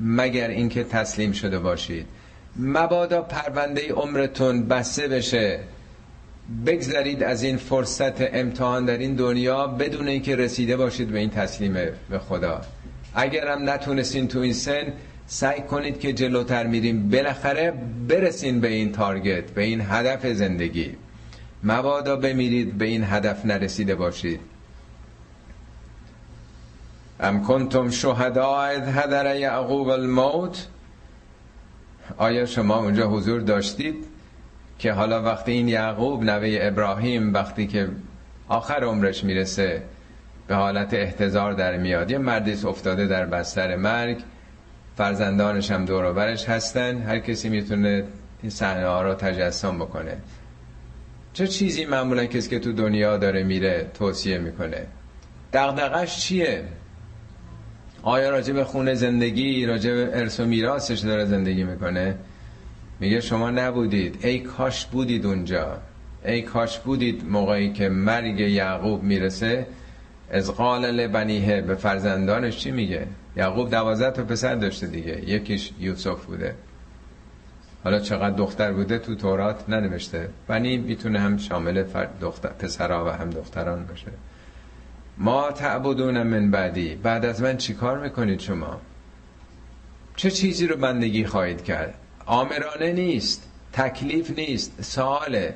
مگر 0.00 0.48
اینکه 0.48 0.84
تسلیم 0.84 1.32
شده 1.32 1.58
باشید. 1.58 2.06
مبادا 2.56 3.22
پرونده 3.22 3.92
عمرتون 3.92 4.68
بسته 4.68 5.08
بشه. 5.08 5.60
بگذرید 6.66 7.22
از 7.22 7.42
این 7.42 7.56
فرصت 7.56 8.34
امتحان 8.34 8.84
در 8.84 8.98
این 8.98 9.14
دنیا 9.14 9.66
بدون 9.66 10.08
اینکه 10.08 10.36
رسیده 10.36 10.76
باشید 10.76 11.08
به 11.08 11.18
این 11.18 11.30
تسلیم 11.30 11.72
به 12.10 12.18
خدا. 12.18 12.60
اگرم 13.14 13.70
نتونستین 13.70 14.28
تو 14.28 14.38
این 14.38 14.52
سن 14.52 14.92
سعی 15.26 15.62
کنید 15.62 16.00
که 16.00 16.12
جلوتر 16.12 16.66
میریم. 16.66 17.10
بالاخره 17.10 17.74
برسین 18.08 18.60
به 18.60 18.68
این 18.68 18.92
تارگت 18.92 19.50
به 19.50 19.62
این 19.62 19.80
هدف 19.80 20.26
زندگی. 20.26 20.96
مبادا 21.64 22.16
بمیرید 22.16 22.78
به 22.78 22.84
این 22.84 23.04
هدف 23.04 23.46
نرسیده 23.46 23.94
باشید. 23.94 24.40
ام 27.20 27.44
کنتم 27.44 27.90
شهداء 27.90 28.62
اذ 28.62 28.88
حضر 28.88 29.36
یعقوب 29.36 29.88
الموت. 29.88 30.66
آیا 32.16 32.46
شما 32.46 32.76
اونجا 32.76 33.08
حضور 33.08 33.40
داشتید؟ 33.40 34.09
که 34.80 34.92
حالا 34.92 35.22
وقتی 35.22 35.52
این 35.52 35.68
یعقوب 35.68 36.24
نوه 36.24 36.58
ابراهیم 36.60 37.34
وقتی 37.34 37.66
که 37.66 37.88
آخر 38.48 38.84
عمرش 38.84 39.24
می‌رسه 39.24 39.82
به 40.46 40.54
حالت 40.54 40.94
احتضار 40.94 41.52
در 41.52 41.76
میاد 41.76 42.10
یه 42.10 42.18
مردیس 42.18 42.64
افتاده 42.64 43.06
در 43.06 43.26
بستر 43.26 43.76
مرگ 43.76 44.18
فرزندانش 44.96 45.70
هم 45.70 45.84
دور 45.84 46.12
برش 46.12 46.48
هستن 46.48 47.02
هر 47.02 47.18
کسی 47.18 47.48
می‌تونه 47.48 48.04
این 48.42 48.50
صحنه 48.50 48.86
ها 48.86 49.02
رو 49.02 49.14
تجسم 49.14 49.78
بکنه. 49.78 50.16
چه 51.32 51.46
چیزی 51.46 51.84
معمولا 51.84 52.26
کسی 52.26 52.50
که 52.50 52.58
تو 52.58 52.72
دنیا 52.72 53.16
داره 53.16 53.42
میره 53.42 53.86
توصیه 53.94 54.38
می‌کنه؟ 54.38 54.86
دغدغش 55.52 56.18
چیه؟ 56.18 56.64
آیا 58.02 58.30
راجع 58.30 58.62
خونه 58.62 58.94
زندگی 58.94 59.66
راجع 59.66 59.90
به 59.94 60.10
ارث 60.12 60.40
و 60.40 60.44
میراثش 60.44 60.98
داره 60.98 61.24
زندگی 61.24 61.64
می‌کنه؟ 61.64 62.14
میگه 63.00 63.20
شما 63.20 63.50
نبودید. 63.50 64.26
ای 64.26 64.38
کاش 64.38 64.86
بودید 64.86 65.26
اونجا. 65.26 65.78
ای 66.24 66.42
کاش 66.42 66.78
بودید 66.78 67.24
موقعی 67.24 67.72
که 67.72 67.88
مرگ 67.88 68.40
یعقوب 68.40 69.02
می‌رسه. 69.02 69.66
از 70.30 70.54
قال 70.54 70.90
لبنیه 70.90 71.60
به 71.60 71.74
فرزندانش 71.74 72.56
چی 72.56 72.70
میگه؟ 72.70 73.06
یعقوب 73.36 73.70
دوازده 73.70 74.10
تا 74.10 74.24
پسر 74.24 74.54
داشته 74.54 74.86
دیگه. 74.86 75.30
یکیش 75.30 75.70
یوسف 75.80 76.24
بوده. 76.24 76.54
حالا 77.84 77.98
چقدر 77.98 78.36
دختر 78.36 78.72
بوده 78.72 78.98
تو 78.98 79.14
تورات 79.14 79.68
ننوشته. 79.68 80.28
بنی 80.46 80.76
می‌تونه 80.76 81.18
هم 81.20 81.36
شامل 81.36 81.84
دختر 82.20 82.48
پسرها 82.48 83.04
و 83.04 83.08
هم 83.08 83.30
دختران 83.30 83.86
باشه. 83.86 84.12
ما 85.18 85.52
تعبدون 85.52 86.22
من 86.22 86.50
بعدی. 86.50 86.94
بعد 86.94 87.24
از 87.24 87.42
من 87.42 87.56
چیکار 87.56 87.98
می‌کنید 87.98 88.40
شما؟ 88.40 88.80
چه 90.16 90.30
چیزی 90.30 90.66
رو 90.66 90.76
بندگی 90.76 91.24
خواهید 91.24 91.64
کرد؟ 91.64 91.94
آمرانه 92.30 92.92
نیست 92.92 93.48
تکلیف 93.72 94.38
نیست. 94.38 94.82
سواله 94.82 95.54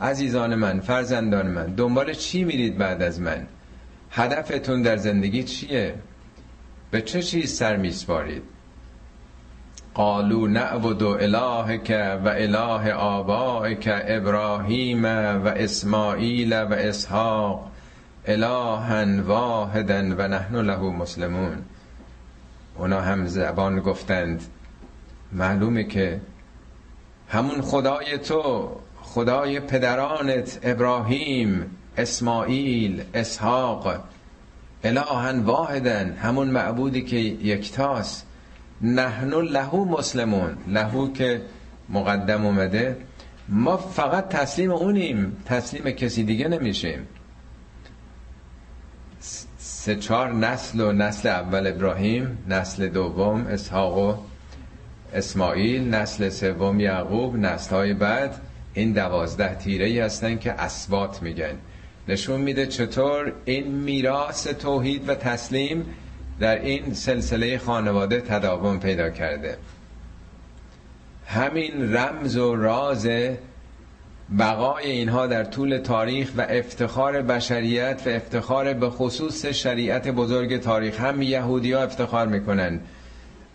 عزیزان 0.00 0.54
من 0.54 0.80
فرزندان 0.80 1.46
من 1.46 1.66
دنبال 1.66 2.12
چی 2.12 2.44
میرید 2.44 2.78
بعد 2.78 3.02
از 3.02 3.20
من؟ 3.20 3.46
هدفتون 4.10 4.82
در 4.82 4.96
زندگی 4.96 5.42
چیه؟ 5.42 5.94
به 6.90 7.02
چه 7.02 7.22
چیز 7.22 7.56
سر 7.56 7.76
میسپارید؟ 7.76 8.42
قالو 9.94 10.46
نعبد 10.46 11.02
الهک 11.02 12.18
و 12.24 12.28
اله 12.28 12.92
آبائک 12.92 13.88
ابراهیم 13.92 15.04
و 15.04 15.46
اسماعیل 15.46 16.52
و 16.62 16.72
اسحاق. 16.72 17.70
الها 18.26 19.22
واحدا 19.22 20.14
و 20.18 20.28
نحن 20.28 20.56
له 20.56 20.80
مسلمون. 20.80 21.64
اونا 22.78 23.00
هم 23.00 23.26
زبان 23.26 23.80
گفتند. 23.80 24.42
معلومه 25.32 25.84
که 25.84 26.20
همون 27.28 27.60
خدای 27.60 28.18
تو 28.18 28.70
خدای 29.02 29.60
پدرانت 29.60 30.58
ابراهیم 30.62 31.70
اسماعیل 31.96 33.02
اسحاق 33.14 34.04
الها 34.84 35.42
واحدا 35.44 36.06
همون 36.22 36.48
معبودی 36.48 37.02
که 37.02 37.16
یکتاست. 37.16 38.26
نحن 38.82 39.30
له 39.30 39.74
مسلمون. 39.74 40.56
لهو 40.68 41.12
که 41.12 41.42
مقدم 41.88 42.46
اومده. 42.46 42.96
ما 43.48 43.76
فقط 43.76 44.28
تسلیم 44.28 44.70
اونیم. 44.70 45.36
تسلیم 45.46 45.90
کسی 45.90 46.24
دیگه 46.24 46.48
نمیشیم. 46.48 47.08
سه 49.58 49.96
چهار 49.96 50.32
نسل 50.32 50.80
و 50.80 50.92
نسل 50.92 51.28
اول 51.28 51.66
ابراهیم 51.66 52.38
نسل 52.48 52.88
دوم 52.88 53.46
اسحاق 53.46 53.98
و 53.98 54.14
اسماعیل 55.14 55.94
نسل 55.94 56.28
سوم 56.28 56.80
یعقوب 56.80 57.36
نسل 57.36 57.76
های 57.76 57.94
بعد 57.94 58.40
این 58.74 58.92
دوازده 58.92 59.54
تیره 59.54 59.86
ای 59.86 60.00
هستن 60.00 60.38
که 60.38 60.52
اسبات 60.52 61.22
میگن. 61.22 61.54
نشون 62.08 62.40
میده 62.40 62.66
چطور 62.66 63.32
این 63.44 63.66
میراث 63.66 64.46
توحید 64.46 65.08
و 65.08 65.14
تسلیم 65.14 65.86
در 66.40 66.60
این 66.60 66.94
سلسله 66.94 67.58
خانواده 67.58 68.20
تداوم 68.20 68.80
پیدا 68.80 69.10
کرده. 69.10 69.56
همین 71.26 71.96
رمز 71.96 72.36
و 72.36 72.56
راز 72.56 73.08
بقای 74.38 74.90
اینها 74.90 75.26
در 75.26 75.44
طول 75.44 75.78
تاریخ 75.78 76.30
و 76.36 76.46
افتخار 76.48 77.22
بشریت 77.22 78.02
و 78.06 78.08
افتخار 78.08 78.72
به 78.72 78.90
خصوص 78.90 79.46
شریعت 79.46 80.08
بزرگ 80.08 80.60
تاریخ 80.60 81.00
هم 81.00 81.22
یهودی 81.22 81.72
ها 81.72 81.82
افتخار 81.82 82.26
می‌کنن. 82.26 82.80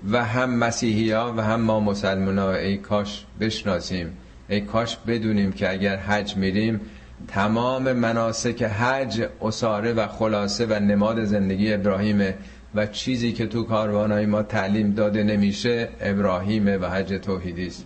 و 0.10 0.26
هم 0.26 0.50
مسیحی 0.50 1.12
ها 1.12 1.34
و 1.38 1.42
هم 1.42 1.62
ما 1.62 1.80
مسلمان 1.80 2.38
ها 2.38 2.54
ای 2.56 2.78
کاش 2.78 3.26
بشناسیم. 3.40 4.18
ای 4.50 4.62
کاش 4.62 4.98
بدونیم 5.08 5.52
که 5.52 5.72
اگر 5.72 5.98
حج 5.98 6.36
میریم 6.36 6.82
تمام 7.28 7.94
مناسک 7.94 8.64
حج 8.64 9.28
اصاره 9.42 9.94
و 9.94 10.08
خلاصه 10.08 10.66
و 10.66 10.80
نماد 10.80 11.24
زندگی 11.24 11.74
ابراهیمه 11.74 12.36
و 12.76 12.86
چیزی 12.86 13.32
که 13.32 13.48
تو 13.48 13.64
کاروانهای 13.64 14.26
ما 14.26 14.44
تعلیم 14.44 14.94
داده 14.94 15.24
نمیشه 15.24 15.90
ابراهیمه 16.02 16.78
و 16.78 16.86
حج 16.86 17.14
توحیدی 17.14 17.68
است. 17.68 17.86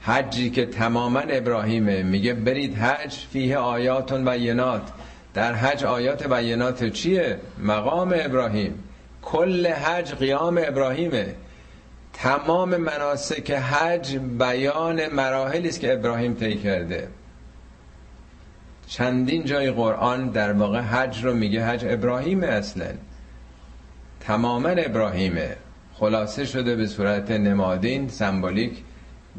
حجی 0.00 0.50
که 0.50 0.66
تماما 0.66 1.20
ابراهیمه. 1.20 2.02
میگه 2.02 2.34
برید 2.34 2.74
حج 2.74 3.12
فیه 3.32 3.58
آیاتون 3.58 4.24
بینات. 4.24 4.82
در 5.34 5.54
حج 5.54 5.84
آیات 5.84 6.34
بینات 6.34 6.84
چیه؟ 6.84 7.38
مقام 7.58 8.14
ابراهیم. 8.16 8.74
کل 9.26 9.66
حج 9.66 10.14
قیام 10.14 10.60
ابراهیمه. 10.62 11.34
تمام 12.12 12.76
مناسک 12.76 13.50
حج 13.50 14.16
بیان 14.16 15.08
مراحلی 15.08 15.68
است 15.68 15.80
که 15.80 15.92
ابراهیم 15.92 16.34
طی 16.34 16.54
کرده. 16.54 17.08
چندین 18.86 19.44
جای 19.44 19.70
قرآن 19.70 20.28
در 20.28 20.52
واقع 20.52 20.80
حج 20.80 21.24
رو 21.24 21.34
میگه 21.34 21.64
حج 21.64 21.84
ابراهیمه 21.88 22.46
اصلا. 22.46 22.86
تماما 24.20 24.68
ابراهیمه. 24.68 25.56
خلاصه 25.94 26.44
شده 26.44 26.76
به 26.76 26.86
صورت 26.86 27.30
نمادین 27.30 28.08
سمبولیک 28.08 28.82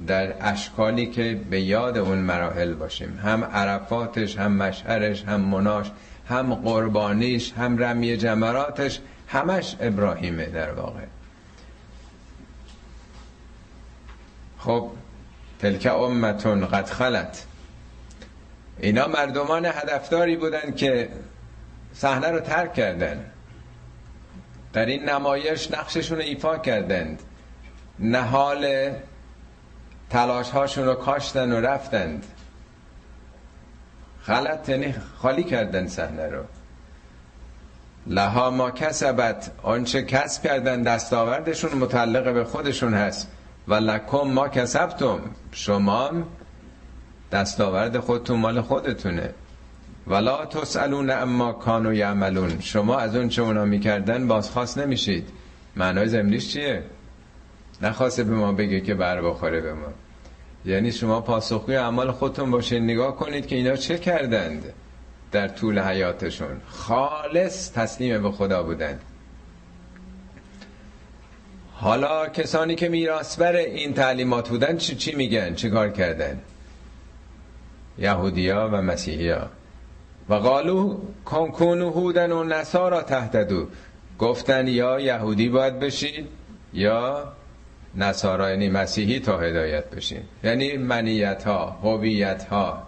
در 0.08 0.34
اشکالی 0.42 1.06
که 1.06 1.40
به 1.50 1.62
یاد 1.62 1.98
اون 1.98 2.18
مراحل 2.18 2.74
باشیم. 2.74 3.20
هم 3.24 3.44
عرفاتش 3.44 4.38
هم 4.38 4.52
مشهرش 4.52 5.24
هم 5.24 5.42
مناش 5.42 5.92
هم 6.30 6.56
قربانیش 6.56 7.54
هم 7.54 7.78
رمی 7.78 8.18
جمراتش 8.18 9.00
همش 9.28 9.76
ابراهیمه 9.80 10.46
در 10.46 10.72
واقع. 10.72 11.04
خب 14.60 14.92
تلک 15.60 15.86
امتون 15.86 16.66
قد 16.66 16.86
خلت. 16.86 17.46
اینا 18.80 19.08
مردمان 19.08 19.66
هدفداری 19.66 20.36
بودن 20.36 20.72
که 20.76 21.10
صحنه 21.94 22.28
رو 22.28 22.40
ترک 22.40 22.74
کردن. 22.74 23.32
در 24.74 24.86
این 24.86 25.10
نمایش 25.10 25.72
نقششون 25.72 26.18
رو 26.18 26.24
ایفا 26.24 26.58
کردند. 26.58 27.24
نهال 28.00 28.92
تلاش 30.10 30.50
هاشون 30.50 30.86
رو 30.86 30.94
کاشتن 30.94 31.52
و 31.52 31.62
رفتند. 31.62 32.26
غلط 34.28 34.70
یعنی 34.70 34.96
خالی 35.18 35.44
کردن 35.44 35.88
صحنه 35.88 36.28
رو. 36.28 36.44
لها 38.10 38.50
ما 38.50 38.72
کسبت. 38.72 39.52
آنچه 39.64 40.02
کسب 40.02 40.44
کردن 40.44 40.84
دستاوردشون 40.84 41.72
متعلق 41.72 42.34
به 42.34 42.44
خودشون 42.44 42.94
هست. 42.94 43.32
و 43.68 43.74
لکم 43.74 44.28
ما 44.28 44.48
کسبتم. 44.48 45.20
شما 45.52 46.12
دستاورد 47.32 48.00
خودتون 48.00 48.40
مال 48.40 48.62
خودتونه. 48.62 49.34
ولا 50.08 50.46
تسالون 50.46 51.10
اما 51.10 51.54
کانو 51.54 51.94
یعملون. 51.94 52.60
شما 52.60 52.98
از 52.98 53.16
اون 53.16 53.30
چه 53.30 53.42
اونا 53.42 53.66
می‌کردن 53.66 54.28
بازخواست 54.28 54.78
نمیشید. 54.78 55.30
معنای 55.76 56.08
زمینیش 56.08 56.54
چیه؟ 56.54 56.84
نخواسته 57.82 58.24
به 58.24 58.36
ما 58.36 58.52
بگه 58.52 58.82
که 58.82 58.94
بر 58.94 59.22
بخوره 59.22 59.62
به 59.62 59.74
ما. 59.74 59.88
یعنی 60.66 60.92
شما 60.92 61.22
پاسخگوی 61.22 61.76
اعمال 61.76 62.12
خودتون 62.12 62.52
باشین. 62.52 62.84
نگاه 62.84 63.16
کنید 63.16 63.48
که 63.48 63.56
اینا 63.56 63.76
چه 63.76 63.98
کردند. 63.98 64.64
در 65.32 65.48
طول 65.48 65.80
حیاتشون. 65.80 66.62
خالص 66.68 67.72
تسلیم 67.72 68.24
به 68.24 68.32
خدا 68.32 68.64
بودند 68.64 69.02
حالا 71.80 72.30
کسانی 72.30 72.76
که 72.76 72.90
میراثبر 72.90 73.56
این 73.56 73.94
تعلیمات 73.94 74.50
بودن 74.50 74.78
چی, 74.78 74.96
چی 74.96 75.16
میگن؟ 75.16 75.56
چه 75.56 75.70
کار 75.70 75.90
کردن؟ 75.90 76.40
یهودیا 77.98 78.70
و 78.74 78.82
مسیحیا. 78.82 79.50
و 80.30 80.34
قالو 80.34 80.98
کنکونو 81.26 81.90
هودن 81.90 82.32
و 82.32 82.44
نصارا 82.44 83.02
تهتدو 83.02 83.68
گفتن 84.20 84.68
یا 84.68 85.00
یهودی 85.00 85.50
باید 85.50 85.80
بشید 85.80 86.28
یا 86.74 87.34
نصارا 87.96 88.50
یعنی 88.50 88.70
مسیحی 88.70 89.20
تا 89.20 89.38
هدایت 89.38 89.90
بشیم 89.90 90.22
یعنی 90.44 90.78
منیت 90.78 91.44
ها 91.44 91.80
هویت 91.84 92.44
ها 92.44 92.88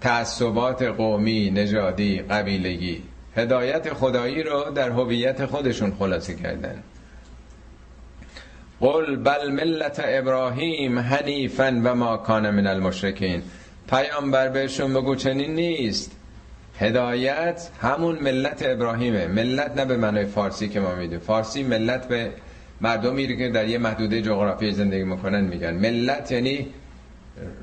تعصبات 0.00 0.82
قومی 0.82 1.50
نژادی 1.50 2.18
قبیلگی. 2.18 3.02
هدایت 3.36 3.92
خدایی 3.92 4.42
رو 4.42 4.70
در 4.74 4.90
هویت 4.90 5.46
خودشون 5.46 5.92
خلاصه 5.98 6.34
کردن. 6.34 6.82
قل 8.80 9.16
بل 9.16 9.50
ملت 9.50 10.02
ابراهیم 10.04 10.98
حنیفا 10.98 11.80
و 11.84 11.94
ما 11.94 12.16
کان 12.16 12.50
من 12.50 12.66
المشرکین. 12.66 13.42
پیامبر 13.90 14.48
بهشون 14.48 14.94
بگو 14.94 15.14
چنین 15.14 15.54
نیست. 15.54 16.16
هدایت 16.78 17.68
همون 17.80 18.18
ملت 18.18 18.62
ابراهیمه. 18.66 19.26
ملت 19.26 19.76
نه 19.76 19.84
به 19.84 19.96
معنای 19.96 20.24
فارسی 20.24 20.68
که 20.68 20.80
ما 20.80 20.94
می‌دونیم. 20.94 21.18
فارسی 21.18 21.62
ملت 21.62 22.08
به 22.08 22.30
مردمی 22.80 23.36
که 23.36 23.48
در 23.48 23.68
یه 23.68 23.78
محدوده 23.78 24.22
جغرافی 24.22 24.72
زندگی 24.72 25.04
می‌کنن 25.04 25.40
میگن. 25.40 25.74
ملت 25.74 26.32
یعنی 26.32 26.66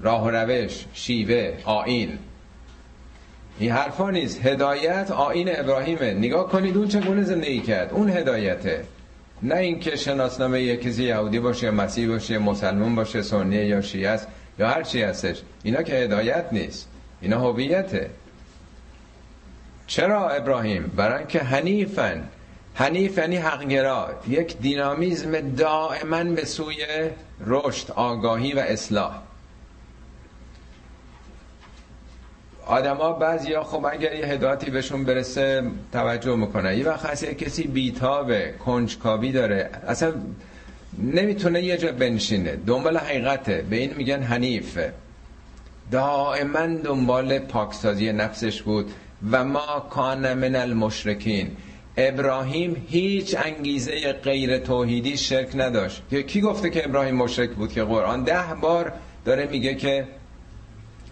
راه 0.02 0.24
و 0.26 0.30
روش 0.30 0.86
شیوه 0.94 1.54
آین 1.66 2.10
این 3.60 3.72
حرفا 3.72 4.10
نیست. 4.10 4.46
هدایت 4.46 5.12
آین 5.12 5.60
ابراهیمه. 5.60 6.14
نگاه 6.14 6.50
کنید 6.50 6.78
اون 6.78 6.88
چگونه 6.88 7.24
زندگی 7.24 7.60
کرد. 7.60 7.94
اون 7.94 8.10
هدایته. 8.10 8.84
نه 9.44 9.56
اینکه 9.56 9.96
شناسنامه 9.96 10.62
یک 10.62 10.82
کسی 10.82 11.04
یهودی 11.04 11.40
باشه 11.40 11.72
مسیح 11.72 12.08
باشه 12.08 12.38
مسلمان 12.38 12.96
باشه 12.96 13.22
سنی 13.22 13.56
یا 13.56 13.82
شیعه 13.82 14.10
است 14.10 14.28
یا 14.60 14.68
هر 14.68 14.84
چی 14.84 15.02
هستش. 15.02 15.42
اینا 15.64 15.82
که 15.82 15.94
هدایت 15.94 16.46
نیست. 16.52 16.88
اینا 17.22 17.40
هویته. 17.40 18.10
چرا 19.88 20.30
ابراهیم؟ 20.30 20.92
برای 20.96 21.26
که 21.28 21.40
حنیفن. 21.40 22.24
حنیف 22.74 23.18
یعنی 23.18 23.36
حقگرا. 23.36 24.10
یک 24.28 24.58
دینامیزم 24.58 25.40
دائما 25.40 26.24
به 26.24 26.46
سوی 26.46 26.86
رشد 27.46 27.92
آگاهی 27.92 28.54
و 28.54 28.60
اصلاح. 28.60 29.27
آدما 32.68 33.14
بعضیا 33.14 33.64
خب 33.64 33.86
اگر 33.86 34.16
یه 34.16 34.26
هدایتی 34.26 34.72
بهشون 34.72 35.04
برسه 35.04 35.64
توجه 35.94 36.36
می‌کنه 36.36 36.78
یه 36.78 36.86
وقت 36.86 37.06
هست 37.06 37.26
کسی 37.26 37.64
بیتابه 37.64 38.54
کنجکاوی 38.66 39.32
داره. 39.32 39.70
اصلا 39.88 40.14
نمی‌تونه 40.98 41.64
یه 41.64 41.78
جا 41.78 41.92
بنشینه. 41.92 42.58
دنبال 42.68 42.98
حقیقته. 42.98 43.66
به 43.70 43.76
این 43.76 43.94
میگن 43.98 44.24
حنیف. 44.24 44.80
دائما 45.92 46.68
دنبال 46.84 47.40
پاکسازی 47.40 48.12
نفسش 48.12 48.62
بود 48.62 48.92
و 49.32 49.44
ما 49.44 49.88
کان 49.90 50.34
من 50.34 50.56
المشرکین. 50.56 51.52
ابراهیم 51.98 52.86
هیچ 52.90 53.36
انگیزه 53.46 54.14
غیر 54.14 54.58
توحیدی 54.58 55.18
شرک 55.18 55.50
نداشت. 55.56 56.04
کی 56.28 56.42
گفته 56.42 56.70
که 56.70 56.86
ابراهیم 56.86 57.16
مشرک 57.16 57.50
بود؟ 57.50 57.74
که 57.74 57.84
قرآن 57.84 58.24
ده 58.24 58.54
بار 58.62 58.92
داره 59.26 59.48
میگه 59.52 59.76
که 59.76 60.08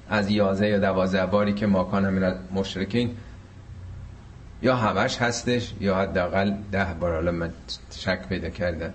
از 0.09 0.29
یازه 0.29 0.67
یا 0.67 0.79
دوازده 0.79 1.25
باری 1.25 1.53
که 1.53 1.65
ما 1.65 1.83
کان 1.83 2.09
من 2.09 2.35
مشرکین 2.53 3.15
یا 4.61 4.75
همش 4.75 5.17
هستش 5.17 5.73
یا 5.79 5.95
حداقل 5.95 6.53
ده 6.71 6.85
بار. 6.99 7.13
حالا 7.13 7.31
من 7.31 7.53
شک 7.97 8.29
پیدا 8.29 8.49
کردم. 8.49 8.93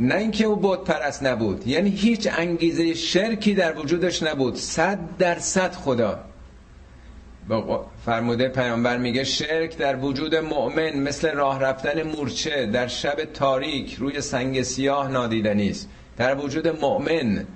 نه 0.00 0.14
اینکه 0.14 0.44
او 0.44 0.56
بود 0.56 0.84
پرست 0.84 1.22
نبود 1.22 1.66
یعنی 1.66 1.90
هیچ 1.90 2.28
انگیزه 2.38 2.94
شرکی 2.94 3.54
در 3.54 3.78
وجودش 3.78 4.22
نبود. 4.22 4.56
صد 4.56 4.98
در 5.18 5.38
صد 5.38 5.72
خدا 5.72 6.18
فرموده 8.04 8.48
پیامبر 8.48 8.96
میگه 8.96 9.24
شرک 9.24 9.76
در 9.76 9.96
وجود 9.96 10.34
مؤمن 10.34 10.96
مثل 10.96 11.30
راه 11.34 11.60
رفتن 11.60 12.02
مورچه 12.02 12.66
در 12.66 12.86
شب 12.86 13.24
تاریک 13.24 13.94
روی 13.94 14.20
سنگ 14.20 14.62
سیاه 14.62 15.08
نادیدنی 15.08 15.70
است 15.70 15.88
در 16.16 16.36
وجود 16.36 16.68
مؤمن 16.68 17.46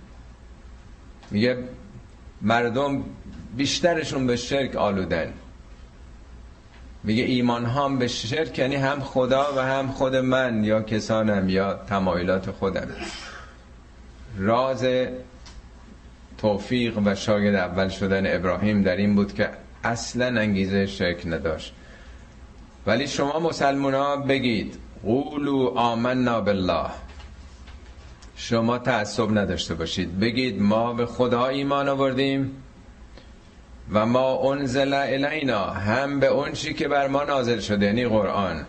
میگه 1.31 1.59
مردم 2.43 3.05
بیشترشون 3.57 4.27
به 4.27 4.37
شرک 4.37 4.77
آلودن. 4.77 5.33
میگه 7.05 7.23
ایمان 7.23 7.66
هم 7.66 7.99
به 7.99 8.09
شرک 8.09 8.59
یعنی 8.59 8.77
هم 8.77 9.01
خدا 9.01 9.47
و 9.57 9.61
هم 9.61 9.89
خود 9.89 10.16
من 10.16 10.64
یا 10.64 10.83
کسانم 10.83 11.49
یا 11.49 11.75
تمایلات 11.75 12.51
خودم. 12.51 12.89
راز 14.39 14.87
توفیق 16.39 16.99
و 17.05 17.14
شاگرد 17.14 17.55
اول 17.55 17.89
شدن 17.89 18.37
ابراهیم 18.37 18.83
در 18.83 18.97
این 18.97 19.14
بود 19.14 19.35
که 19.35 19.51
اصلا 19.85 20.41
انگیزه 20.41 20.87
شرک 20.87 21.27
نداشت. 21.27 21.75
ولی 22.87 23.09
شما 23.09 23.39
مسلمان 23.39 23.95
ها 23.95 24.16
بگید 24.16 24.79
قولو 25.03 25.73
آمنا 25.77 26.41
بالله. 26.41 26.91
شما 28.43 28.78
تعصب 28.78 29.38
نداشته 29.38 29.74
باشید. 29.74 30.20
بگید 30.20 30.62
ما 30.62 30.93
به 30.93 31.07
خدا 31.07 31.47
ایمان 31.47 31.88
آوردیم 31.88 32.62
و 33.93 34.07
ما 34.07 34.53
انزل 34.53 34.95
الینا 34.95 35.64
هم 35.64 36.20
به 36.20 36.26
اون 36.26 36.53
چی 36.53 36.74
که 36.74 36.88
بر 36.88 37.09
ما 37.09 37.24
نازل 37.24 37.61
شده 37.61 37.86
یعنی 37.86 38.07
قرآن. 38.07 38.66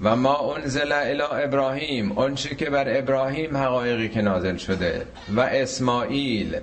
و 0.00 0.16
ما 0.16 0.56
انزل 0.56 0.92
الی 0.92 1.22
ابراهیم 1.22 2.12
اون 2.12 2.34
چی 2.34 2.56
که 2.56 2.70
بر 2.70 2.98
ابراهیم 2.98 3.56
حقایقی 3.56 4.08
که 4.08 4.22
نازل 4.22 4.56
شده. 4.56 5.06
و 5.36 5.40
اسماعیل 5.40 6.56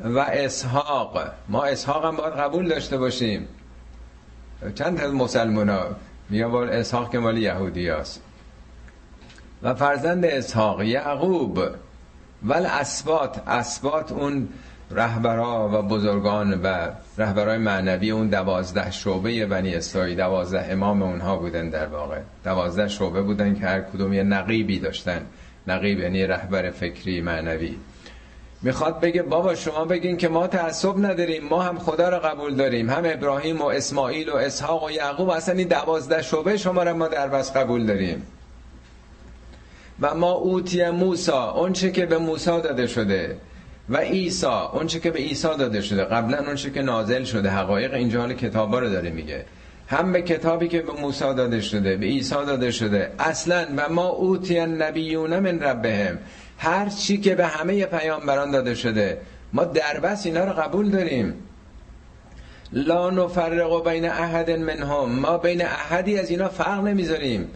و 0.00 0.18
اسحاق. 0.18 1.18
ما 1.48 1.64
اسحاق 1.64 2.04
هم 2.04 2.16
باید 2.16 2.34
قبول 2.34 2.68
داشته 2.68 2.98
باشیم. 2.98 3.48
چند 4.74 5.00
از 5.00 5.12
مسلمان 5.12 5.68
ها 5.68 5.86
میگن 6.30 6.54
اسحاق 6.54 7.12
که 7.12 7.18
مال 7.18 7.38
یهودی 7.38 7.88
هست. 7.88 8.22
و 9.62 9.74
فرزند 9.74 10.24
اسحاق 10.24 10.82
یعقوب. 10.82 11.60
ول 12.42 12.66
اسبات 12.66 13.48
اسبات 13.48 14.12
اون 14.12 14.48
رهبرا 14.90 15.70
و 15.72 15.82
بزرگان 15.82 16.60
و 16.62 16.88
رهبرای 17.18 17.58
معنوی 17.58 18.10
اون 18.10 18.28
دوازده 18.28 18.90
شعبه 18.90 19.46
بنی 19.46 19.74
اسرائیل 19.74 20.16
دوازده 20.16 20.72
امام 20.72 21.02
اونها 21.02 21.36
بودن 21.36 21.68
در 21.70 21.86
واقع. 21.86 22.20
دوازده 22.44 22.88
شعبه 22.88 23.22
بودن 23.22 23.54
که 23.54 23.66
هر 23.66 23.80
کدوم 23.80 24.12
یه 24.12 24.22
نقیبی 24.22 24.78
داشتن. 24.78 25.26
نقیب 25.66 26.00
یعنی 26.00 26.26
رهبر 26.26 26.70
فکری 26.70 27.20
معنوی. 27.20 27.76
می‌خواد 28.62 29.00
بگه 29.00 29.22
بابا 29.22 29.54
شما 29.54 29.84
بگین 29.84 30.16
که 30.16 30.28
ما 30.28 30.46
تعصب 30.46 31.06
نداریم 31.06 31.44
ما 31.44 31.62
هم 31.62 31.78
خدا 31.78 32.08
رو 32.08 32.18
قبول 32.18 32.54
داریم. 32.54 32.90
هم 32.90 33.02
ابراهیم 33.04 33.62
و 33.62 33.64
اسماعیل 33.64 34.30
و 34.30 34.36
اسحاق 34.36 34.84
و 34.84 34.90
یعقوب 34.90 35.28
اصلا 35.28 35.54
این 35.54 35.68
دوازده 35.68 36.22
شعبه 36.22 36.56
شما 36.56 36.82
رو 36.82 36.96
ما 36.96 37.08
در 37.08 37.28
بس 37.28 37.56
قبول 37.56 37.86
داریم. 37.86 38.22
و 40.00 40.14
ما 40.14 40.32
اوتی 40.32 40.90
موسا 40.90 41.50
اونچه 41.50 41.90
که 41.90 42.06
به 42.06 42.18
موسی 42.18 42.60
داده 42.60 42.86
شده. 42.86 43.36
و 43.88 43.96
عیسی 43.96 44.46
اونچه 44.46 45.00
که 45.00 45.10
به 45.10 45.18
عیسی 45.18 45.48
داده 45.58 45.80
شده. 45.80 46.04
قبلا 46.04 46.38
اونچه 46.46 46.70
که 46.70 46.82
نازل 46.82 47.24
شده. 47.24 47.50
حقایق 47.50 47.94
اینجا 47.94 48.20
حال 48.20 48.34
کتابا 48.34 48.78
رو 48.78 48.88
داره 48.88 49.10
میگه. 49.10 49.44
هم 49.86 50.12
به 50.12 50.22
کتابی 50.22 50.68
که 50.68 50.82
به 50.82 50.92
موسی 50.92 51.34
داده 51.34 51.60
شده 51.60 51.96
به 51.96 52.06
عیسی 52.06 52.34
داده 52.34 52.70
شده. 52.70 53.12
اصلا 53.18 53.66
و 53.76 53.88
ما 53.88 54.06
اوتی 54.06 54.60
نبیون 54.60 55.38
من 55.38 55.60
ربهم. 55.60 56.18
هر 56.58 56.88
چی 56.88 57.18
که 57.18 57.34
به 57.34 57.46
همه 57.46 57.84
پیامبران 57.84 58.50
داده 58.50 58.74
شده. 58.74 59.18
ما 59.52 59.64
دربست 59.64 60.26
اینا 60.26 60.44
رو 60.44 60.52
قبول 60.52 60.90
داریم. 60.90 61.34
لا 62.72 63.10
نفرق 63.10 63.88
بین 63.88 64.04
احد 64.04 64.50
منهم. 64.50 65.10
ما 65.10 65.38
بین 65.38 65.62
احدی 65.62 66.18
از 66.18 66.30
اینا 66.30 66.48
فرق 66.48 66.84
نمی‌ذاریم. 66.84 67.48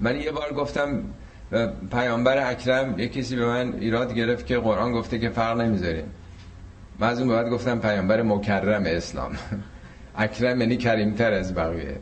من 0.00 0.20
یه 0.20 0.32
بار 0.32 0.52
گفتم 0.52 1.02
پیامبر 1.90 2.50
اکرم 2.50 2.98
یه 2.98 3.08
کسی 3.08 3.36
به 3.36 3.46
من 3.46 3.74
ایراد 3.80 4.14
گرفت 4.14 4.46
که 4.46 4.58
قرآن 4.58 4.92
گفته 4.92 5.18
که 5.18 5.30
فرق 5.30 5.60
نمی‌ذاریم 5.60 6.10
من 6.98 7.08
از 7.08 7.20
اون 7.20 7.28
بعد 7.28 7.48
گفتم 7.48 7.78
پیامبر 7.78 8.22
مکرم 8.22 8.82
اسلام. 8.86 9.32
اکرم 10.18 10.60
یعنی 10.60 10.76
کریمتر 10.76 11.32
از 11.32 11.54
بقیه. 11.54 11.96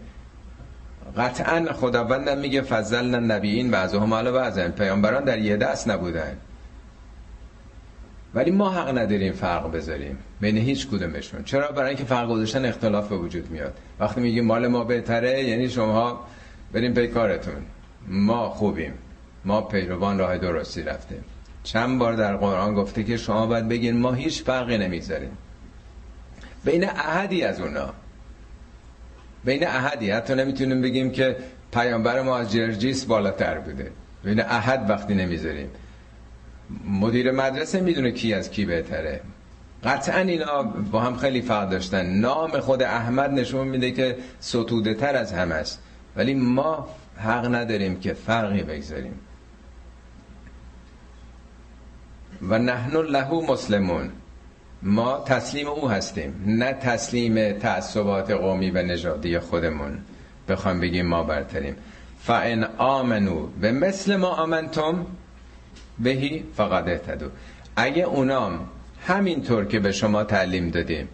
قطعا 1.16 1.72
خداوندم 1.72 2.38
میگه 2.38 2.62
فضلنا 2.62 3.18
نبیین 3.18 3.70
بعضهم 3.70 4.14
علی 4.14 4.30
بعضن 4.30 4.70
پیامبران 4.70 5.24
در 5.24 5.38
یه 5.38 5.56
دست 5.56 5.88
نبودن. 5.88 6.36
ولی 8.34 8.50
ما 8.50 8.70
حق 8.70 8.98
نداریم 8.98 9.32
فرق 9.32 9.72
بذاریم. 9.72 10.18
بین 10.40 10.56
هیچ 10.56 10.88
کدومشون. 10.88 11.44
چرا؟ 11.44 11.72
برای 11.72 11.88
اینکه 11.88 12.04
فرق 12.04 12.28
گذاشتن 12.28 12.64
اختلاف 12.64 13.08
به 13.08 13.16
وجود 13.16 13.50
میاد. 13.50 13.74
وقتی 14.00 14.20
میگیم 14.20 14.44
مال 14.44 14.66
ما 14.66 14.84
بهتره 14.84 15.44
یعنی 15.44 15.68
شما 15.68 16.26
بریم 16.72 16.94
پی 16.94 17.08
کارتون. 17.08 17.62
ما 18.08 18.50
خوبیم. 18.50 18.92
ما 19.44 19.60
پیروان 19.60 20.18
راه 20.18 20.38
درستی 20.38 20.82
رفتیم. 20.82 21.24
چند 21.62 21.98
بار 21.98 22.12
در 22.12 22.36
قرآن 22.36 22.74
گفته 22.74 23.04
که 23.04 23.16
شما 23.16 23.46
باید 23.46 23.68
بگین 23.68 24.00
ما 24.00 24.12
هیچ 24.12 24.42
فرقی 24.42 24.78
نمی‌ذاریم. 24.78 25.36
بین 26.64 26.84
احدی 26.84 27.42
از 27.42 27.60
اونا. 27.60 27.94
بین 29.44 29.66
احدی. 29.66 30.10
حتی 30.10 30.34
نمی‌تونیم 30.34 30.82
بگیم 30.82 31.10
که 31.10 31.36
پیامبر 31.72 32.22
ما 32.22 32.38
از 32.38 32.52
جرجیس 32.52 33.04
بالاتر 33.04 33.58
بوده. 33.58 33.90
بین 34.24 34.40
احد 34.40 34.90
وقتی 34.90 35.14
نمی‌ذاریم. 35.14 35.70
مدیر 36.88 37.30
مدرسه 37.30 37.80
می‌دونه 37.80 38.10
کی 38.10 38.34
از 38.34 38.50
کی 38.50 38.64
بهتره. 38.64 39.20
قطعا 39.84 40.20
اینا 40.20 40.62
با 40.62 41.00
هم 41.00 41.16
خیلی 41.16 41.42
فرق 41.42 41.70
داشتن. 41.70 42.06
نام 42.06 42.60
خود 42.60 42.82
احمد 42.82 43.30
نشون 43.30 43.68
میده 43.68 43.90
که 43.90 44.16
ستوده 44.40 44.94
تر 44.94 45.16
از 45.16 45.32
همه 45.32 45.54
است 45.54 45.82
ولی 46.16 46.34
ما 46.34 46.88
حق 47.16 47.54
نداریم 47.54 48.00
که 48.00 48.12
فرقی 48.12 48.62
بگذاریم. 48.62 49.20
و 52.42 52.58
نحن 52.58 52.96
له 52.96 53.32
مسلمون. 53.50 54.10
ما 54.82 55.24
تسلیم 55.26 55.66
او 55.66 55.90
هستیم 55.90 56.44
نه 56.46 56.72
تسلیم 56.72 57.58
تعصبات 57.58 58.30
قومی 58.30 58.70
و 58.70 58.82
نژادی 58.82 59.38
خودمون. 59.38 59.98
بخوام 60.48 60.80
بگیم 60.80 61.06
ما 61.06 61.22
برتریم. 61.22 61.76
فان 62.20 62.64
آمنو 62.78 63.46
به 63.46 63.72
مثل 63.72 64.16
ما 64.16 64.28
آمنتم 64.28 65.06
بهی 65.98 66.44
فقط 66.56 66.88
اهتدو 66.88 67.28
اگه 67.76 68.02
اونام 68.02 68.68
همینطور 69.06 69.64
که 69.64 69.78
به 69.80 69.92
شما 69.92 70.24
تعلیم 70.24 70.70
دادیم 70.70 71.08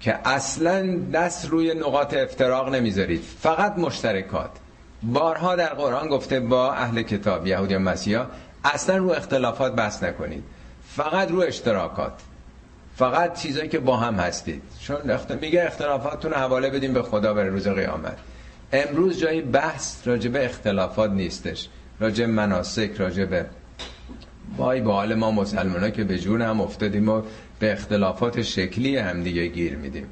که 0.00 0.28
اصلا 0.28 0.98
دست 1.12 1.48
روی 1.48 1.74
نقاط 1.74 2.14
افتراق 2.14 2.74
نمی‌ذارید 2.74 3.20
فقط 3.20 3.78
مشترکات. 3.78 4.50
بارها 5.12 5.56
در 5.56 5.74
قرآن 5.74 6.08
گفته 6.08 6.40
با 6.40 6.72
اهل 6.72 7.02
کتاب 7.02 7.46
یهودی 7.46 7.74
و 7.74 7.78
مسیحا 7.78 8.26
اصلا 8.64 8.96
رو 8.96 9.10
اختلافات 9.10 9.74
بحث 9.74 10.02
نکنید. 10.02 10.44
فقط 10.88 11.30
رو 11.30 11.40
اشتراکات. 11.40 12.12
فقط 12.96 13.40
چیزایی 13.40 13.68
که 13.68 13.78
با 13.78 13.96
هم 13.96 14.14
هستید. 14.14 14.62
چون 14.80 15.10
اخت... 15.10 15.32
میگه 15.32 15.64
اختلافاتتون 15.64 16.32
حواله 16.32 16.70
بدیم 16.70 16.92
به 16.92 17.02
خدا 17.02 17.34
برای 17.34 17.48
روز 17.48 17.68
قیامت. 17.68 18.18
امروز 18.72 19.20
جای 19.20 19.40
بحث 19.40 20.06
راجب 20.06 20.36
اختلافات 20.36 21.10
نیستش. 21.10 21.68
راجب 22.00 22.28
مناسک 22.28 22.90
راجب 22.98 23.46
وای 24.56 24.80
با 24.80 24.92
حال 24.92 25.14
ما 25.14 25.30
مسلمان 25.30 25.82
ها 25.82 25.90
که 25.90 26.04
به 26.04 26.18
جون 26.18 26.42
هم 26.42 26.60
افتادیم 26.60 27.08
و 27.08 27.22
به 27.58 27.72
اختلافات 27.72 28.42
شکلی 28.42 28.96
هم 28.96 29.22
دیگه 29.22 29.46
گیر 29.46 29.76
میدیم. 29.76 30.06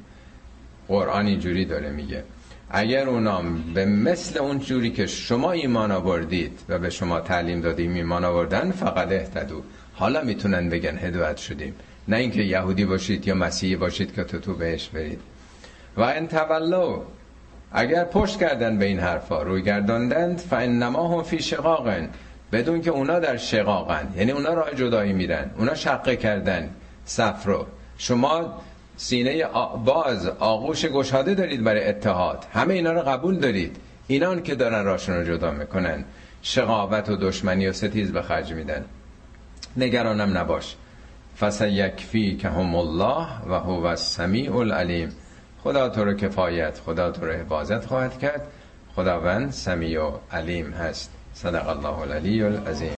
قرآن 0.87 1.25
اینجوری 1.25 1.65
داره 1.65 1.89
میگه. 1.89 2.23
اگر 2.69 3.09
اونام 3.09 3.73
به 3.73 3.85
مثل 3.85 4.39
اون 4.39 4.59
جوری 4.59 4.91
که 4.91 5.07
شما 5.07 5.51
ایمان 5.51 5.91
آوردید 5.91 6.59
و 6.69 6.79
به 6.79 6.89
شما 6.89 7.19
تعلیم 7.19 7.61
دادیم 7.61 7.93
ایمان 7.93 8.25
آوردن 8.25 8.71
فقط 8.71 9.11
اهتدو. 9.11 9.61
حالا 9.93 10.21
می‌تونن 10.23 10.69
بگن 10.69 10.97
هدایت 10.97 11.37
شدیم. 11.37 11.75
نه 12.07 12.17
اینکه 12.17 12.41
یهودی 12.41 12.85
باشید 12.85 13.27
یا 13.27 13.35
مسیحی 13.35 13.75
باشید 13.75 14.15
که 14.15 14.23
تو 14.23 14.39
تو 14.39 14.53
بهش 14.53 14.89
برید. 14.89 15.19
و 15.97 16.01
ان 16.01 16.27
تولو 16.27 17.01
اگر 17.71 18.03
پشت 18.03 18.39
کردن 18.39 18.77
به 18.77 18.85
این 18.85 18.99
حرفا 18.99 19.43
روی 19.43 19.61
گرداندند 19.61 20.37
فانما 20.37 21.07
هم 21.07 21.23
فی 21.23 21.39
شقاقن. 21.39 22.09
بدون 22.51 22.81
که 22.81 22.91
اونا 22.91 23.19
در 23.19 23.37
شقاقن. 23.37 24.13
یعنی 24.17 24.31
اونا 24.31 24.53
راه 24.53 24.75
جدایی 24.75 25.13
میرن. 25.13 25.51
اونا 25.57 25.75
شقه 25.75 26.15
کردن. 26.15 26.69
صف 27.05 27.45
رو 27.45 27.65
شما 27.97 28.61
سینه 28.97 29.45
باز 29.85 30.27
آغوش 30.27 30.85
گشاده 30.85 31.33
دارید 31.33 31.63
برای 31.63 31.87
اتحاد. 31.87 32.45
همه 32.53 32.73
اینا 32.73 32.91
رو 32.91 33.01
قبول 33.01 33.39
دارید. 33.39 33.77
اینان 34.07 34.43
که 34.43 34.55
دارن 34.55 34.85
راشون 34.85 35.15
رو 35.15 35.23
جدا 35.23 35.51
می‌کنن. 35.51 36.03
شقاوت 36.41 37.09
و 37.09 37.15
دشمنی 37.15 37.67
و 37.67 37.73
ستیز 37.73 38.11
به 38.11 38.21
خرج 38.21 38.53
میدن. 38.53 38.85
نگرانم 39.77 40.37
نباش. 40.37 40.75
فسیکفی 41.39 42.35
که 42.35 42.49
هم 42.49 42.75
الله 42.75 43.27
و 43.49 43.53
هو 43.53 43.85
السمیع 43.85 44.55
العلیم. 44.55 45.09
خدا 45.63 45.89
تو 45.89 46.05
رو 46.05 46.13
کفایت 46.13 46.79
خدا 46.85 47.11
تو 47.11 47.25
رو 47.25 47.31
حفاظت 47.31 47.85
خواهد 47.85 48.19
کرد. 48.19 48.47
خداوند 48.95 49.51
سمیع 49.51 50.01
و 50.01 50.11
علیم 50.31 50.71
هست. 50.71 51.11
صدق 51.33 51.69
الله 51.69 51.99
العلی 51.99 52.43
العظیم. 52.43 52.91